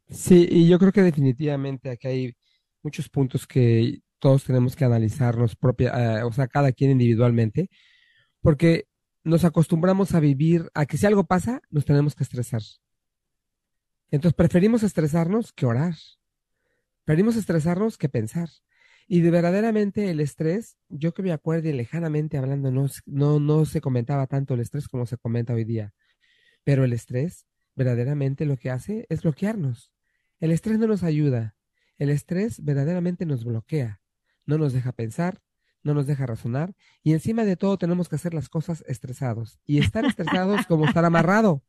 Sí, 0.09 0.47
y 0.49 0.67
yo 0.67 0.77
creo 0.77 0.91
que 0.91 1.01
definitivamente 1.01 1.89
aquí 1.89 2.07
hay 2.07 2.35
muchos 2.83 3.09
puntos 3.09 3.47
que 3.47 4.01
todos 4.19 4.43
tenemos 4.43 4.75
que 4.75 4.85
analizarnos 4.85 5.55
propia, 5.55 6.19
eh, 6.19 6.23
o 6.23 6.31
sea, 6.31 6.47
cada 6.47 6.71
quien 6.71 6.91
individualmente, 6.91 7.69
porque 8.41 8.85
nos 9.23 9.43
acostumbramos 9.43 10.13
a 10.13 10.19
vivir 10.19 10.69
a 10.75 10.85
que 10.85 10.97
si 10.97 11.05
algo 11.05 11.25
pasa, 11.25 11.61
nos 11.71 11.85
tenemos 11.85 12.13
que 12.13 12.23
estresar. 12.23 12.61
Entonces 14.11 14.35
preferimos 14.35 14.83
estresarnos 14.83 15.51
que 15.53 15.65
orar. 15.65 15.95
Preferimos 17.03 17.35
estresarnos 17.35 17.97
que 17.97 18.09
pensar. 18.09 18.49
Y 19.07 19.21
de 19.21 19.29
verdaderamente 19.29 20.09
el 20.09 20.19
estrés, 20.19 20.77
yo 20.89 21.13
que 21.13 21.21
me 21.21 21.31
acuerdo 21.31 21.71
lejanamente 21.71 22.37
hablando, 22.37 22.71
no, 22.71 22.87
no, 23.05 23.39
no 23.39 23.65
se 23.65 23.81
comentaba 23.81 24.25
tanto 24.25 24.55
el 24.55 24.61
estrés 24.61 24.87
como 24.87 25.05
se 25.05 25.17
comenta 25.17 25.53
hoy 25.53 25.63
día. 25.63 25.93
Pero 26.63 26.83
el 26.83 26.93
estrés 26.93 27.45
verdaderamente 27.75 28.45
lo 28.45 28.57
que 28.57 28.71
hace 28.71 29.05
es 29.09 29.21
bloquearnos. 29.21 29.91
El 30.39 30.51
estrés 30.51 30.79
no 30.79 30.87
nos 30.87 31.03
ayuda. 31.03 31.55
El 31.97 32.09
estrés 32.09 32.63
verdaderamente 32.63 33.25
nos 33.25 33.45
bloquea. 33.45 34.01
No 34.45 34.57
nos 34.57 34.73
deja 34.73 34.91
pensar, 34.91 35.41
no 35.83 35.93
nos 35.93 36.07
deja 36.07 36.25
razonar. 36.25 36.75
Y 37.03 37.13
encima 37.13 37.45
de 37.45 37.55
todo 37.55 37.77
tenemos 37.77 38.09
que 38.09 38.15
hacer 38.15 38.33
las 38.33 38.49
cosas 38.49 38.83
estresados. 38.87 39.59
Y 39.65 39.77
estar 39.77 40.05
estresados 40.05 40.65
como 40.65 40.87
estar 40.87 41.05
amarrado. 41.05 41.63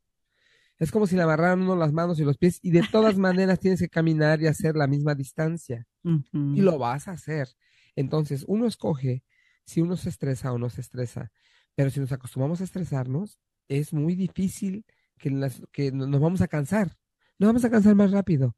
Es 0.79 0.91
como 0.91 1.07
si 1.07 1.15
le 1.15 1.23
amarraran 1.23 1.61
uno 1.61 1.75
las 1.75 1.91
manos 1.91 2.19
y 2.19 2.23
los 2.23 2.37
pies 2.37 2.59
y 2.61 2.71
de 2.71 2.83
todas 2.91 3.17
maneras 3.17 3.59
tienes 3.59 3.79
que 3.79 3.89
caminar 3.89 4.41
y 4.41 4.47
hacer 4.47 4.75
la 4.75 4.87
misma 4.87 5.15
distancia. 5.15 5.85
Y 6.03 6.61
lo 6.61 6.77
vas 6.77 7.07
a 7.07 7.11
hacer. 7.11 7.49
Entonces, 7.95 8.45
uno 8.47 8.67
escoge 8.67 9.23
si 9.65 9.81
uno 9.81 9.97
se 9.97 10.09
estresa 10.09 10.53
o 10.53 10.57
no 10.57 10.69
se 10.69 10.81
estresa. 10.81 11.31
Pero 11.75 11.89
si 11.89 11.99
nos 11.99 12.11
acostumbramos 12.11 12.61
a 12.61 12.63
estresarnos, 12.63 13.39
es 13.67 13.93
muy 13.93 14.15
difícil 14.15 14.85
que, 15.17 15.29
que 15.71 15.91
nos 15.91 16.21
vamos 16.21 16.41
a 16.41 16.47
cansar. 16.47 16.97
Nos 17.39 17.49
vamos 17.49 17.65
a 17.65 17.69
cansar 17.69 17.95
más 17.95 18.11
rápido. 18.11 18.55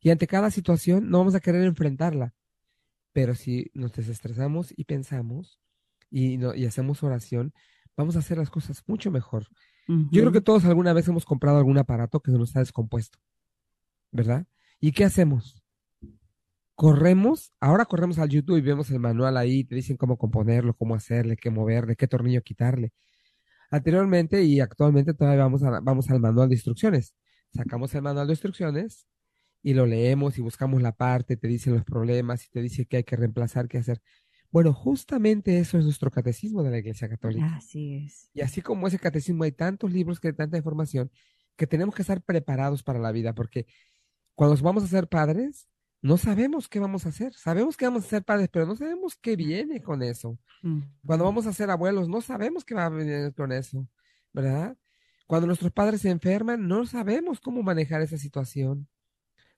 Y 0.00 0.10
ante 0.10 0.26
cada 0.26 0.50
situación 0.50 1.10
no 1.10 1.18
vamos 1.18 1.34
a 1.34 1.40
querer 1.40 1.64
enfrentarla. 1.64 2.34
Pero 3.12 3.34
si 3.34 3.70
nos 3.74 3.92
desestresamos 3.92 4.72
y 4.76 4.84
pensamos 4.84 5.60
y, 6.10 6.38
no, 6.38 6.54
y 6.54 6.66
hacemos 6.66 7.02
oración, 7.02 7.52
vamos 7.96 8.16
a 8.16 8.20
hacer 8.20 8.38
las 8.38 8.50
cosas 8.50 8.82
mucho 8.86 9.10
mejor. 9.10 9.48
Yo 10.10 10.20
creo 10.22 10.32
que 10.32 10.40
todos 10.40 10.64
alguna 10.64 10.92
vez 10.92 11.08
hemos 11.08 11.24
comprado 11.24 11.58
algún 11.58 11.78
aparato 11.78 12.20
que 12.20 12.30
se 12.30 12.38
nos 12.38 12.54
ha 12.56 12.60
descompuesto, 12.60 13.18
¿verdad? 14.10 14.46
¿Y 14.80 14.92
qué 14.92 15.04
hacemos? 15.04 15.62
Corremos, 16.74 17.52
ahora 17.60 17.84
corremos 17.84 18.18
al 18.18 18.28
YouTube 18.28 18.56
y 18.56 18.62
vemos 18.62 18.90
el 18.90 18.98
manual 18.98 19.36
ahí, 19.36 19.64
te 19.64 19.74
dicen 19.74 19.96
cómo 19.96 20.16
componerlo, 20.16 20.74
cómo 20.74 20.94
hacerle, 20.94 21.36
qué 21.36 21.50
moverle, 21.50 21.96
qué 21.96 22.08
tornillo 22.08 22.42
quitarle. 22.42 22.92
Anteriormente 23.70 24.42
y 24.42 24.60
actualmente 24.60 25.14
todavía 25.14 25.44
vamos, 25.44 25.62
a, 25.62 25.80
vamos 25.80 26.10
al 26.10 26.20
manual 26.20 26.48
de 26.48 26.56
instrucciones. 26.56 27.14
Sacamos 27.54 27.94
el 27.94 28.02
manual 28.02 28.26
de 28.26 28.32
instrucciones 28.34 29.06
y 29.62 29.74
lo 29.74 29.86
leemos 29.86 30.38
y 30.38 30.42
buscamos 30.42 30.82
la 30.82 30.92
parte, 30.92 31.36
te 31.36 31.48
dicen 31.48 31.74
los 31.74 31.84
problemas 31.84 32.44
y 32.46 32.50
te 32.50 32.60
dice 32.60 32.86
qué 32.86 32.98
hay 32.98 33.04
que 33.04 33.16
reemplazar, 33.16 33.68
qué 33.68 33.78
hacer. 33.78 34.02
Bueno, 34.52 34.74
justamente 34.74 35.58
eso 35.58 35.78
es 35.78 35.84
nuestro 35.84 36.10
catecismo 36.10 36.62
de 36.62 36.70
la 36.70 36.78
Iglesia 36.78 37.08
Católica. 37.08 37.56
Así 37.56 37.94
es. 37.94 38.28
Y 38.34 38.42
así 38.42 38.60
como 38.60 38.86
ese 38.86 38.98
catecismo 38.98 39.44
hay 39.44 39.52
tantos 39.52 39.90
libros 39.90 40.20
que 40.20 40.28
hay 40.28 40.34
tanta 40.34 40.58
información 40.58 41.10
que 41.56 41.66
tenemos 41.66 41.94
que 41.94 42.02
estar 42.02 42.20
preparados 42.22 42.82
para 42.82 42.98
la 42.98 43.12
vida, 43.12 43.34
porque 43.34 43.66
cuando 44.34 44.54
vamos 44.62 44.84
a 44.84 44.88
ser 44.88 45.08
padres, 45.08 45.68
no 46.02 46.18
sabemos 46.18 46.68
qué 46.68 46.80
vamos 46.80 47.06
a 47.06 47.08
hacer. 47.08 47.32
Sabemos 47.32 47.78
que 47.78 47.86
vamos 47.86 48.04
a 48.04 48.08
ser 48.08 48.24
padres, 48.24 48.50
pero 48.52 48.66
no 48.66 48.76
sabemos 48.76 49.16
qué 49.16 49.36
viene 49.36 49.80
con 49.80 50.02
eso. 50.02 50.38
Cuando 51.06 51.24
vamos 51.24 51.46
a 51.46 51.52
ser 51.54 51.70
abuelos, 51.70 52.08
no 52.08 52.20
sabemos 52.20 52.62
qué 52.64 52.74
va 52.74 52.86
a 52.86 52.90
venir 52.90 53.32
con 53.34 53.52
eso, 53.52 53.88
¿verdad? 54.34 54.76
Cuando 55.26 55.46
nuestros 55.46 55.72
padres 55.72 56.02
se 56.02 56.10
enferman, 56.10 56.68
no 56.68 56.84
sabemos 56.84 57.40
cómo 57.40 57.62
manejar 57.62 58.02
esa 58.02 58.18
situación. 58.18 58.86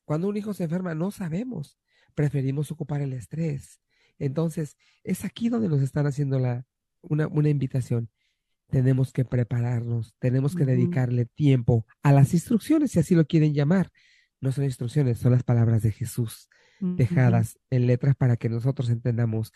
Cuando 0.05 0.29
un 0.29 0.37
hijo 0.37 0.55
se 0.55 0.65
enferma, 0.65 0.95
no 0.95 1.11
sabemos. 1.11 1.79
Preferimos 2.15 2.71
ocupar 2.71 3.01
el 3.01 3.13
estrés 3.13 3.81
entonces, 4.19 4.77
es 5.03 5.25
aquí 5.25 5.49
donde 5.49 5.69
nos 5.69 5.83
están 5.83 6.07
haciendo 6.07 6.39
la, 6.39 6.65
una, 7.03 7.27
una 7.29 7.49
invitación. 7.49 8.09
Tenemos 8.69 9.13
que 9.13 9.25
prepararnos, 9.25 10.15
tenemos 10.19 10.55
que 10.55 10.65
dedicarle 10.65 11.27
tiempo 11.27 11.87
a 12.03 12.13
las 12.13 12.33
instrucciones, 12.35 12.93
si 12.93 12.99
así 12.99 13.15
lo 13.15 13.27
quieren 13.27 13.55
llamar. 13.55 13.91
No 14.41 14.53
son 14.53 14.65
instrucciones, 14.65 15.19
son 15.19 15.33
las 15.33 15.43
palabras 15.43 15.83
de 15.83 15.93
Jesús, 15.93 16.49
dejadas 16.81 17.59
en 17.71 17.87
letras 17.87 18.17
para 18.17 18.37
que 18.37 18.49
nosotros 18.49 18.91
entendamos 18.91 19.53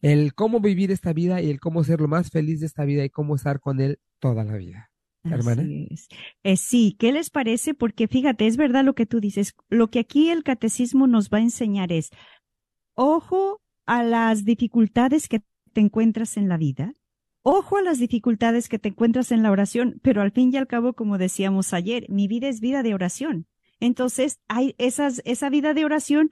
el 0.00 0.34
cómo 0.34 0.60
vivir 0.60 0.90
esta 0.90 1.12
vida 1.12 1.40
y 1.40 1.50
el 1.50 1.60
cómo 1.60 1.84
ser 1.84 2.00
lo 2.00 2.08
más 2.08 2.30
feliz 2.30 2.60
de 2.60 2.66
esta 2.66 2.84
vida 2.84 3.04
y 3.04 3.10
cómo 3.10 3.36
estar 3.36 3.60
con 3.60 3.80
Él 3.80 3.98
toda 4.18 4.44
la 4.44 4.56
vida. 4.56 4.90
Hermana. 5.24 5.62
Eh, 6.42 6.56
sí, 6.56 6.96
¿qué 6.98 7.12
les 7.12 7.30
parece? 7.30 7.74
Porque 7.74 8.08
fíjate, 8.08 8.48
es 8.48 8.56
verdad 8.56 8.84
lo 8.84 8.94
que 8.94 9.06
tú 9.06 9.20
dices. 9.20 9.54
Lo 9.68 9.88
que 9.88 10.00
aquí 10.00 10.30
el 10.30 10.42
catecismo 10.42 11.06
nos 11.06 11.30
va 11.30 11.38
a 11.38 11.42
enseñar 11.42 11.92
es, 11.92 12.10
ojo 12.94 13.61
a 13.86 14.02
las 14.02 14.44
dificultades 14.44 15.28
que 15.28 15.42
te 15.72 15.80
encuentras 15.80 16.36
en 16.36 16.48
la 16.48 16.56
vida. 16.56 16.94
Ojo 17.42 17.76
a 17.76 17.82
las 17.82 17.98
dificultades 17.98 18.68
que 18.68 18.78
te 18.78 18.90
encuentras 18.90 19.32
en 19.32 19.42
la 19.42 19.50
oración, 19.50 19.98
pero 20.02 20.22
al 20.22 20.30
fin 20.30 20.50
y 20.52 20.56
al 20.56 20.68
cabo, 20.68 20.92
como 20.92 21.18
decíamos 21.18 21.72
ayer, 21.72 22.06
mi 22.08 22.28
vida 22.28 22.48
es 22.48 22.60
vida 22.60 22.82
de 22.84 22.94
oración. 22.94 23.46
Entonces, 23.80 24.40
hay 24.46 24.76
esas, 24.78 25.22
esa 25.24 25.50
vida 25.50 25.74
de 25.74 25.84
oración 25.84 26.30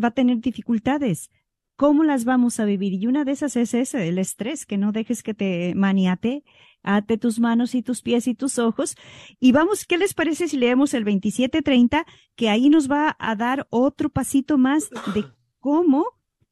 va 0.00 0.08
a 0.08 0.14
tener 0.14 0.38
dificultades. 0.38 1.30
¿Cómo 1.76 2.04
las 2.04 2.24
vamos 2.24 2.60
a 2.60 2.64
vivir? 2.64 2.92
Y 2.92 3.08
una 3.08 3.24
de 3.24 3.32
esas 3.32 3.56
es 3.56 3.74
ese, 3.74 4.06
el 4.06 4.18
estrés, 4.18 4.64
que 4.64 4.78
no 4.78 4.92
dejes 4.92 5.24
que 5.24 5.34
te 5.34 5.74
maniate, 5.74 6.44
ate 6.84 7.18
tus 7.18 7.40
manos 7.40 7.74
y 7.74 7.82
tus 7.82 8.02
pies 8.02 8.28
y 8.28 8.36
tus 8.36 8.60
ojos. 8.60 8.94
Y 9.40 9.50
vamos, 9.50 9.84
¿qué 9.84 9.98
les 9.98 10.14
parece 10.14 10.46
si 10.46 10.56
leemos 10.56 10.94
el 10.94 11.02
2730? 11.02 12.06
Que 12.36 12.48
ahí 12.48 12.68
nos 12.68 12.88
va 12.88 13.16
a 13.18 13.34
dar 13.34 13.66
otro 13.70 14.08
pasito 14.08 14.56
más 14.56 14.88
de 15.14 15.24
cómo 15.58 16.04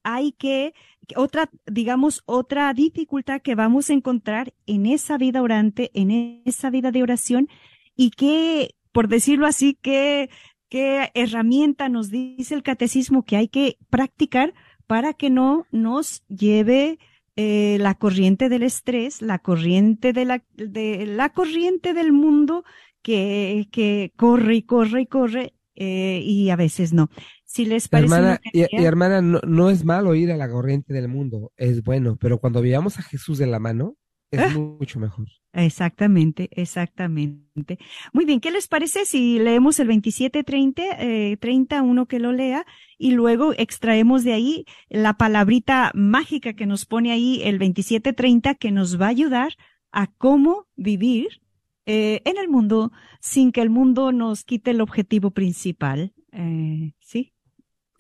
hay 0.05 0.33
que, 0.33 0.75
otra, 1.17 1.51
digamos, 1.67 2.23
otra 2.27 2.73
dificultad 2.75 3.43
que 3.43 3.55
vamos 3.55 3.91
a 3.91 3.95
encontrar 3.95 4.55
en 4.67 4.87
esa 4.87 5.19
vida 5.19 5.43
orante, 5.43 5.91
en 5.95 6.43
esa 6.45 6.71
vida 6.71 6.91
de 6.91 7.03
oración, 7.03 7.49
y 7.97 8.11
que, 8.11 8.75
por 8.93 9.09
decirlo 9.09 9.47
así, 9.47 9.79
qué, 9.81 10.31
qué 10.69 11.11
herramienta 11.15 11.89
nos 11.89 12.11
dice 12.11 12.55
el 12.55 12.63
catecismo 12.63 13.25
que 13.25 13.37
hay 13.37 13.49
que 13.49 13.79
practicar 13.91 14.55
para 14.87 15.15
que 15.15 15.31
no 15.31 15.67
nos 15.71 16.23
lleve 16.29 16.99
eh, 17.37 17.79
la 17.81 17.95
corriente 17.95 18.49
del 18.49 18.63
estrés, 18.63 19.23
la 19.23 19.39
corriente 19.39 20.13
de 20.13 20.25
la, 20.25 20.45
de 20.55 21.07
la 21.07 21.31
corriente 21.31 21.95
del 21.95 22.13
mundo 22.13 22.65
que, 23.03 23.69
que 23.73 24.13
corre 24.17 24.57
y 24.57 24.63
corre 24.63 25.03
y 25.03 25.07
corre 25.07 25.55
eh, 25.75 26.21
y 26.25 26.51
a 26.51 26.57
veces 26.57 26.93
no. 26.93 27.11
Si 27.45 27.65
les 27.65 27.89
parece. 27.89 28.15
Hermana, 28.15 28.41
y, 28.53 28.63
hermana, 28.85 29.23
no, 29.23 29.41
no, 29.47 29.71
es 29.71 29.85
malo 29.85 30.15
ir 30.15 30.33
a 30.33 30.37
la 30.37 30.51
corriente 30.51 30.93
del 30.93 31.09
mundo, 31.09 31.53
es 31.57 31.83
bueno, 31.83 32.17
pero 32.21 32.39
cuando 32.39 32.63
veamos 32.63 32.99
a 32.99 33.03
Jesús 33.03 33.39
de 33.39 33.47
la 33.47 33.59
mano, 33.59 33.97
es 34.33 34.41
ah. 34.41 34.49
mucho 34.59 34.99
mejor. 34.99 35.29
Exactamente, 35.53 36.49
exactamente. 36.53 37.79
Muy 38.15 38.25
bien, 38.25 38.41
¿qué 38.41 38.51
les 38.51 38.67
parece 38.67 39.05
si 39.05 39.39
leemos 39.39 39.79
el 39.79 39.89
2730, 39.89 40.83
eh, 40.99 41.37
30, 41.37 41.83
uno 41.83 42.07
que 42.07 42.19
lo 42.19 42.33
lea, 42.33 42.65
y 42.97 43.11
luego 43.11 43.53
extraemos 43.59 44.25
de 44.25 44.33
ahí 44.33 44.65
la 44.89 45.15
palabrita 45.15 45.91
mágica 45.95 46.55
que 46.55 46.65
nos 46.65 46.87
pone 46.87 47.13
ahí 47.13 47.43
el 47.45 47.59
2730 47.59 48.55
que 48.55 48.71
nos 48.71 48.99
va 48.99 49.07
a 49.07 49.11
ayudar 49.11 49.53
a 49.91 50.07
cómo 50.07 50.67
vivir 50.77 51.43
eh, 51.87 52.23
en 52.25 52.39
el 52.39 52.49
mundo 52.49 52.93
sin 53.21 53.53
que 53.53 53.61
el 53.61 53.71
mundo 53.71 54.13
nos 54.13 54.45
quite 54.45 54.71
el 54.71 54.81
objetivo 54.81 55.31
principal. 55.31 56.13
Eh, 56.33 56.93
¿Sí? 57.01 57.33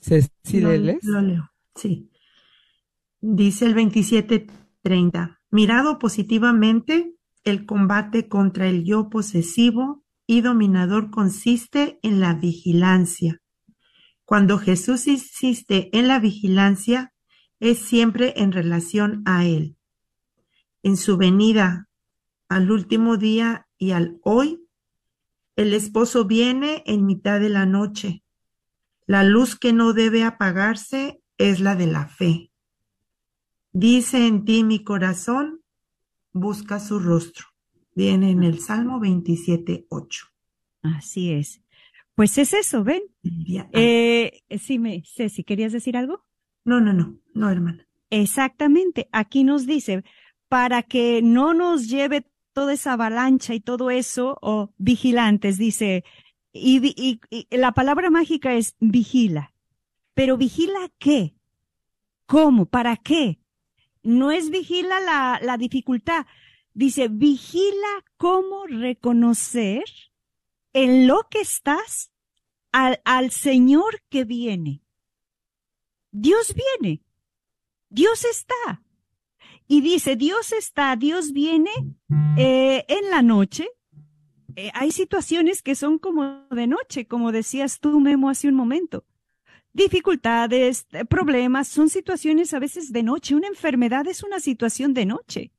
¿Sí, 0.00 0.60
lo, 0.60 0.70
lo 0.76 1.20
leo, 1.20 1.52
sí. 1.74 2.10
Dice 3.20 3.66
el 3.66 3.74
2730. 3.74 5.40
Mirado 5.50 5.98
positivamente, 5.98 7.14
el 7.44 7.66
combate 7.66 8.28
contra 8.28 8.68
el 8.68 8.84
yo 8.84 9.10
posesivo 9.10 10.02
y 10.26 10.40
dominador 10.40 11.10
consiste 11.10 11.98
en 12.02 12.20
la 12.20 12.34
vigilancia. 12.34 13.40
Cuando 14.24 14.58
Jesús 14.58 15.06
insiste 15.06 15.96
en 15.96 16.08
la 16.08 16.18
vigilancia, 16.18 17.12
es 17.60 17.78
siempre 17.78 18.34
en 18.36 18.50
relación 18.50 19.22
a 19.24 19.44
Él. 19.44 19.76
En 20.82 20.96
su 20.96 21.16
venida 21.16 21.88
al 22.48 22.70
último 22.70 23.16
día 23.18 23.68
y 23.82 23.90
al 23.90 24.20
hoy, 24.22 24.64
el 25.56 25.74
esposo 25.74 26.24
viene 26.24 26.84
en 26.86 27.04
mitad 27.04 27.40
de 27.40 27.48
la 27.48 27.66
noche. 27.66 28.22
La 29.06 29.24
luz 29.24 29.58
que 29.58 29.72
no 29.72 29.92
debe 29.92 30.22
apagarse 30.22 31.20
es 31.36 31.58
la 31.58 31.74
de 31.74 31.88
la 31.88 32.06
fe. 32.06 32.52
Dice 33.72 34.28
en 34.28 34.44
ti 34.44 34.62
mi 34.62 34.84
corazón, 34.84 35.62
busca 36.32 36.78
su 36.78 37.00
rostro. 37.00 37.46
Viene 37.96 38.30
en 38.30 38.44
el 38.44 38.60
Salmo 38.60 39.00
27, 39.00 39.86
8. 39.88 40.26
Así 40.82 41.32
es. 41.32 41.60
Pues 42.14 42.38
es 42.38 42.54
eso, 42.54 42.84
ven. 42.84 43.02
Eh, 43.72 44.42
sí, 44.60 44.78
me, 44.78 45.02
Ceci, 45.04 45.42
¿querías 45.42 45.72
decir 45.72 45.96
algo? 45.96 46.24
No, 46.64 46.80
no, 46.80 46.92
no, 46.92 47.18
no, 47.34 47.50
hermana. 47.50 47.84
Exactamente. 48.10 49.08
Aquí 49.10 49.42
nos 49.42 49.66
dice, 49.66 50.04
para 50.48 50.84
que 50.84 51.20
no 51.20 51.52
nos 51.52 51.88
lleve 51.88 52.30
toda 52.52 52.72
esa 52.74 52.94
avalancha 52.94 53.54
y 53.54 53.60
todo 53.60 53.90
eso, 53.90 54.38
o 54.42 54.72
vigilantes, 54.78 55.58
dice, 55.58 56.04
y, 56.52 57.20
la 57.50 57.72
palabra 57.72 58.10
mágica 58.10 58.54
es 58.54 58.76
vigila. 58.80 59.52
Pero 60.14 60.36
vigila 60.36 60.90
qué? 60.98 61.34
¿Cómo? 62.26 62.66
¿Para 62.66 62.96
qué? 62.96 63.42
no 64.02 64.32
es 64.32 64.50
vigila 64.50 65.00
la, 65.00 65.40
la 65.42 65.56
dificultad, 65.56 66.26
dice, 66.74 67.08
vigila 67.08 68.04
cómo 68.16 68.66
reconocer 68.66 69.84
en 70.72 71.06
lo 71.06 71.28
que 71.30 71.40
estás 71.40 72.12
al, 72.72 73.00
al 73.04 73.30
Señor 73.30 74.02
que 74.08 74.24
viene. 74.24 74.82
Dios 76.10 76.54
viene, 76.54 77.02
Dios 77.88 78.24
está. 78.24 78.82
Y 79.72 79.80
dice, 79.80 80.16
Dios 80.16 80.52
está, 80.52 80.94
Dios 80.96 81.32
viene 81.32 81.70
eh, 82.36 82.84
en 82.88 83.10
la 83.10 83.22
noche. 83.22 83.70
Eh, 84.54 84.70
hay 84.74 84.90
situaciones 84.90 85.62
que 85.62 85.74
son 85.74 85.98
como 85.98 86.46
de 86.50 86.66
noche, 86.66 87.06
como 87.06 87.32
decías 87.32 87.80
tú, 87.80 87.98
Memo, 87.98 88.28
hace 88.28 88.48
un 88.48 88.54
momento 88.54 89.06
dificultades, 89.72 90.86
eh, 90.92 91.06
problemas, 91.06 91.68
son 91.68 91.88
situaciones 91.88 92.52
a 92.52 92.58
veces 92.58 92.92
de 92.92 93.02
noche. 93.02 93.34
Una 93.34 93.48
enfermedad 93.48 94.06
es 94.08 94.22
una 94.22 94.40
situación 94.40 94.92
de 94.92 95.06
noche. 95.06 95.52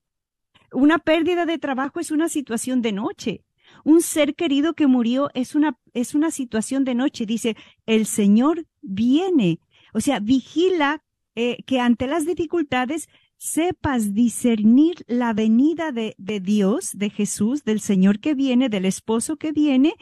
Una 0.72 0.99
pérdida 0.99 1.47
de 1.47 1.57
trabajo 1.57 1.99
es 1.99 2.11
una 2.11 2.30
situación 2.30 2.84
de 2.84 2.91
noche. 2.91 3.41
Un 3.84 4.03
ser 4.03 4.36
querido 4.36 4.76
que 4.76 4.86
murió 4.86 5.32
es 5.34 5.55
una, 5.55 5.80
es 5.95 6.14
una 6.14 6.30
situación 6.30 6.84
de 6.84 6.93
noche. 6.93 7.26
Dice, 7.26 7.57
el 7.88 8.05
Señor 8.05 8.68
viene. 8.84 9.59
O 9.91 10.01
sea, 10.01 10.20
vigila 10.20 11.01
que 11.34 11.80
ante 11.80 12.05
las 12.05 12.28
dificultades 12.28 13.09
sepas 13.43 14.13
discernir 14.13 15.03
la 15.05 15.33
venida 15.33 15.91
de, 15.91 16.15
Dios, 16.17 16.91
de 16.93 17.09
Jesús, 17.09 17.65
del 17.65 17.81
Señor 17.81 18.21
que 18.21 18.35
viene, 18.35 18.69
del 18.69 18.85
esposo 18.85 19.35
que 19.35 19.51
viene, 19.51 19.95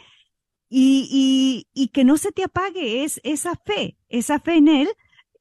y, 0.69 1.07
y, 1.11 1.67
y 1.73 1.87
que 1.87 2.03
no 2.03 2.17
se 2.17 2.31
te 2.31 2.43
apague 2.43 3.03
es 3.03 3.19
esa 3.23 3.55
fe, 3.55 3.97
esa 4.09 4.39
fe 4.39 4.57
en 4.57 4.67
Él, 4.67 4.89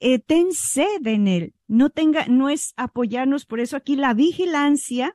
eh, 0.00 0.18
ten 0.18 0.54
sed 0.54 1.06
en 1.06 1.28
Él, 1.28 1.52
no 1.68 1.90
tenga, 1.90 2.24
no 2.26 2.48
es 2.48 2.72
apoyarnos, 2.78 3.44
por 3.44 3.60
eso 3.60 3.76
aquí 3.76 3.96
la 3.96 4.14
vigilancia 4.14 5.14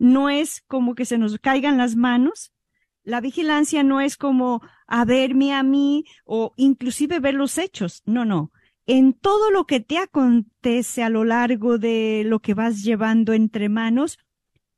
no 0.00 0.28
es 0.28 0.60
como 0.66 0.96
que 0.96 1.04
se 1.04 1.18
nos 1.18 1.38
caigan 1.38 1.78
las 1.78 1.94
manos, 1.94 2.52
la 3.04 3.20
vigilancia 3.20 3.84
no 3.84 4.00
es 4.00 4.16
como 4.16 4.60
a 4.88 5.04
verme 5.04 5.54
a 5.54 5.62
mí 5.62 6.04
o 6.24 6.52
inclusive 6.56 7.20
ver 7.20 7.34
los 7.34 7.58
hechos, 7.58 8.02
no, 8.06 8.24
no. 8.24 8.50
En 8.86 9.14
todo 9.14 9.50
lo 9.50 9.64
que 9.64 9.80
te 9.80 9.96
acontece 9.96 11.02
a 11.02 11.08
lo 11.08 11.24
largo 11.24 11.78
de 11.78 12.22
lo 12.26 12.40
que 12.40 12.52
vas 12.52 12.82
llevando 12.82 13.32
entre 13.32 13.70
manos, 13.70 14.18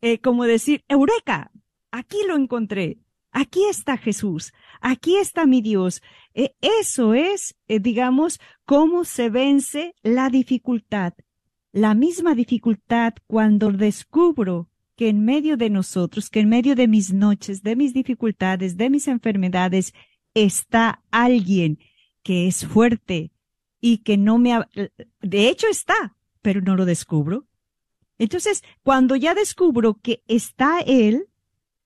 eh, 0.00 0.18
como 0.18 0.44
decir, 0.44 0.84
Eureka, 0.88 1.50
aquí 1.90 2.18
lo 2.28 2.36
encontré, 2.36 2.98
aquí 3.32 3.64
está 3.68 3.96
Jesús, 3.96 4.52
aquí 4.80 5.16
está 5.16 5.44
mi 5.44 5.60
Dios. 5.60 6.02
E, 6.34 6.54
eso 6.60 7.14
es, 7.14 7.56
eh, 7.66 7.80
digamos, 7.80 8.38
cómo 8.64 9.04
se 9.04 9.28
vence 9.28 9.96
la 10.04 10.30
dificultad. 10.30 11.14
La 11.72 11.94
misma 11.94 12.36
dificultad 12.36 13.14
cuando 13.26 13.72
descubro 13.72 14.68
que 14.94 15.08
en 15.08 15.24
medio 15.24 15.56
de 15.56 15.68
nosotros, 15.68 16.30
que 16.30 16.40
en 16.40 16.48
medio 16.48 16.76
de 16.76 16.86
mis 16.86 17.12
noches, 17.12 17.62
de 17.62 17.74
mis 17.74 17.92
dificultades, 17.92 18.76
de 18.76 18.88
mis 18.88 19.08
enfermedades, 19.08 19.92
está 20.32 21.02
alguien 21.10 21.80
que 22.22 22.46
es 22.46 22.64
fuerte 22.64 23.32
y 23.86 23.98
que 23.98 24.16
no 24.16 24.38
me... 24.38 24.52
Ha... 24.52 24.68
De 25.20 25.48
hecho 25.48 25.68
está, 25.68 26.16
pero 26.42 26.60
no 26.60 26.74
lo 26.74 26.84
descubro. 26.84 27.46
Entonces, 28.18 28.64
cuando 28.82 29.14
ya 29.14 29.32
descubro 29.32 30.00
que 30.02 30.24
está 30.26 30.80
Él, 30.80 31.28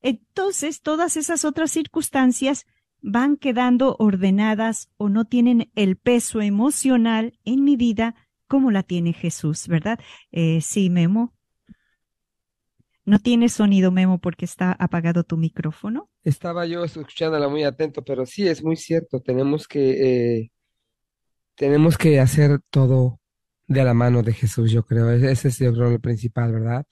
entonces 0.01 0.81
todas 0.81 1.19
esas 1.19 1.45
otras 1.45 1.71
circunstancias 1.71 2.67
van 3.03 3.37
quedando 3.37 3.97
ordenadas 3.99 4.89
o 4.97 5.11
no 5.11 5.27
tienen 5.27 5.71
el 5.75 5.97
peso 5.97 6.41
emocional 6.41 7.39
en 7.45 7.65
mi 7.65 7.77
vida 7.77 8.15
como 8.47 8.71
la 8.71 8.83
tiene 8.83 9.13
Jesús, 9.13 9.69
¿verdad? 9.69 10.01
Eh, 10.33 10.63
sí, 10.63 10.89
Memo. 10.89 11.35
No 13.05 13.19
tiene 13.19 13.51
sonido, 13.51 13.91
Memo, 13.91 14.21
porque 14.21 14.47
está 14.47 14.73
apagado 14.73 15.23
tu 15.25 15.37
micrófono. 15.37 16.09
Estaba 16.25 16.65
yo 16.65 16.83
escuchándola 16.83 17.49
muy 17.49 17.65
atento, 17.65 18.03
pero 18.03 18.25
sí, 18.25 18.49
es 18.49 18.63
muy 18.63 18.77
cierto. 18.77 19.21
Tenemos 19.21 19.69
que, 19.69 20.39
eh, 20.39 20.51
tenemos 21.61 21.99
que 21.99 22.21
hacer 22.21 22.61
todo 22.71 23.21
de 23.67 23.85
la 23.85 23.95
mano 23.95 24.23
de 24.23 24.33
Jesús, 24.33 24.73
yo 24.73 24.85
creo. 24.85 25.11
Ese 25.11 25.49
es 25.49 25.61
el 25.61 25.77
rol 25.77 26.01
principal, 26.01 26.53
¿verdad? 26.53 26.87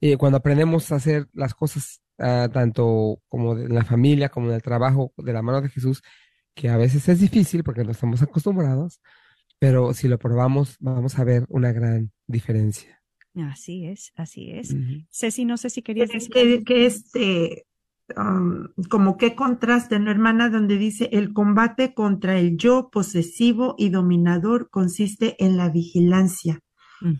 Y 0.00 0.16
cuando 0.16 0.38
aprendemos 0.38 0.90
a 0.90 0.96
hacer 0.96 1.28
las 1.32 1.54
cosas 1.54 2.02
Ah, 2.24 2.48
tanto 2.52 3.20
como 3.28 3.58
en 3.58 3.74
la 3.74 3.84
familia 3.84 4.28
como 4.28 4.48
en 4.48 4.54
el 4.54 4.62
trabajo 4.62 5.12
de 5.16 5.32
la 5.32 5.42
mano 5.42 5.60
de 5.60 5.68
Jesús, 5.68 6.02
que 6.54 6.68
a 6.68 6.76
veces 6.76 7.08
es 7.08 7.18
difícil 7.18 7.64
porque 7.64 7.82
no 7.82 7.90
estamos 7.90 8.22
acostumbrados, 8.22 9.00
pero 9.58 9.92
si 9.92 10.06
lo 10.06 10.18
probamos 10.18 10.76
vamos 10.78 11.18
a 11.18 11.24
ver 11.24 11.46
una 11.48 11.72
gran 11.72 12.12
diferencia. 12.28 13.02
Así 13.34 13.86
es, 13.86 14.12
así 14.14 14.50
es. 14.50 14.76
Ceci, 15.10 15.46
no 15.46 15.56
sé 15.56 15.70
si 15.70 15.82
querías 15.82 16.10
decir. 16.10 16.30
Que, 16.30 16.62
que 16.62 16.86
este, 16.86 17.66
um, 18.16 18.68
como 18.88 19.16
qué 19.16 19.34
contraste, 19.34 19.98
¿no, 19.98 20.10
hermana? 20.10 20.48
Donde 20.48 20.78
dice, 20.78 21.08
el 21.12 21.32
combate 21.32 21.94
contra 21.94 22.38
el 22.38 22.56
yo 22.56 22.90
posesivo 22.90 23.74
y 23.78 23.90
dominador 23.90 24.70
consiste 24.70 25.36
en 25.44 25.56
la 25.56 25.68
vigilancia. 25.68 26.60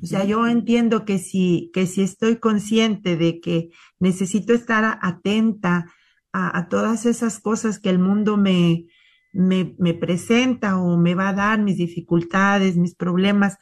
O 0.00 0.06
sea, 0.06 0.24
yo 0.24 0.46
entiendo 0.46 1.04
que 1.04 1.18
si, 1.18 1.72
que 1.74 1.86
si 1.86 2.02
estoy 2.02 2.36
consciente 2.36 3.16
de 3.16 3.40
que 3.40 3.70
necesito 3.98 4.52
estar 4.52 5.00
atenta 5.02 5.92
a, 6.32 6.68
todas 6.68 7.04
esas 7.04 7.40
cosas 7.40 7.80
que 7.80 7.90
el 7.90 7.98
mundo 7.98 8.36
me, 8.36 8.86
me, 9.32 9.74
me, 9.78 9.92
presenta 9.92 10.80
o 10.80 10.96
me 10.96 11.16
va 11.16 11.30
a 11.30 11.34
dar, 11.34 11.60
mis 11.60 11.78
dificultades, 11.78 12.76
mis 12.76 12.94
problemas, 12.94 13.58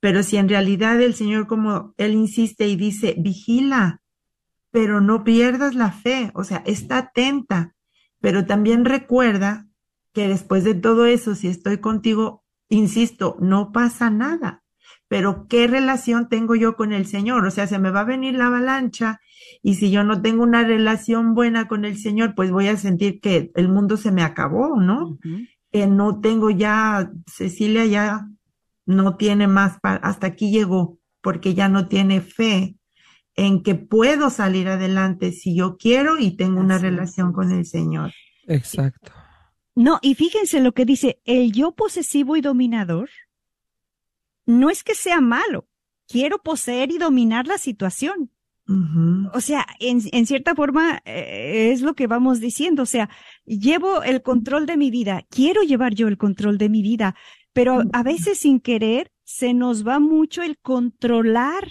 pero 0.00 0.22
si 0.22 0.36
en 0.36 0.48
realidad 0.48 1.00
el 1.00 1.14
Señor, 1.14 1.46
como 1.46 1.94
Él 1.96 2.14
insiste 2.14 2.68
y 2.68 2.76
dice, 2.76 3.16
vigila, 3.18 4.02
pero 4.76 5.00
no 5.00 5.24
pierdas 5.24 5.74
la 5.74 5.90
fe, 5.90 6.30
o 6.34 6.44
sea, 6.44 6.62
está 6.66 6.98
atenta, 6.98 7.74
pero 8.20 8.44
también 8.44 8.84
recuerda 8.84 9.66
que 10.12 10.28
después 10.28 10.64
de 10.64 10.74
todo 10.74 11.06
eso, 11.06 11.34
si 11.34 11.48
estoy 11.48 11.78
contigo, 11.78 12.44
insisto, 12.68 13.38
no 13.40 13.72
pasa 13.72 14.10
nada 14.10 14.62
pero 15.08 15.46
¿qué 15.48 15.68
relación 15.68 16.28
tengo 16.28 16.56
yo 16.56 16.74
con 16.74 16.92
el 16.92 17.06
Señor? 17.06 17.46
O 17.46 17.50
sea, 17.52 17.68
se 17.68 17.78
me 17.78 17.90
va 17.90 18.00
a 18.00 18.04
venir 18.04 18.34
la 18.34 18.48
avalancha 18.48 19.20
y 19.62 19.76
si 19.76 19.92
yo 19.92 20.02
no 20.02 20.20
tengo 20.20 20.42
una 20.42 20.64
relación 20.64 21.32
buena 21.32 21.68
con 21.68 21.84
el 21.84 21.96
Señor, 21.96 22.34
pues 22.34 22.50
voy 22.50 22.66
a 22.66 22.76
sentir 22.76 23.20
que 23.20 23.52
el 23.54 23.68
mundo 23.68 23.96
se 23.96 24.10
me 24.10 24.24
acabó, 24.24 24.80
¿no? 24.80 25.16
que 25.70 25.86
no 25.86 26.20
tengo 26.20 26.50
ya, 26.50 27.12
Cecilia 27.28 27.86
ya 27.86 28.28
no 28.84 29.16
tiene 29.16 29.46
más, 29.46 29.78
hasta 29.82 30.26
aquí 30.26 30.50
llegó, 30.50 30.98
porque 31.20 31.54
ya 31.54 31.68
no 31.68 31.86
tiene 31.86 32.20
fe 32.20 32.76
en 33.36 33.62
que 33.62 33.74
puedo 33.74 34.30
salir 34.30 34.68
adelante 34.68 35.30
si 35.32 35.54
yo 35.54 35.76
quiero 35.76 36.18
y 36.18 36.36
tengo 36.36 36.60
una 36.60 36.78
relación 36.78 37.32
con 37.32 37.52
el 37.52 37.66
Señor. 37.66 38.12
Exacto. 38.46 39.12
No, 39.74 39.98
y 40.00 40.14
fíjense 40.14 40.60
lo 40.60 40.72
que 40.72 40.86
dice, 40.86 41.20
el 41.24 41.52
yo 41.52 41.72
posesivo 41.72 42.36
y 42.36 42.40
dominador 42.40 43.10
no 44.46 44.70
es 44.70 44.82
que 44.82 44.94
sea 44.94 45.20
malo, 45.20 45.68
quiero 46.08 46.38
poseer 46.42 46.90
y 46.90 46.98
dominar 46.98 47.46
la 47.46 47.58
situación. 47.58 48.30
O 49.32 49.40
sea, 49.40 49.64
en, 49.78 50.00
en 50.10 50.26
cierta 50.26 50.56
forma 50.56 51.00
eh, 51.04 51.70
es 51.72 51.82
lo 51.82 51.94
que 51.94 52.08
vamos 52.08 52.40
diciendo, 52.40 52.82
o 52.82 52.86
sea, 52.86 53.08
llevo 53.44 54.02
el 54.02 54.22
control 54.22 54.66
de 54.66 54.76
mi 54.76 54.90
vida, 54.90 55.24
quiero 55.30 55.62
llevar 55.62 55.94
yo 55.94 56.08
el 56.08 56.18
control 56.18 56.58
de 56.58 56.68
mi 56.68 56.82
vida, 56.82 57.14
pero 57.52 57.84
a 57.92 58.02
veces 58.02 58.38
sin 58.40 58.58
querer 58.58 59.12
se 59.22 59.54
nos 59.54 59.86
va 59.86 60.00
mucho 60.00 60.42
el 60.42 60.58
controlar. 60.58 61.68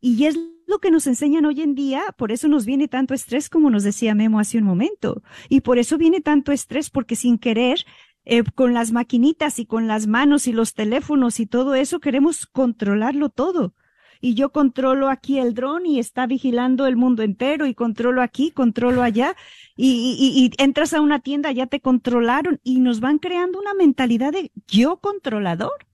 Y 0.00 0.24
es 0.24 0.36
lo 0.70 0.78
que 0.78 0.90
nos 0.90 1.06
enseñan 1.06 1.44
hoy 1.44 1.60
en 1.60 1.74
día, 1.74 2.02
por 2.16 2.32
eso 2.32 2.48
nos 2.48 2.64
viene 2.64 2.88
tanto 2.88 3.12
estrés 3.12 3.50
como 3.50 3.68
nos 3.68 3.82
decía 3.82 4.14
Memo 4.14 4.40
hace 4.40 4.56
un 4.56 4.64
momento. 4.64 5.22
Y 5.48 5.60
por 5.60 5.78
eso 5.78 5.98
viene 5.98 6.20
tanto 6.20 6.52
estrés 6.52 6.88
porque 6.88 7.16
sin 7.16 7.38
querer 7.38 7.84
eh, 8.24 8.42
con 8.54 8.72
las 8.72 8.92
maquinitas 8.92 9.58
y 9.58 9.66
con 9.66 9.88
las 9.88 10.06
manos 10.06 10.46
y 10.46 10.52
los 10.52 10.74
teléfonos 10.74 11.40
y 11.40 11.46
todo 11.46 11.74
eso 11.74 12.00
queremos 12.00 12.46
controlarlo 12.46 13.28
todo. 13.28 13.74
Y 14.22 14.34
yo 14.34 14.50
controlo 14.50 15.08
aquí 15.08 15.38
el 15.38 15.54
dron 15.54 15.86
y 15.86 15.98
está 15.98 16.26
vigilando 16.26 16.86
el 16.86 16.96
mundo 16.96 17.22
entero 17.22 17.66
y 17.66 17.74
controlo 17.74 18.22
aquí, 18.22 18.50
controlo 18.50 19.02
allá 19.02 19.34
y, 19.76 20.16
y, 20.18 20.44
y 20.44 20.62
entras 20.62 20.92
a 20.92 21.00
una 21.00 21.20
tienda, 21.20 21.52
ya 21.52 21.66
te 21.66 21.80
controlaron 21.80 22.60
y 22.62 22.80
nos 22.80 23.00
van 23.00 23.18
creando 23.18 23.58
una 23.58 23.74
mentalidad 23.74 24.32
de 24.32 24.52
yo 24.66 24.98
controlador. 24.98 25.86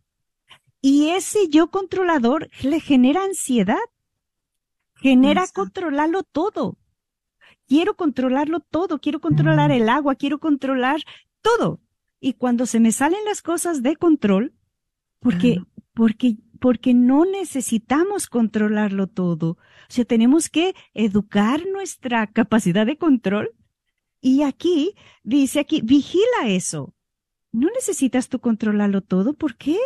Y 0.81 1.11
ese 1.11 1.49
yo 1.49 1.71
controlador 1.71 2.49
le 2.63 2.81
genera 2.81 3.25
ansiedad, 3.25 3.79
genera 4.97 5.47
controlarlo 5.53 6.23
todo. 6.23 6.79
Quiero 7.67 7.97
controlarlo 7.97 8.61
todo, 8.61 9.01
quiero 9.01 9.21
controlar 9.21 9.71
el 9.71 9.89
agua, 9.89 10.15
quiero 10.15 10.39
controlar 10.39 11.01
todo. 11.41 11.81
Y 12.21 12.35
cuando 12.35 12.67
se 12.67 12.81
me 12.81 12.93
salen 12.93 13.25
las 13.25 13.43
cosas 13.43 13.83
de 13.83 13.97
control, 13.97 14.55
porque, 15.21 15.63
porque, 15.93 16.37
porque 16.61 16.95
no 16.95 17.25
necesitamos 17.25 18.29
controlarlo 18.29 19.09
todo. 19.09 19.51
O 19.51 19.59
sea, 19.89 20.05
tenemos 20.05 20.49
que 20.49 20.75
educar 20.95 21.67
nuestra 21.67 22.27
capacidad 22.29 22.87
de 22.87 22.97
control. 22.97 23.51
Y 24.21 24.43
aquí, 24.43 24.95
dice 25.25 25.61
aquí, 25.61 25.81
vigila 25.83 26.47
eso. 26.47 26.95
No 27.53 27.69
necesitas 27.71 28.29
tú 28.29 28.41
controlarlo 28.41 29.01
todo. 29.01 29.35
¿Por 29.35 29.57
qué? 29.57 29.79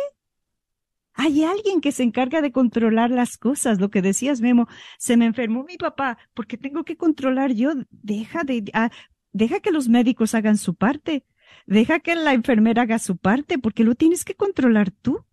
Hay 1.23 1.43
alguien 1.43 1.81
que 1.81 1.91
se 1.91 2.01
encarga 2.01 2.41
de 2.41 2.51
controlar 2.51 3.11
las 3.11 3.37
cosas. 3.37 3.79
Lo 3.79 3.91
que 3.91 4.01
decías, 4.01 4.41
Memo, 4.41 4.67
se 4.97 5.17
me 5.17 5.27
enfermó 5.27 5.63
mi 5.63 5.77
papá 5.77 6.17
porque 6.33 6.57
tengo 6.57 6.83
que 6.83 6.97
controlar 6.97 7.51
yo. 7.51 7.73
Deja 7.91 8.43
de, 8.43 8.63
ah, 8.73 8.89
deja 9.31 9.59
que 9.59 9.69
los 9.69 9.87
médicos 9.87 10.33
hagan 10.33 10.57
su 10.57 10.73
parte. 10.73 11.23
Deja 11.67 11.99
que 11.99 12.15
la 12.15 12.33
enfermera 12.33 12.81
haga 12.81 12.97
su 12.97 13.17
parte, 13.17 13.59
porque 13.59 13.83
lo 13.83 13.93
tienes 13.93 14.25
que 14.25 14.33
controlar 14.33 14.89
tú. 14.89 15.23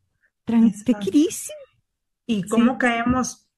Tranquilísimo. 0.45 1.57
¿Y 2.27 2.43
cómo 2.43 2.77
caemos? 2.77 3.49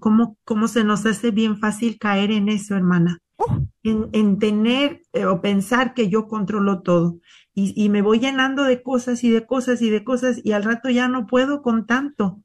¿Cómo, 0.00 0.36
¿Cómo 0.44 0.68
se 0.68 0.84
nos 0.84 1.06
hace 1.06 1.30
bien 1.30 1.58
fácil 1.58 1.98
caer 1.98 2.30
en 2.30 2.50
eso, 2.50 2.76
hermana? 2.76 3.20
Oh. 3.36 3.60
En, 3.82 4.10
en, 4.12 4.38
tener 4.38 5.00
eh, 5.14 5.24
o 5.24 5.40
pensar 5.40 5.94
que 5.94 6.10
yo 6.10 6.28
controlo 6.28 6.82
todo. 6.82 7.20
Y, 7.54 7.72
y, 7.76 7.88
me 7.88 8.02
voy 8.02 8.18
llenando 8.18 8.64
de 8.64 8.82
cosas 8.82 9.22
y 9.22 9.30
de 9.30 9.46
cosas 9.46 9.80
y 9.80 9.88
de 9.88 10.02
cosas 10.02 10.40
y 10.42 10.52
al 10.52 10.64
rato 10.64 10.90
ya 10.90 11.06
no 11.06 11.26
puedo 11.26 11.62
con 11.62 11.86
tanto. 11.86 12.42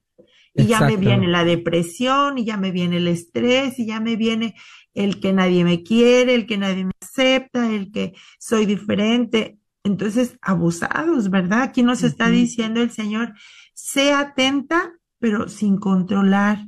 Y 0.53 0.65
ya 0.65 0.81
me 0.81 0.97
viene 0.97 1.27
la 1.27 1.43
depresión 1.43 2.37
y 2.37 2.45
ya 2.45 2.57
me 2.57 2.71
viene 2.71 2.97
el 2.97 3.07
estrés 3.07 3.79
y 3.79 3.85
ya 3.85 3.99
me 3.99 4.15
viene 4.15 4.55
el 4.93 5.19
que 5.19 5.31
nadie 5.31 5.63
me 5.63 5.83
quiere, 5.83 6.35
el 6.35 6.45
que 6.45 6.57
nadie 6.57 6.85
me 6.85 6.91
acepta, 7.01 7.71
el 7.71 7.91
que 7.91 8.13
soy 8.39 8.65
diferente. 8.65 9.57
Entonces, 9.83 10.37
abusados, 10.41 11.29
¿verdad? 11.29 11.61
Aquí 11.61 11.83
nos 11.83 12.03
está 12.03 12.29
diciendo 12.29 12.81
el 12.81 12.91
Señor, 12.91 13.33
sea 13.73 14.19
atenta, 14.19 14.93
pero 15.19 15.47
sin 15.47 15.77
controlar, 15.77 16.65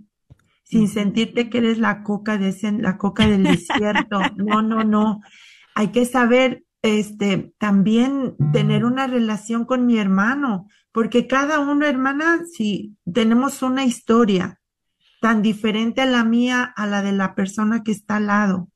sin 0.64 0.88
sentirte 0.88 1.50
que 1.50 1.58
eres 1.58 1.78
la 1.78 2.04
coca 2.04 2.38
de 2.38 2.56
la 2.80 2.98
coca 2.98 3.28
del 3.28 3.44
desierto. 3.44 4.22
No, 4.38 4.62
no, 4.62 4.84
no. 4.84 5.22
Hay 5.76 5.90
que 5.90 6.06
saber, 6.06 6.64
este, 6.82 7.54
también 7.58 8.36
tener 8.52 8.86
una 8.86 9.08
relación 9.08 9.66
con 9.66 9.86
mi 9.86 9.98
hermano, 9.98 10.68
porque 10.92 11.28
cada 11.28 11.60
uno, 11.60 11.86
hermana, 11.86 12.42
si 12.52 12.98
tenemos 13.12 13.62
una 13.62 13.86
historia, 13.86 14.62
tan 15.22 15.44
diferente 15.44 16.02
a 16.02 16.06
la 16.08 16.24
mía, 16.24 16.64
a 16.76 16.88
la 16.88 17.04
de 17.04 17.12
la 17.12 17.36
persona 17.36 17.84
que 17.84 17.92
está 17.92 18.16
al 18.16 18.28
lado. 18.28 18.70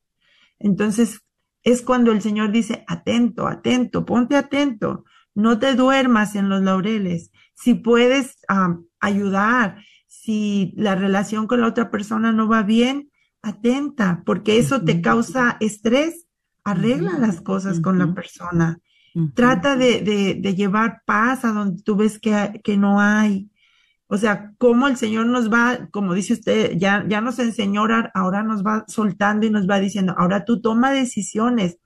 Entonces, 0.59 1.21
es 1.63 1.81
cuando 1.81 2.11
el 2.11 2.21
Señor 2.21 2.51
dice, 2.51 2.85
atento, 2.87 3.47
atento, 3.47 4.05
ponte 4.05 4.35
atento, 4.35 5.03
no 5.33 5.57
te 5.57 5.73
duermas 5.73 6.35
en 6.35 6.47
los 6.47 6.61
laureles. 6.61 7.31
Si 7.55 7.73
puedes 7.73 8.37
ayudar, 8.99 9.83
si 10.07 10.73
la 10.77 10.93
relación 10.93 11.47
con 11.47 11.61
la 11.61 11.67
otra 11.67 11.89
persona 11.89 12.31
no 12.31 12.47
va 12.47 12.61
bien, 12.61 13.09
atenta, 13.41 14.21
porque 14.25 14.59
eso 14.59 14.83
te 14.83 15.01
causa 15.01 15.57
estrés. 15.59 16.24
Arregla 16.65 17.17
las 17.17 17.39
cosas 17.41 17.79
con 17.79 17.97
la 17.97 18.13
persona. 18.13 18.79
Trata 19.33 19.77
de, 19.77 20.01
de, 20.01 20.35
de, 20.41 20.55
llevar 20.55 21.03
paz 21.05 21.45
a 21.45 21.53
donde 21.53 21.81
tú 21.81 21.95
ves 21.95 22.19
que, 22.19 22.59
que 22.63 22.75
no 22.75 22.99
hay. 22.99 23.49
O 24.07 24.17
sea, 24.17 24.53
cómo 24.57 24.87
el 24.87 24.97
Señor 24.97 25.25
nos 25.25 25.51
va, 25.51 25.87
como 25.89 26.13
dice 26.13 26.33
usted, 26.33 26.73
ya, 26.77 27.05
ya 27.07 27.21
nos 27.21 27.39
enseñó, 27.39 27.85
ahora 28.13 28.43
nos 28.43 28.63
va 28.63 28.83
soltando 28.87 29.47
y 29.47 29.49
nos 29.49 29.67
va 29.67 29.79
diciendo, 29.79 30.13
ahora 30.17 30.45
tú 30.45 30.61
toma 30.61 30.91
decisiones, 30.91 31.79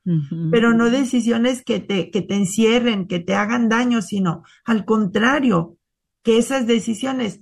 pero 0.51 0.73
no 0.73 0.89
decisiones 0.89 1.63
que 1.63 1.79
te, 1.79 2.09
que 2.09 2.21
te 2.21 2.35
encierren, 2.35 3.07
que 3.07 3.19
te 3.19 3.35
hagan 3.35 3.69
daño, 3.69 4.01
sino 4.01 4.43
al 4.65 4.83
contrario, 4.83 5.77
que 6.23 6.37
esas 6.37 6.67
decisiones 6.67 7.41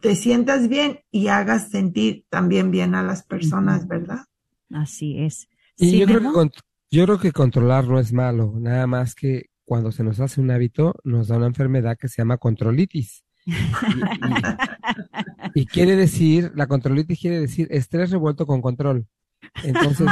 te 0.00 0.16
sientas 0.16 0.68
bien 0.68 1.00
y 1.10 1.28
hagas 1.28 1.70
sentir 1.70 2.24
también 2.30 2.70
bien 2.70 2.94
a 2.94 3.02
las 3.02 3.24
personas, 3.24 3.86
¿verdad? 3.86 4.24
Así 4.70 5.18
es. 5.18 5.48
Y 5.76 5.98
yo, 5.98 6.06
creo 6.06 6.20
que, 6.20 6.60
yo 6.94 7.04
creo 7.06 7.18
que 7.18 7.32
controlar 7.32 7.88
no 7.88 7.98
es 7.98 8.12
malo, 8.12 8.54
nada 8.56 8.86
más 8.86 9.16
que 9.16 9.46
cuando 9.64 9.90
se 9.90 10.04
nos 10.04 10.20
hace 10.20 10.40
un 10.40 10.52
hábito, 10.52 10.94
nos 11.02 11.26
da 11.26 11.36
una 11.36 11.46
enfermedad 11.46 11.96
que 11.98 12.06
se 12.06 12.22
llama 12.22 12.36
controlitis 12.36 13.24
y, 15.54 15.66
quiere 15.66 15.96
decir, 15.96 16.52
la 16.54 16.68
controlitis 16.68 17.20
quiere 17.20 17.40
decir 17.40 17.66
estrés 17.70 18.10
revuelto 18.10 18.46
con 18.46 18.62
control. 18.62 19.06
Entonces, 19.62 20.06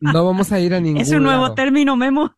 no 0.00 0.24
vamos 0.24 0.52
a 0.52 0.60
ir 0.60 0.74
a 0.74 0.80
ningún 0.80 1.00
Es 1.00 1.10
un 1.10 1.22
nuevo 1.22 1.54
término, 1.54 1.96
Memo. 1.96 2.36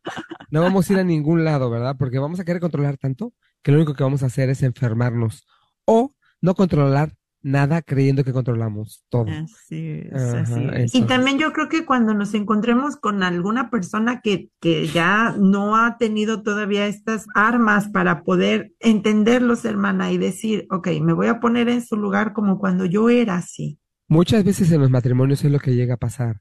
No 0.51 0.63
vamos 0.63 0.89
a 0.89 0.93
ir 0.93 0.99
a 1.01 1.05
ningún 1.05 1.45
lado, 1.45 1.69
¿verdad? 1.69 1.97
Porque 1.99 2.21
vamos 2.21 2.39
a 2.41 2.45
querer 2.45 2.61
controlar 2.61 2.97
tanto 2.97 3.35
que 3.63 3.73
lo 3.73 3.79
único 3.79 3.95
que 3.95 4.05
vamos 4.05 4.23
a 4.23 4.27
hacer 4.27 4.49
es 4.49 4.63
enfermarnos 4.63 5.45
o 5.85 6.15
no 6.41 6.55
controlar 6.55 7.13
nada 7.47 7.81
creyendo 7.81 8.25
que 8.25 8.33
controlamos 8.33 9.05
todo. 9.09 9.27
Así 9.31 10.03
es, 10.11 10.13
así 10.13 10.69
es. 10.75 10.95
Y 10.97 11.03
también 11.03 11.39
yo 11.39 11.53
creo 11.53 11.69
que 11.69 11.87
cuando 11.87 12.13
nos 12.13 12.35
encontremos 12.35 12.97
con 12.97 13.23
alguna 13.23 13.71
persona 13.71 14.21
que, 14.21 14.51
que 14.61 14.89
ya 14.89 15.37
no 15.39 15.77
ha 15.77 15.97
tenido 15.97 16.43
todavía 16.43 16.89
estas 16.89 17.27
armas 17.37 17.89
para 17.89 18.25
poder 18.25 18.73
entenderlos, 18.81 19.65
hermana, 19.65 20.11
y 20.11 20.19
decir, 20.19 20.67
ok, 20.71 20.89
me 21.01 21.13
voy 21.13 21.29
a 21.29 21.39
poner 21.39 21.69
en 21.69 21.87
su 21.87 21.97
lugar 21.97 22.33
como 22.33 22.59
cuando 22.59 22.85
yo 22.85 23.11
era 23.11 23.37
así. 23.37 23.79
Muchas 24.09 24.43
veces 24.43 24.73
en 24.73 24.81
los 24.81 24.91
matrimonios 24.91 25.45
es 25.45 25.53
lo 25.53 25.61
que 25.61 25.77
llega 25.77 25.95
a 25.95 25.99
pasar. 25.99 26.41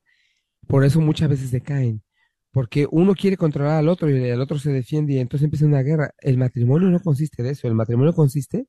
Por 0.68 0.86
eso 0.86 1.02
muchas 1.02 1.30
veces 1.30 1.52
decaen. 1.52 2.02
Porque 2.52 2.88
uno 2.90 3.14
quiere 3.14 3.38
controlar 3.38 3.78
al 3.78 3.90
otro 3.90 4.10
y 4.10 4.24
el 4.24 4.42
otro 4.42 4.58
se 4.58 4.72
defiende 4.72 5.14
y 5.14 5.20
entonces 5.20 5.44
empieza 5.44 5.66
una 5.66 5.84
guerra. 5.84 6.12
El 6.18 6.38
matrimonio 6.38 6.90
no 6.90 7.00
consiste 7.00 7.44
de 7.44 7.52
eso. 7.52 7.68
El 7.68 7.76
matrimonio 7.76 8.14
consiste 8.14 8.66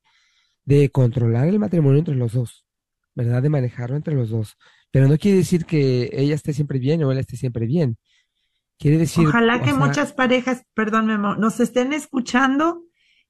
de 0.67 0.91
controlar 0.91 1.49
el 1.49 1.59
matrimonio 1.59 2.01
entre 2.01 2.17
los 2.17 2.33
dos, 2.33 2.67
¿verdad? 3.14 3.43
De 3.43 3.49
manejarlo 3.49 3.97
entre 3.97 4.14
los 4.14 4.29
dos. 4.29 4.59
Pero 4.91 5.09
no 5.09 5.17
quiere 5.17 5.39
decir 5.39 5.64
que 5.64 6.11
ella 6.12 6.35
esté 6.35 6.53
siempre 6.53 6.79
bien 6.79 7.03
o 7.03 7.12
él 7.12 7.19
esté 7.19 7.37
siempre 7.37 7.67
bien. 7.67 7.97
Quiere 8.79 8.99
decir. 8.99 9.27
Ojalá 9.27 9.62
que 9.62 9.73
muchas 9.73 10.12
parejas, 10.12 10.64
perdón, 10.75 11.07
Memo, 11.07 11.37
nos 11.37 11.61
estén 11.61 11.95
escuchando 11.95 12.83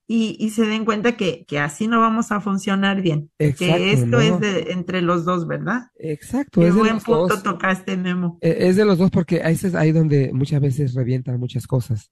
y, 0.09 0.37
y 0.41 0.51
se 0.51 0.65
den 0.65 0.85
cuenta 0.85 1.17
que, 1.17 1.45
que, 1.47 1.59
así 1.59 1.87
no 1.87 2.01
vamos 2.01 2.33
a 2.33 2.41
funcionar 2.41 3.03
bien. 3.03 3.31
Exacto, 3.39 3.77
que 3.77 3.93
esto 3.93 4.21
es 4.21 4.41
de 4.41 4.73
entre 4.73 5.03
los 5.03 5.25
dos, 5.25 5.47
¿verdad? 5.47 5.83
Exacto. 5.99 6.61
Qué 6.61 6.69
es 6.69 6.75
buen 6.75 6.99
punto 7.01 7.43
tocaste, 7.43 7.97
Memo. 7.97 8.39
E, 8.41 8.69
es 8.69 8.77
de 8.77 8.85
los 8.85 8.99
dos 8.99 9.11
porque 9.11 9.43
ahí 9.43 9.55
es 9.55 9.75
ahí 9.75 9.93
donde 9.93 10.33
muchas 10.33 10.61
veces 10.61 10.95
revientan 10.95 11.39
muchas 11.39 11.67
cosas. 11.67 12.11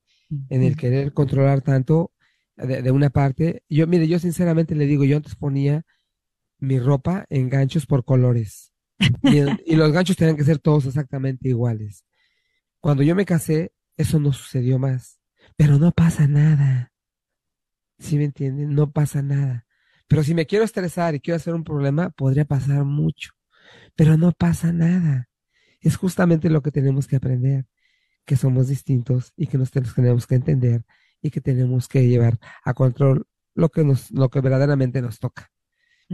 En 0.49 0.62
el 0.62 0.77
querer 0.77 1.12
controlar 1.12 1.61
tanto 1.61 2.11
de, 2.57 2.90
una 2.90 3.11
parte. 3.11 3.62
Yo, 3.68 3.86
mire, 3.86 4.09
yo 4.09 4.18
sinceramente 4.18 4.74
le 4.74 4.86
digo, 4.86 5.05
yo 5.05 5.16
antes 5.16 5.34
ponía 5.34 5.84
mi 6.59 6.78
ropa 6.78 7.26
en 7.28 7.48
ganchos 7.48 7.86
por 7.86 8.05
colores. 8.05 8.72
Y, 9.22 9.74
los 9.76 9.92
ganchos 9.92 10.16
tenían 10.16 10.36
que 10.36 10.44
ser 10.44 10.59
todos 10.59 10.86
exactamente 10.86 11.48
iguales. 11.48 12.05
Cuando 12.80 13.02
yo 13.02 13.14
me 13.14 13.24
casé, 13.24 13.72
eso 13.96 14.18
no 14.18 14.32
sucedió 14.32 14.78
más. 14.78 15.20
pero 15.57 15.78
no 15.78 15.92
pasa 15.92 16.26
nada. 16.26 16.92
¿Sí 17.98 18.16
me 18.16 18.24
entienden? 18.24 18.74
No 18.74 18.90
pasa 18.90 19.22
nada. 19.22 19.66
Pero 20.09 20.22
si 20.22 20.34
me 20.34 20.46
quiero 20.46 20.64
estresar 20.64 21.14
y 21.14 21.20
quiero 21.20 21.36
hacer 21.36 21.55
un 21.55 21.64
problema, 21.64 22.11
podría 22.11 22.44
pasar 22.44 22.84
mucho, 22.84 23.30
pero 23.94 24.16
no 24.16 24.32
pasa 24.32 24.72
nada. 24.72 25.28
Es 25.80 25.96
justamente 25.96 26.50
lo 26.50 26.62
que 26.62 26.70
tenemos 26.70 27.07
que 27.07 27.16
aprender, 27.16 27.66
que 28.24 28.36
somos 28.36 28.68
distintos 28.68 29.32
y 29.36 29.46
que 29.46 29.59
nos 29.59 29.70
tenemos 29.70 30.26
que 30.26 30.34
entender 30.34 30.84
y 31.25 31.31
que 31.31 31.41
tenemos 31.41 31.89
que 31.89 32.07
llevar 32.07 32.39
a 32.64 32.75
control 32.75 33.27
lo 33.55 33.70
que 33.70 33.83
nos, 33.83 34.11
lo 34.11 34.29
que 34.29 34.41
verdaderamente 34.41 35.01
nos 35.01 35.18
toca. 35.18 35.51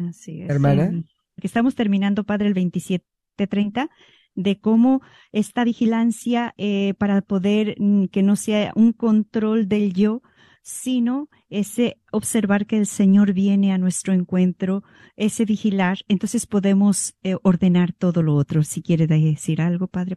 Así 0.08 0.42
es. 0.42 0.48
Hermana. 0.48 1.02
estamos 1.42 1.74
terminando, 1.74 2.22
padre, 2.22 2.46
el 2.46 2.54
2730 2.54 3.90
de 4.36 4.60
cómo 4.60 5.02
esta 5.32 5.64
vigilancia 5.64 6.54
eh, 6.56 6.94
para 6.96 7.22
poder 7.22 7.74
mm, 7.78 8.04
que 8.06 8.22
no 8.22 8.36
sea 8.36 8.72
un 8.76 8.92
control 8.92 9.68
del 9.68 9.92
yo, 9.94 10.22
sino 10.62 11.28
ese 11.48 11.98
observar 12.12 12.66
que 12.66 12.78
el 12.78 12.86
Señor 12.86 13.32
viene 13.32 13.72
a 13.72 13.78
nuestro 13.78 14.12
encuentro, 14.12 14.84
ese 15.16 15.44
vigilar, 15.44 15.98
entonces 16.06 16.46
podemos 16.46 17.16
eh, 17.24 17.34
ordenar 17.42 17.92
todo 17.92 18.22
lo 18.22 18.36
otro. 18.36 18.62
Si 18.62 18.80
quiere 18.80 19.08
decir 19.08 19.60
algo, 19.60 19.88
Padre. 19.88 20.16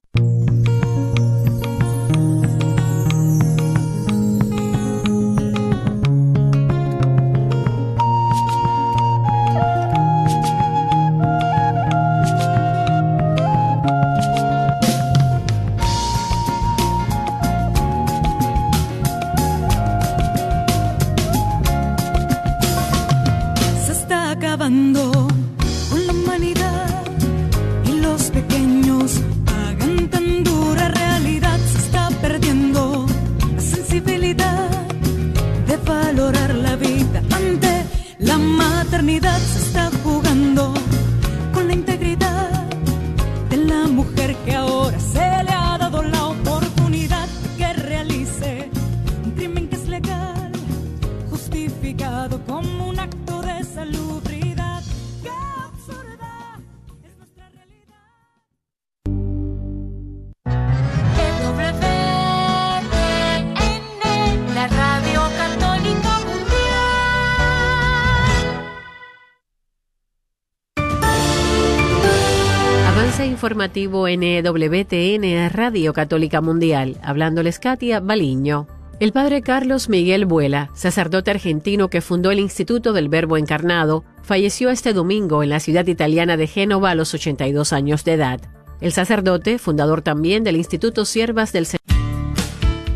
Informativo 73.54 74.08
NWTN 74.08 75.48
Radio 75.52 75.94
Católica 75.94 76.42
Mundial, 76.42 76.98
hablándoles 77.04 77.60
Katia 77.60 78.00
Baliño. 78.00 78.66
El 79.00 79.12
padre 79.12 79.44
Carlos 79.44 79.90
Miguel 79.90 80.26
Vuela, 80.26 80.72
sacerdote 80.74 81.30
argentino 81.30 81.88
que 81.88 82.02
fundó 82.02 82.32
el 82.32 82.40
Instituto 82.40 82.94
del 82.94 83.10
Verbo 83.10 83.38
Encarnado, 83.38 84.06
falleció 84.24 84.72
este 84.72 84.92
domingo 84.92 85.44
en 85.44 85.50
la 85.50 85.60
ciudad 85.60 85.86
italiana 85.86 86.36
de 86.36 86.48
Génova 86.48 86.90
a 86.90 86.96
los 86.96 87.14
82 87.14 87.74
años 87.74 88.04
de 88.04 88.14
edad. 88.14 88.42
El 88.82 88.92
sacerdote, 88.92 89.60
fundador 89.60 90.02
también 90.02 90.44
del 90.44 90.56
Instituto 90.56 91.06
Siervas 91.06 91.54
del 91.54 91.68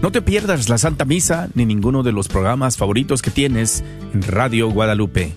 No 0.01 0.11
te 0.11 0.23
pierdas 0.23 0.69
la 0.69 0.79
Santa 0.79 1.05
Misa 1.05 1.49
ni 1.53 1.67
ninguno 1.67 2.01
de 2.01 2.13
los 2.13 2.29
programas 2.29 2.77
favoritos 2.77 3.21
que 3.21 3.29
tienes 3.29 3.83
en 4.11 4.23
Radio 4.23 4.71
Guadalupe. 4.71 5.35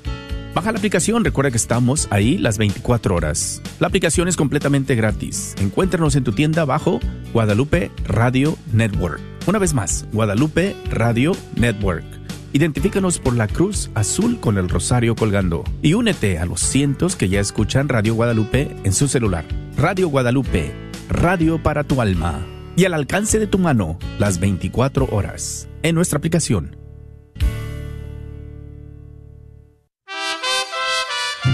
Baja 0.55 0.72
la 0.72 0.78
aplicación, 0.78 1.24
recuerda 1.24 1.53
que 1.53 1.57
estamos 1.57 2.09
ahí 2.11 2.36
las 2.36 2.59
24 2.59 3.14
horas. 3.14 3.62
La 3.78 3.86
aplicación 3.86 4.26
es 4.26 4.36
completamente 4.36 4.96
gratis. 4.96 5.55
Encuéntranos 5.61 6.16
en 6.16 6.24
tu 6.24 6.32
tienda 6.32 6.64
bajo 6.64 6.98
Guadalupe 7.32 7.92
Radio 8.05 8.59
Network. 8.72 9.20
Una 9.46 9.61
vez 9.61 9.74
más, 9.74 10.07
Guadalupe 10.12 10.74
Radio 10.90 11.32
Network. 11.55 12.05
Identifícanos 12.53 13.20
por 13.20 13.36
la 13.36 13.46
cruz 13.46 13.90
azul 13.94 14.40
con 14.40 14.59
el 14.59 14.68
rosario 14.68 15.14
colgando 15.14 15.62
y 15.82 15.94
únete 15.94 16.40
a 16.40 16.46
los 16.46 16.61
cientos 16.61 17.14
que 17.14 17.28
ya 17.28 17.38
escuchan 17.38 17.88
Radio 17.88 18.16
Guadalupe 18.16 18.74
en 18.82 18.92
su 18.92 19.07
celular. 19.07 19.44
Radio 19.76 20.09
Guadalupe, 20.09 20.74
radio 21.09 21.62
para 21.62 21.84
tu 21.84 22.01
alma 22.01 22.44
y 22.74 22.86
al 22.86 22.94
alcance 22.94 23.38
de 23.38 23.46
tu 23.46 23.59
mano 23.59 24.01
las 24.18 24.40
24 24.40 25.09
horas 25.12 25.68
en 25.84 25.94
nuestra 25.94 26.18
aplicación. 26.18 26.80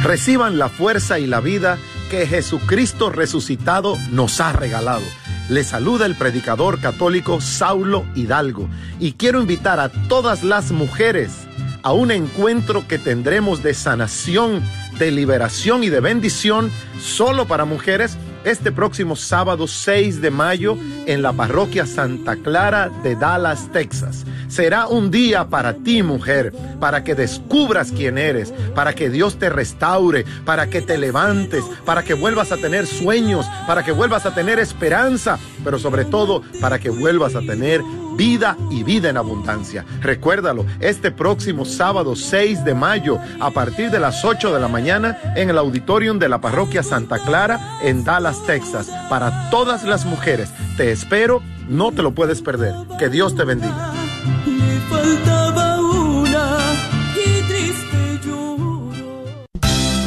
Reciban 0.02 0.58
la 0.58 0.68
fuerza 0.68 1.18
y 1.18 1.26
la 1.26 1.40
vida 1.40 1.78
que 2.10 2.26
Jesucristo 2.26 3.10
resucitado 3.10 3.96
nos 4.10 4.40
ha 4.40 4.52
regalado. 4.52 5.02
Les 5.48 5.68
saluda 5.68 6.06
el 6.06 6.16
predicador 6.16 6.80
católico 6.80 7.40
Saulo 7.40 8.04
Hidalgo 8.14 8.68
y 8.98 9.12
quiero 9.12 9.40
invitar 9.40 9.78
a 9.78 9.88
todas 9.88 10.42
las 10.42 10.72
mujeres 10.72 11.46
a 11.82 11.92
un 11.92 12.10
encuentro 12.10 12.88
que 12.88 12.98
tendremos 12.98 13.62
de 13.62 13.74
sanación, 13.74 14.60
de 14.98 15.12
liberación 15.12 15.84
y 15.84 15.88
de 15.88 16.00
bendición 16.00 16.72
solo 17.00 17.46
para 17.46 17.64
mujeres 17.64 18.16
este 18.46 18.70
próximo 18.70 19.16
sábado 19.16 19.66
6 19.66 20.20
de 20.20 20.30
mayo 20.30 20.78
en 21.06 21.20
la 21.20 21.32
parroquia 21.32 21.84
Santa 21.84 22.36
Clara 22.36 22.90
de 23.02 23.16
Dallas, 23.16 23.72
Texas. 23.72 24.24
Será 24.46 24.86
un 24.86 25.10
día 25.10 25.48
para 25.48 25.74
ti, 25.74 26.04
mujer, 26.04 26.52
para 26.78 27.02
que 27.02 27.16
descubras 27.16 27.90
quién 27.90 28.18
eres, 28.18 28.54
para 28.72 28.94
que 28.94 29.10
Dios 29.10 29.40
te 29.40 29.50
restaure, 29.50 30.24
para 30.44 30.68
que 30.68 30.80
te 30.80 30.96
levantes, 30.96 31.64
para 31.84 32.04
que 32.04 32.14
vuelvas 32.14 32.52
a 32.52 32.56
tener 32.56 32.86
sueños, 32.86 33.44
para 33.66 33.84
que 33.84 33.90
vuelvas 33.90 34.26
a 34.26 34.34
tener 34.34 34.60
esperanza, 34.60 35.40
pero 35.64 35.80
sobre 35.80 36.04
todo 36.04 36.42
para 36.60 36.78
que 36.78 36.90
vuelvas 36.90 37.34
a 37.34 37.40
tener 37.40 37.82
vida 38.16 38.56
y 38.70 38.82
vida 38.82 39.10
en 39.10 39.16
abundancia. 39.16 39.84
Recuérdalo, 40.00 40.66
este 40.80 41.10
próximo 41.10 41.64
sábado 41.64 42.16
6 42.16 42.64
de 42.64 42.74
mayo, 42.74 43.18
a 43.40 43.50
partir 43.50 43.90
de 43.90 44.00
las 44.00 44.24
8 44.24 44.52
de 44.52 44.60
la 44.60 44.68
mañana, 44.68 45.18
en 45.36 45.50
el 45.50 45.58
auditorium 45.58 46.18
de 46.18 46.28
la 46.28 46.40
parroquia 46.40 46.82
Santa 46.82 47.18
Clara, 47.18 47.78
en 47.82 48.04
Dallas, 48.04 48.44
Texas, 48.46 48.90
para 49.08 49.50
todas 49.50 49.84
las 49.84 50.04
mujeres. 50.04 50.50
Te 50.76 50.90
espero, 50.90 51.42
no 51.68 51.92
te 51.92 52.02
lo 52.02 52.12
puedes 52.14 52.42
perder. 52.42 52.74
Que 52.98 53.08
Dios 53.08 53.34
te 53.34 53.44
bendiga. 53.44 53.92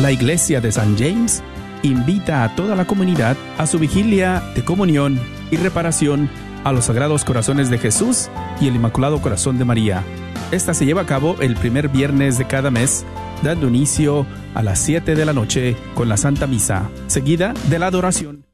La 0.02 0.12
iglesia 0.12 0.62
de 0.62 0.72
San 0.72 0.98
James 0.98 1.44
invita 1.84 2.44
a 2.44 2.56
toda 2.56 2.76
la 2.76 2.86
comunidad 2.86 3.36
a 3.58 3.68
su 3.68 3.80
vigilia 3.80 4.42
de 4.56 4.64
comunión 4.64 5.20
y 5.52 5.58
reparación 5.58 6.30
a 6.64 6.72
los 6.72 6.86
Sagrados 6.86 7.26
Corazones 7.26 7.70
de 7.70 7.78
Jesús 7.78 8.30
y 8.60 8.68
el 8.68 8.76
Inmaculado 8.76 9.22
Corazón 9.22 9.58
de 9.58 9.66
María. 9.66 10.04
Esta 10.52 10.74
se 10.74 10.86
lleva 10.86 11.02
a 11.02 11.06
cabo 11.06 11.36
el 11.40 11.56
primer 11.56 11.90
viernes 11.90 12.38
de 12.38 12.48
cada 12.48 12.72
mes, 12.72 13.06
dando 13.44 13.68
inicio 13.68 14.26
a 14.56 14.64
las 14.64 14.80
7 14.80 15.16
de 15.16 15.26
la 15.26 15.34
noche 15.34 15.76
con 15.94 16.10
la 16.10 16.18
Santa 16.18 16.48
Misa, 16.48 16.90
seguida 17.08 17.54
de 17.70 17.80
la 17.80 17.88
adoración. 17.88 18.46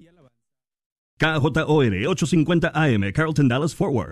KJOR 1.17 2.07
850 2.07 2.71
AM, 2.73 3.11
Carlton 3.13 3.47
Dallas 3.47 3.73
Forward. 3.73 4.03